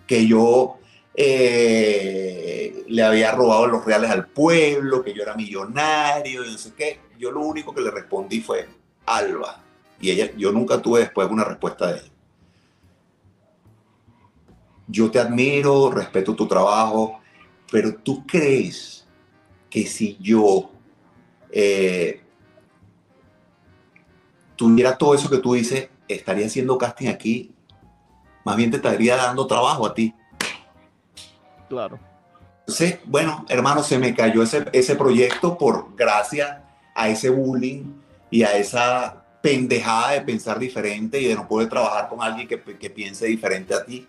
Que 0.06 0.26
yo 0.26 0.78
eh, 1.14 2.84
le 2.88 3.02
había 3.02 3.32
robado 3.32 3.66
los 3.66 3.84
reales 3.84 4.10
al 4.10 4.26
pueblo, 4.26 5.02
que 5.02 5.14
yo 5.14 5.22
era 5.22 5.34
millonario, 5.34 6.44
y 6.44 6.52
no 6.52 6.58
sé 6.58 6.72
qué 6.74 7.00
yo 7.18 7.30
lo 7.30 7.40
único 7.40 7.74
que 7.74 7.80
le 7.80 7.90
respondí 7.90 8.40
fue 8.40 8.68
Alba. 9.06 9.62
Y 10.00 10.10
ella, 10.10 10.30
yo 10.36 10.52
nunca 10.52 10.80
tuve 10.80 11.00
después 11.00 11.30
una 11.30 11.44
respuesta 11.44 11.86
de 11.86 12.00
ella. 12.00 12.10
Yo 14.86 15.10
te 15.10 15.18
admiro, 15.18 15.90
respeto 15.90 16.34
tu 16.34 16.46
trabajo, 16.46 17.20
pero 17.70 17.94
tú 17.94 18.26
crees 18.26 19.06
que 19.70 19.86
si 19.86 20.18
yo 20.20 20.70
eh, 21.50 22.20
tuviera 24.56 24.98
todo 24.98 25.14
eso 25.14 25.30
que 25.30 25.38
tú 25.38 25.54
dices, 25.54 25.88
estaría 26.08 26.46
haciendo 26.46 26.78
casting 26.78 27.08
aquí, 27.08 27.52
más 28.44 28.56
bien 28.56 28.70
te 28.70 28.76
estaría 28.76 29.16
dando 29.16 29.46
trabajo 29.46 29.86
a 29.86 29.94
ti. 29.94 30.14
Claro. 31.68 31.98
Entonces, 32.60 32.98
bueno, 33.04 33.44
hermano, 33.48 33.82
se 33.82 33.98
me 33.98 34.14
cayó 34.14 34.42
ese, 34.42 34.64
ese 34.72 34.96
proyecto 34.96 35.58
por 35.58 35.94
gracia 35.96 36.64
a 36.94 37.08
ese 37.08 37.28
bullying 37.28 37.84
y 38.30 38.42
a 38.42 38.56
esa 38.56 39.24
pendejada 39.42 40.12
de 40.12 40.22
pensar 40.22 40.58
diferente 40.58 41.20
y 41.20 41.26
de 41.26 41.34
no 41.34 41.46
poder 41.46 41.68
trabajar 41.68 42.08
con 42.08 42.22
alguien 42.22 42.48
que, 42.48 42.56
piense 42.56 43.26
diferente 43.26 43.74
a 43.74 43.84
ti. 43.84 44.06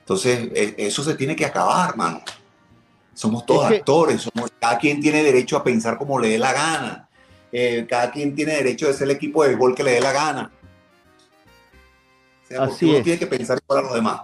Entonces, 0.00 0.48
e, 0.52 0.74
eso 0.78 1.04
se 1.04 1.14
tiene 1.14 1.36
que 1.36 1.44
acabar, 1.44 1.90
hermano. 1.90 2.22
Somos 3.12 3.46
todos 3.46 3.66
actores, 3.66 4.22
somos, 4.22 4.50
cada 4.58 4.76
quien 4.78 5.00
tiene 5.00 5.22
derecho 5.22 5.56
a 5.56 5.62
pensar 5.62 5.96
como 5.96 6.18
le 6.18 6.30
dé 6.30 6.38
la 6.38 6.52
gana. 6.52 7.08
Eh, 7.52 7.86
cada 7.88 8.10
quien 8.10 8.34
tiene 8.34 8.56
derecho 8.56 8.88
de 8.88 8.94
ser 8.94 9.04
el 9.04 9.12
equipo 9.12 9.44
de 9.44 9.50
béisbol 9.50 9.76
que 9.76 9.84
le 9.84 9.92
dé 9.92 10.00
la 10.00 10.12
gana. 10.12 10.50
Así 12.58 12.90
uno 12.90 13.02
tiene 13.02 13.18
que 13.18 13.26
pensar 13.26 13.60
para 13.66 13.82
los 13.82 13.94
demás. 13.94 14.22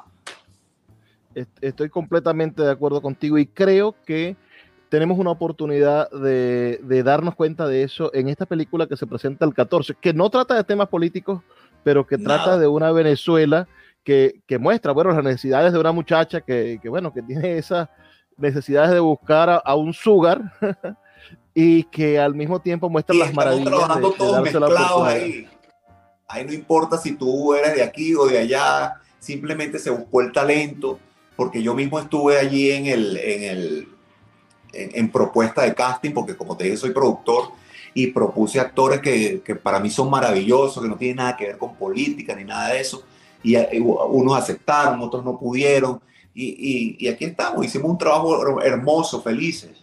Estoy 1.60 1.88
completamente 1.88 2.62
de 2.62 2.70
acuerdo 2.70 3.00
contigo 3.00 3.38
y 3.38 3.46
creo 3.46 3.94
que 4.04 4.36
tenemos 4.90 5.18
una 5.18 5.30
oportunidad 5.30 6.10
de, 6.10 7.02
darnos 7.04 7.36
cuenta 7.36 7.66
de 7.66 7.84
eso 7.84 8.12
en 8.12 8.28
esta 8.28 8.44
película 8.44 8.86
que 8.88 8.96
se 8.96 9.06
presenta 9.06 9.44
el 9.44 9.54
14, 9.54 9.94
que 10.00 10.12
no 10.12 10.28
trata 10.28 10.56
de 10.56 10.64
temas 10.64 10.88
políticos, 10.88 11.40
pero 11.84 12.06
que 12.06 12.18
trata 12.18 12.58
de 12.58 12.66
una 12.66 12.90
Venezuela 12.90 13.68
que, 14.04 14.42
muestra, 14.58 14.92
bueno, 14.92 15.12
las 15.12 15.22
necesidades 15.22 15.72
de 15.72 15.78
una 15.78 15.92
muchacha 15.92 16.40
que, 16.40 16.80
bueno, 16.86 17.12
que 17.12 17.22
tiene 17.22 17.56
esas 17.56 17.88
necesidades 18.36 18.90
de 18.90 19.00
buscar 19.00 19.62
a, 19.64 19.74
un 19.76 19.94
sugar 19.94 20.52
y 21.54 21.84
que 21.84 22.18
al 22.18 22.34
mismo 22.34 22.60
tiempo 22.60 22.90
muestra 22.90 23.14
las 23.14 23.32
maravillas 23.32 23.66
de, 23.66 25.04
ahí. 25.06 25.48
Ahí 26.30 26.44
no 26.44 26.52
importa 26.52 26.96
si 26.96 27.12
tú 27.12 27.54
eres 27.54 27.74
de 27.74 27.82
aquí 27.82 28.14
o 28.14 28.26
de 28.26 28.38
allá, 28.38 29.00
simplemente 29.18 29.78
se 29.78 29.90
buscó 29.90 30.22
el 30.22 30.32
talento, 30.32 30.98
porque 31.36 31.62
yo 31.62 31.74
mismo 31.74 31.98
estuve 31.98 32.38
allí 32.38 32.70
en 32.70 32.86
el, 32.86 33.16
en 33.16 33.42
el 33.42 33.88
en, 34.72 35.10
propuesta 35.10 35.62
de 35.62 35.74
casting, 35.74 36.12
porque 36.12 36.36
como 36.36 36.56
te 36.56 36.64
dije, 36.64 36.76
soy 36.76 36.90
productor 36.90 37.50
y 37.92 38.08
propuse 38.08 38.60
actores 38.60 39.00
que, 39.00 39.42
que, 39.44 39.56
para 39.56 39.80
mí 39.80 39.90
son 39.90 40.08
maravillosos, 40.10 40.82
que 40.82 40.88
no 40.88 40.96
tienen 40.96 41.16
nada 41.16 41.36
que 41.36 41.46
ver 41.46 41.58
con 41.58 41.74
política 41.74 42.36
ni 42.36 42.44
nada 42.44 42.68
de 42.68 42.80
eso. 42.80 43.02
Y, 43.42 43.56
unos 43.56 44.38
aceptaron, 44.38 45.00
otros 45.00 45.24
no 45.24 45.38
pudieron. 45.38 46.00
Y, 46.34 46.96
y, 46.98 47.08
aquí 47.08 47.24
estamos, 47.24 47.64
hicimos 47.64 47.90
un 47.90 47.98
trabajo 47.98 48.60
hermoso, 48.62 49.20
felices. 49.22 49.79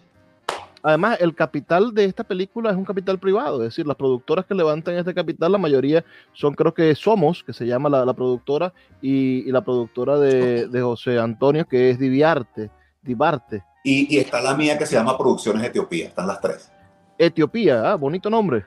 Además, 0.84 1.18
el 1.20 1.34
capital 1.34 1.94
de 1.94 2.06
esta 2.06 2.24
película 2.24 2.70
es 2.70 2.76
un 2.76 2.86
capital 2.86 3.20
privado, 3.20 3.64
es 3.64 3.70
decir, 3.70 3.88
las 3.88 3.96
productoras 3.96 4.46
que 4.46 4.54
levantan 4.54 4.96
este 4.96 5.14
capital, 5.14 5.52
la 5.52 5.58
mayoría 5.58 6.04
son, 6.34 6.54
creo 6.54 6.74
que 6.74 6.94
Somos, 6.96 7.44
que 7.44 7.54
se 7.54 7.66
llama 7.66 7.90
la, 7.90 8.06
la 8.06 8.14
productora, 8.14 8.74
y, 9.02 9.52
la 9.52 9.62
productora 9.62 10.18
de, 10.20 10.68
de, 10.68 10.82
José 10.82 11.20
Antonio, 11.20 11.66
que 11.66 11.90
es 11.90 12.00
Diviarte, 12.00 12.70
Divarte. 13.02 13.64
Y, 13.84 14.18
está 14.18 14.42
la 14.42 14.56
mía 14.56 14.78
que 14.78 14.86
se 14.86 14.96
llama 14.96 15.18
Producciones 15.18 15.64
Etiopía, 15.64 16.08
están 16.08 16.28
las 16.28 16.42
tres. 16.42 16.72
Etiopía, 17.18 17.92
ah, 17.92 17.96
bonito 17.96 18.30
nombre. 18.30 18.66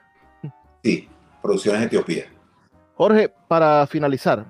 Sí, 0.83 1.09
Producciones 1.43 1.83
Etiopía. 1.83 2.25
Jorge, 2.95 3.33
para 3.49 3.87
finalizar, 3.87 4.45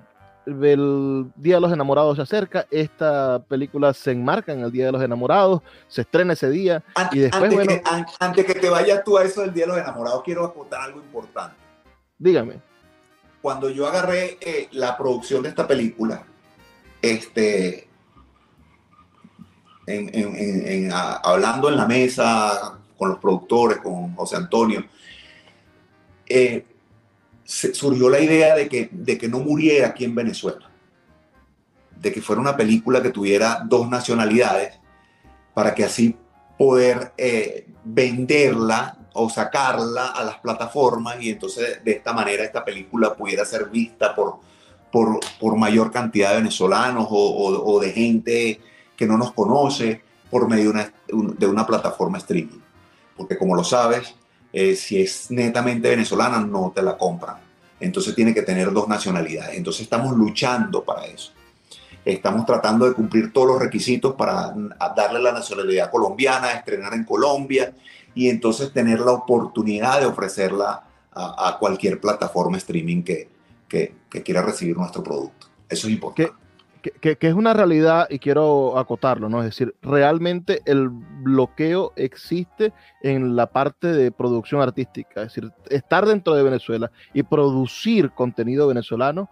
el 0.45 1.31
Día 1.35 1.55
de 1.55 1.61
los 1.61 1.71
Enamorados 1.71 2.15
se 2.15 2.23
acerca, 2.23 2.65
esta 2.71 3.43
película 3.47 3.93
se 3.93 4.11
enmarca 4.11 4.53
en 4.53 4.61
el 4.61 4.71
Día 4.71 4.87
de 4.87 4.91
los 4.91 5.01
Enamorados, 5.01 5.61
se 5.87 6.01
estrena 6.01 6.33
ese 6.33 6.49
día 6.49 6.83
y 7.11 7.19
después, 7.19 7.51
antes, 7.51 7.67
que, 7.67 7.83
antes 8.19 8.45
que 8.45 8.55
te 8.55 8.69
vayas 8.69 9.03
tú 9.03 9.17
a 9.17 9.23
eso 9.23 9.41
del 9.41 9.53
Día 9.53 9.65
de 9.65 9.73
los 9.73 9.77
Enamorados, 9.77 10.23
quiero 10.23 10.45
acotar 10.45 10.81
algo 10.81 10.99
importante. 10.99 11.55
Dígame. 12.17 12.61
Cuando 13.41 13.69
yo 13.69 13.87
agarré 13.87 14.37
eh, 14.41 14.67
la 14.71 14.97
producción 14.97 15.43
de 15.43 15.49
esta 15.49 15.67
película, 15.67 16.23
este, 17.01 17.87
hablando 21.23 21.69
en 21.69 21.77
la 21.77 21.87
mesa 21.87 22.79
con 22.97 23.09
los 23.09 23.19
productores, 23.19 23.79
con 23.79 24.15
José 24.15 24.35
Antonio, 24.35 24.85
eh, 26.27 26.65
surgió 27.51 28.09
la 28.09 28.19
idea 28.19 28.55
de 28.55 28.69
que, 28.69 28.89
de 28.91 29.17
que 29.17 29.27
no 29.27 29.39
muriera 29.39 29.89
aquí 29.89 30.05
en 30.05 30.15
Venezuela, 30.15 30.69
de 31.97 32.11
que 32.11 32.21
fuera 32.21 32.41
una 32.41 32.55
película 32.55 33.01
que 33.01 33.09
tuviera 33.09 33.61
dos 33.65 33.89
nacionalidades, 33.89 34.79
para 35.53 35.75
que 35.75 35.83
así 35.83 36.15
poder 36.57 37.11
eh, 37.17 37.67
venderla 37.83 38.97
o 39.13 39.29
sacarla 39.29 40.07
a 40.07 40.23
las 40.23 40.39
plataformas 40.39 41.17
y 41.19 41.31
entonces 41.31 41.83
de 41.83 41.91
esta 41.91 42.13
manera 42.13 42.45
esta 42.45 42.63
película 42.63 43.13
pudiera 43.13 43.43
ser 43.43 43.69
vista 43.69 44.15
por, 44.15 44.37
por, 44.89 45.19
por 45.37 45.57
mayor 45.57 45.91
cantidad 45.91 46.29
de 46.29 46.37
venezolanos 46.37 47.07
o, 47.09 47.79
de 47.81 47.91
gente 47.91 48.61
que 48.95 49.05
no 49.05 49.17
nos 49.17 49.33
conoce 49.33 50.01
por 50.29 50.47
medio 50.47 50.71
de 50.71 51.47
una 51.47 51.65
plataforma 51.67 52.19
streaming. 52.19 52.61
Porque 53.17 53.37
como 53.37 53.55
lo 53.55 53.65
sabes, 53.65 54.15
eh, 54.53 54.75
si 54.75 55.01
es 55.01 55.31
netamente 55.31 55.89
venezolana 55.89 56.39
no 56.39 56.71
te 56.75 56.81
la 56.81 56.97
compran. 56.97 57.37
Entonces 57.79 58.13
tiene 58.13 58.33
que 58.33 58.43
tener 58.43 58.71
dos 58.71 58.87
nacionalidades. 58.87 59.57
Entonces 59.57 59.83
estamos 59.83 60.15
luchando 60.15 60.83
para 60.83 61.05
eso. 61.05 61.31
Estamos 62.03 62.45
tratando 62.45 62.87
de 62.87 62.93
cumplir 62.93 63.31
todos 63.31 63.47
los 63.47 63.59
requisitos 63.59 64.15
para 64.15 64.53
darle 64.95 65.21
la 65.21 65.31
nacionalidad 65.31 65.91
colombiana, 65.91 66.51
estrenar 66.51 66.93
en 66.93 67.03
Colombia 67.03 67.73
y 68.15 68.29
entonces 68.29 68.73
tener 68.73 68.99
la 68.99 69.11
oportunidad 69.11 69.99
de 69.99 70.07
ofrecerla 70.07 70.83
a, 71.13 71.57
cualquier 71.59 71.99
plataforma 71.99 72.57
streaming 72.57 73.03
que, 73.03 73.29
que, 73.67 73.93
quiera 74.23 74.41
recibir 74.41 74.77
nuestro 74.77 75.03
producto. 75.03 75.47
Eso 75.69 75.87
es 75.87 75.93
importante. 75.93 76.33
Que, 76.81 77.17
es 77.19 77.33
una 77.33 77.53
realidad 77.53 78.07
y 78.09 78.19
quiero 78.19 78.77
acotarlo, 78.77 79.29
¿no? 79.29 79.39
Es 79.39 79.45
decir, 79.45 79.75
realmente 79.81 80.61
el 80.65 80.89
bloqueo 80.89 81.93
existe 81.95 82.73
en 83.01 83.35
la 83.35 83.47
parte 83.47 83.87
de 83.87 84.11
producción 84.11 84.61
artística, 84.61 85.21
es 85.21 85.33
decir, 85.33 85.51
estar 85.69 86.05
dentro 86.05 86.33
de 86.33 86.43
Venezuela 86.43 86.91
y 87.13 87.23
producir 87.23 88.11
contenido 88.11 88.67
venezolano 88.67 89.29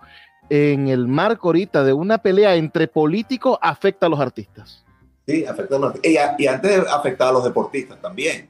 en 0.50 0.88
el 0.88 1.08
marco 1.08 1.50
ahorita 1.50 1.84
de 1.84 1.94
una 1.94 2.20
pelea 2.20 2.56
entre 2.56 2.88
políticos 2.88 3.58
afecta 3.62 4.06
a 4.06 4.10
los 4.10 4.20
artistas. 4.20 4.84
Sí, 5.28 5.46
afecta 5.46 5.76
a 5.76 5.80
los 5.80 5.96
artistas. 5.96 6.36
Y, 6.38 6.44
y 6.44 6.48
antes 6.48 6.88
afectaba 6.88 7.32
a 7.32 7.34
los 7.34 7.44
deportistas 7.44 8.02
también. 8.02 8.50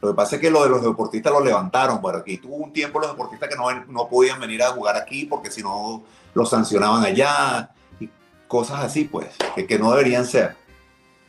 Lo 0.00 0.10
que 0.10 0.14
pasa 0.14 0.36
es 0.36 0.40
que 0.40 0.50
lo 0.50 0.62
de 0.62 0.70
los 0.70 0.82
deportistas 0.82 1.32
lo 1.32 1.44
levantaron 1.44 2.00
por 2.00 2.16
aquí. 2.16 2.38
Tuvo 2.38 2.56
un 2.56 2.72
tiempo 2.72 2.98
los 2.98 3.10
deportistas 3.10 3.48
que 3.48 3.56
no, 3.56 3.70
no 3.86 4.08
podían 4.08 4.40
venir 4.40 4.62
a 4.62 4.68
jugar 4.68 4.96
aquí 4.96 5.26
porque 5.26 5.50
si 5.50 5.62
no 5.62 6.02
los 6.32 6.48
sancionaban 6.48 7.04
allá 7.04 7.70
cosas 8.50 8.80
así, 8.80 9.04
pues, 9.04 9.28
que, 9.54 9.64
que 9.64 9.78
no 9.78 9.92
deberían 9.92 10.26
ser. 10.26 10.56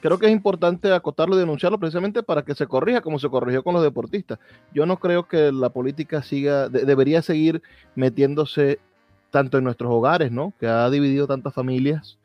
Creo 0.01 0.17
que 0.17 0.25
es 0.25 0.31
importante 0.31 0.91
acotarlo 0.91 1.35
y 1.35 1.39
denunciarlo 1.39 1.79
precisamente 1.79 2.23
para 2.23 2.41
que 2.41 2.55
se 2.55 2.65
corrija 2.65 3.01
como 3.01 3.19
se 3.19 3.29
corrigió 3.29 3.63
con 3.63 3.75
los 3.75 3.83
deportistas. 3.83 4.39
Yo 4.73 4.87
no 4.87 4.97
creo 4.97 5.27
que 5.27 5.51
la 5.51 5.69
política 5.69 6.23
siga, 6.23 6.67
debería 6.67 7.21
seguir 7.21 7.61
metiéndose 7.93 8.79
tanto 9.29 9.59
en 9.59 9.63
nuestros 9.63 9.91
hogares, 9.91 10.31
¿no? 10.31 10.53
Que 10.59 10.65
ha 10.65 10.89
dividido 10.89 11.27
tantas 11.27 11.53
familias, 11.53 12.17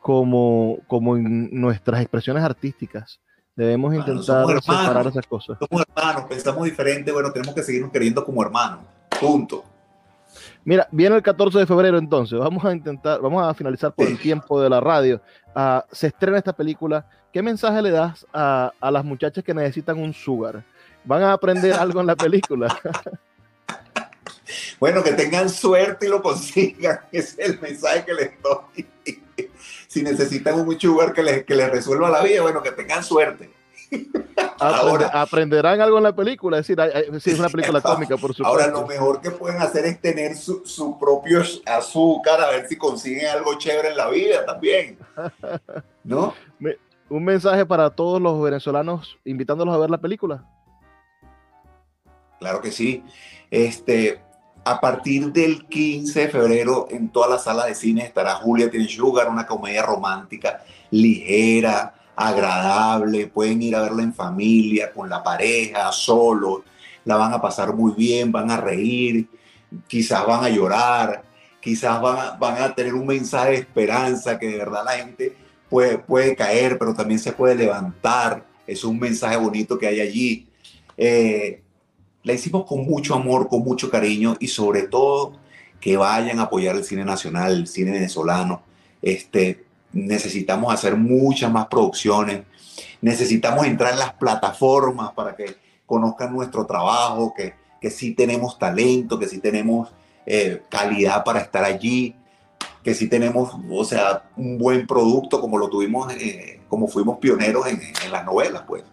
como, 0.00 0.78
como 0.88 1.16
en 1.16 1.48
nuestras 1.52 2.00
expresiones 2.00 2.42
artísticas. 2.42 3.20
Debemos 3.54 3.94
intentar 3.94 4.44
separar 4.60 5.06
esas 5.06 5.26
cosas. 5.26 5.56
Somos 5.60 5.84
hermanos, 5.86 6.24
pensamos 6.28 6.64
diferente, 6.64 7.12
bueno, 7.12 7.30
tenemos 7.30 7.54
que 7.54 7.62
seguirnos 7.62 7.92
queriendo 7.92 8.24
como 8.24 8.42
hermanos. 8.42 8.80
Punto. 9.20 9.62
Mira, 10.64 10.88
viene 10.92 11.16
el 11.16 11.22
14 11.22 11.58
de 11.58 11.66
febrero 11.66 11.98
entonces, 11.98 12.38
vamos 12.38 12.64
a 12.64 12.72
intentar, 12.72 13.20
vamos 13.20 13.42
a 13.42 13.52
finalizar 13.52 13.92
por 13.92 14.06
el 14.06 14.18
tiempo 14.18 14.60
de 14.60 14.70
la 14.70 14.80
radio. 14.80 15.20
Uh, 15.54 15.80
se 15.90 16.06
estrena 16.06 16.38
esta 16.38 16.52
película. 16.52 17.04
¿Qué 17.32 17.42
mensaje 17.42 17.82
le 17.82 17.90
das 17.90 18.26
a, 18.32 18.72
a, 18.80 18.90
las 18.90 19.04
muchachas 19.04 19.42
que 19.42 19.54
necesitan 19.54 19.98
un 19.98 20.12
sugar? 20.12 20.62
¿Van 21.04 21.22
a 21.22 21.32
aprender 21.32 21.72
algo 21.72 22.00
en 22.00 22.06
la 22.06 22.14
película? 22.14 22.78
bueno, 24.80 25.02
que 25.02 25.12
tengan 25.12 25.48
suerte 25.48 26.06
y 26.06 26.10
lo 26.10 26.22
consigan. 26.22 27.00
Ese 27.10 27.42
es 27.42 27.50
el 27.50 27.60
mensaje 27.60 28.04
que 28.04 28.14
les 28.14 28.42
doy 28.42 28.86
si 29.88 30.02
necesitan 30.02 30.58
un 30.60 30.80
sugar 30.80 31.12
que 31.12 31.22
les, 31.22 31.44
que 31.44 31.54
les 31.54 31.70
resuelva 31.70 32.08
la 32.08 32.22
vida, 32.22 32.42
bueno, 32.42 32.62
que 32.62 32.72
tengan 32.72 33.02
suerte. 33.02 33.50
Ahora, 34.58 35.08
aprenderán 35.08 35.80
algo 35.80 35.98
en 35.98 36.04
la 36.04 36.14
película, 36.14 36.58
es 36.58 36.68
decir, 36.68 36.78
si 37.20 37.30
es 37.30 37.38
una 37.38 37.48
película 37.48 37.80
cómica, 37.80 38.16
por 38.16 38.34
supuesto. 38.34 38.46
Ahora, 38.46 38.68
lo 38.68 38.86
mejor 38.86 39.20
que 39.20 39.30
pueden 39.30 39.60
hacer 39.60 39.84
es 39.86 40.00
tener 40.00 40.36
su, 40.36 40.62
su, 40.64 40.98
propio 40.98 41.42
azúcar, 41.66 42.40
a 42.40 42.50
ver 42.50 42.68
si 42.68 42.76
consiguen 42.76 43.26
algo 43.26 43.58
chévere 43.58 43.88
en 43.88 43.96
la 43.96 44.08
vida 44.08 44.44
también. 44.44 44.98
¿No? 46.04 46.34
Un 47.08 47.24
mensaje 47.24 47.66
para 47.66 47.90
todos 47.90 48.22
los 48.22 48.40
venezolanos, 48.40 49.18
invitándolos 49.24 49.74
a 49.74 49.78
ver 49.78 49.90
la 49.90 49.98
película. 49.98 50.46
Claro 52.38 52.60
que 52.60 52.72
sí. 52.72 53.04
Este, 53.50 54.20
a 54.64 54.80
partir 54.80 55.32
del 55.32 55.66
15 55.66 56.20
de 56.20 56.28
febrero 56.28 56.86
en 56.90 57.10
todas 57.10 57.30
las 57.30 57.44
salas 57.44 57.66
de 57.66 57.74
cine 57.74 58.04
estará 58.04 58.34
Julia 58.34 58.70
Tiene 58.70 58.88
Sugar, 58.88 59.28
una 59.28 59.46
comedia 59.46 59.82
romántica 59.82 60.62
ligera, 60.90 61.94
agradable. 62.28 63.26
Pueden 63.26 63.62
ir 63.62 63.76
a 63.76 63.82
verla 63.82 64.02
en 64.02 64.14
familia, 64.14 64.92
con 64.92 65.08
la 65.08 65.22
pareja, 65.22 65.90
solo. 65.92 66.64
La 67.04 67.16
van 67.16 67.32
a 67.32 67.40
pasar 67.40 67.74
muy 67.74 67.92
bien, 67.92 68.30
van 68.30 68.50
a 68.50 68.56
reír, 68.56 69.28
quizás 69.88 70.24
van 70.26 70.44
a 70.44 70.48
llorar, 70.48 71.22
quizás 71.60 72.00
van 72.00 72.18
a, 72.18 72.30
van 72.32 72.62
a 72.62 72.74
tener 72.74 72.94
un 72.94 73.06
mensaje 73.06 73.50
de 73.50 73.56
esperanza 73.56 74.38
que 74.38 74.48
de 74.48 74.58
verdad 74.58 74.84
la 74.84 74.92
gente 74.92 75.36
puede, 75.68 75.98
puede 75.98 76.36
caer, 76.36 76.78
pero 76.78 76.94
también 76.94 77.18
se 77.18 77.32
puede 77.32 77.54
levantar. 77.54 78.44
Es 78.66 78.84
un 78.84 78.98
mensaje 78.98 79.36
bonito 79.36 79.78
que 79.78 79.86
hay 79.86 80.00
allí. 80.00 80.46
Eh, 80.96 81.62
la 82.22 82.32
hicimos 82.32 82.64
con 82.66 82.84
mucho 82.84 83.14
amor, 83.14 83.48
con 83.48 83.62
mucho 83.62 83.90
cariño 83.90 84.36
y 84.38 84.48
sobre 84.48 84.82
todo 84.82 85.40
que 85.80 85.96
vayan 85.96 86.38
a 86.38 86.42
apoyar 86.42 86.76
el 86.76 86.84
cine 86.84 87.04
nacional, 87.04 87.52
el 87.52 87.66
cine 87.66 87.90
venezolano. 87.90 88.62
Este, 89.00 89.64
necesitamos 89.92 90.72
hacer 90.72 90.96
muchas 90.96 91.50
más 91.50 91.66
producciones, 91.66 92.42
necesitamos 93.00 93.66
entrar 93.66 93.92
en 93.92 93.98
las 93.98 94.14
plataformas 94.14 95.12
para 95.12 95.36
que 95.36 95.56
conozcan 95.86 96.32
nuestro 96.32 96.66
trabajo, 96.66 97.34
que, 97.36 97.54
que 97.80 97.90
sí 97.90 98.14
tenemos 98.14 98.58
talento, 98.58 99.18
que 99.18 99.28
sí 99.28 99.38
tenemos 99.38 99.90
eh, 100.24 100.62
calidad 100.68 101.24
para 101.24 101.40
estar 101.40 101.64
allí, 101.64 102.16
que 102.82 102.94
sí 102.94 103.08
tenemos, 103.08 103.54
o 103.70 103.84
sea, 103.84 104.24
un 104.36 104.58
buen 104.58 104.86
producto 104.86 105.40
como 105.40 105.58
lo 105.58 105.68
tuvimos, 105.68 106.12
eh, 106.14 106.60
como 106.68 106.88
fuimos 106.88 107.18
pioneros 107.18 107.66
en, 107.66 107.80
en 108.04 108.12
las 108.12 108.24
novelas, 108.24 108.62
pues. 108.66 108.84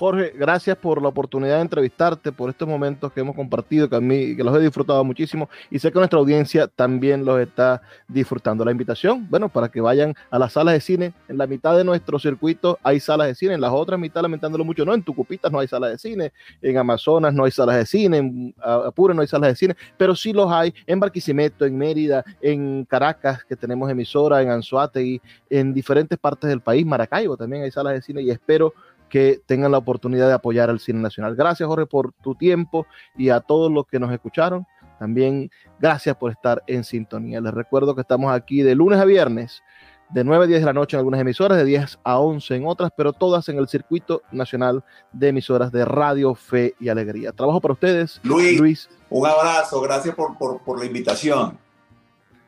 Jorge, 0.00 0.32
gracias 0.34 0.78
por 0.78 1.02
la 1.02 1.08
oportunidad 1.08 1.56
de 1.56 1.60
entrevistarte, 1.60 2.32
por 2.32 2.48
estos 2.48 2.66
momentos 2.66 3.12
que 3.12 3.20
hemos 3.20 3.36
compartido, 3.36 3.86
que 3.86 3.96
a 3.96 4.00
mí 4.00 4.34
que 4.34 4.42
los 4.42 4.56
he 4.56 4.58
disfrutado 4.58 5.04
muchísimo 5.04 5.50
y 5.70 5.78
sé 5.78 5.92
que 5.92 5.98
nuestra 5.98 6.18
audiencia 6.18 6.68
también 6.68 7.26
los 7.26 7.38
está 7.38 7.82
disfrutando. 8.08 8.64
La 8.64 8.70
invitación, 8.70 9.26
bueno, 9.28 9.50
para 9.50 9.68
que 9.68 9.82
vayan 9.82 10.14
a 10.30 10.38
las 10.38 10.54
salas 10.54 10.72
de 10.72 10.80
cine. 10.80 11.12
En 11.28 11.36
la 11.36 11.46
mitad 11.46 11.76
de 11.76 11.84
nuestro 11.84 12.18
circuito 12.18 12.78
hay 12.82 12.98
salas 12.98 13.26
de 13.26 13.34
cine, 13.34 13.52
en 13.52 13.60
las 13.60 13.72
otras 13.72 14.00
mitad, 14.00 14.22
lamentándolo 14.22 14.64
mucho, 14.64 14.86
no, 14.86 14.94
en 14.94 15.02
Tucupitas 15.02 15.52
no 15.52 15.58
hay 15.58 15.68
salas 15.68 15.90
de 15.90 15.98
cine, 15.98 16.32
en 16.62 16.78
Amazonas 16.78 17.34
no 17.34 17.44
hay 17.44 17.50
salas 17.50 17.76
de 17.76 17.84
cine, 17.84 18.16
en 18.16 18.54
Apure 18.58 19.12
no 19.12 19.20
hay 19.20 19.28
salas 19.28 19.50
de 19.50 19.56
cine, 19.56 19.76
pero 19.98 20.16
sí 20.16 20.32
los 20.32 20.50
hay 20.50 20.72
en 20.86 20.98
Barquisimeto, 20.98 21.66
en 21.66 21.76
Mérida, 21.76 22.24
en 22.40 22.86
Caracas, 22.86 23.44
que 23.44 23.54
tenemos 23.54 23.90
emisora, 23.90 24.40
en 24.40 24.48
Anzuategui, 24.48 25.20
en 25.50 25.74
diferentes 25.74 26.18
partes 26.18 26.48
del 26.48 26.62
país, 26.62 26.86
Maracaibo 26.86 27.36
también 27.36 27.64
hay 27.64 27.70
salas 27.70 27.92
de 27.92 28.00
cine 28.00 28.22
y 28.22 28.30
espero 28.30 28.72
que 29.10 29.42
tengan 29.44 29.72
la 29.72 29.78
oportunidad 29.78 30.28
de 30.28 30.32
apoyar 30.32 30.70
al 30.70 30.80
cine 30.80 31.00
nacional. 31.00 31.36
Gracias, 31.36 31.66
Jorge, 31.66 31.84
por 31.84 32.12
tu 32.12 32.34
tiempo 32.34 32.86
y 33.16 33.28
a 33.28 33.40
todos 33.40 33.70
los 33.70 33.86
que 33.86 33.98
nos 33.98 34.10
escucharon. 34.10 34.66
También 34.98 35.50
gracias 35.78 36.16
por 36.16 36.30
estar 36.30 36.62
en 36.66 36.84
sintonía. 36.84 37.40
Les 37.40 37.52
recuerdo 37.52 37.94
que 37.94 38.02
estamos 38.02 38.32
aquí 38.32 38.62
de 38.62 38.74
lunes 38.74 39.00
a 39.00 39.04
viernes, 39.04 39.62
de 40.10 40.24
9 40.24 40.44
a 40.44 40.46
10 40.46 40.60
de 40.60 40.66
la 40.66 40.72
noche 40.72 40.96
en 40.96 40.98
algunas 40.98 41.20
emisoras, 41.20 41.58
de 41.58 41.64
10 41.64 42.00
a 42.04 42.18
11 42.18 42.56
en 42.56 42.66
otras, 42.66 42.90
pero 42.96 43.12
todas 43.12 43.48
en 43.48 43.58
el 43.58 43.68
circuito 43.68 44.22
nacional 44.30 44.84
de 45.12 45.28
emisoras 45.28 45.72
de 45.72 45.84
Radio 45.84 46.34
Fe 46.34 46.74
y 46.78 46.88
Alegría. 46.88 47.32
Trabajo 47.32 47.60
para 47.60 47.74
ustedes. 47.74 48.20
Luis, 48.22 48.88
un 49.08 49.26
abrazo, 49.26 49.80
gracias 49.80 50.14
por, 50.14 50.36
por, 50.36 50.78
la 50.78 50.84
invitación. 50.84 51.58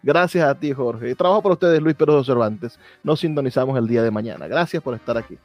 Gracias 0.03 0.47
a 0.47 0.55
ti, 0.55 0.73
Jorge. 0.73 1.11
Y 1.11 1.15
trabajo 1.15 1.43
para 1.43 1.55
ustedes, 1.55 1.81
Luis 1.81 1.95
Pedro 1.95 2.23
Cervantes. 2.25 2.79
Nos 3.03 3.21
sintonizamos 3.21 3.79
el 3.79 3.87
día 3.87 4.03
de 4.03 4.11
mañana. 4.11 4.47
Gracias 4.49 4.83
por 4.83 4.95
estar 4.95 5.17
aquí. 5.17 5.39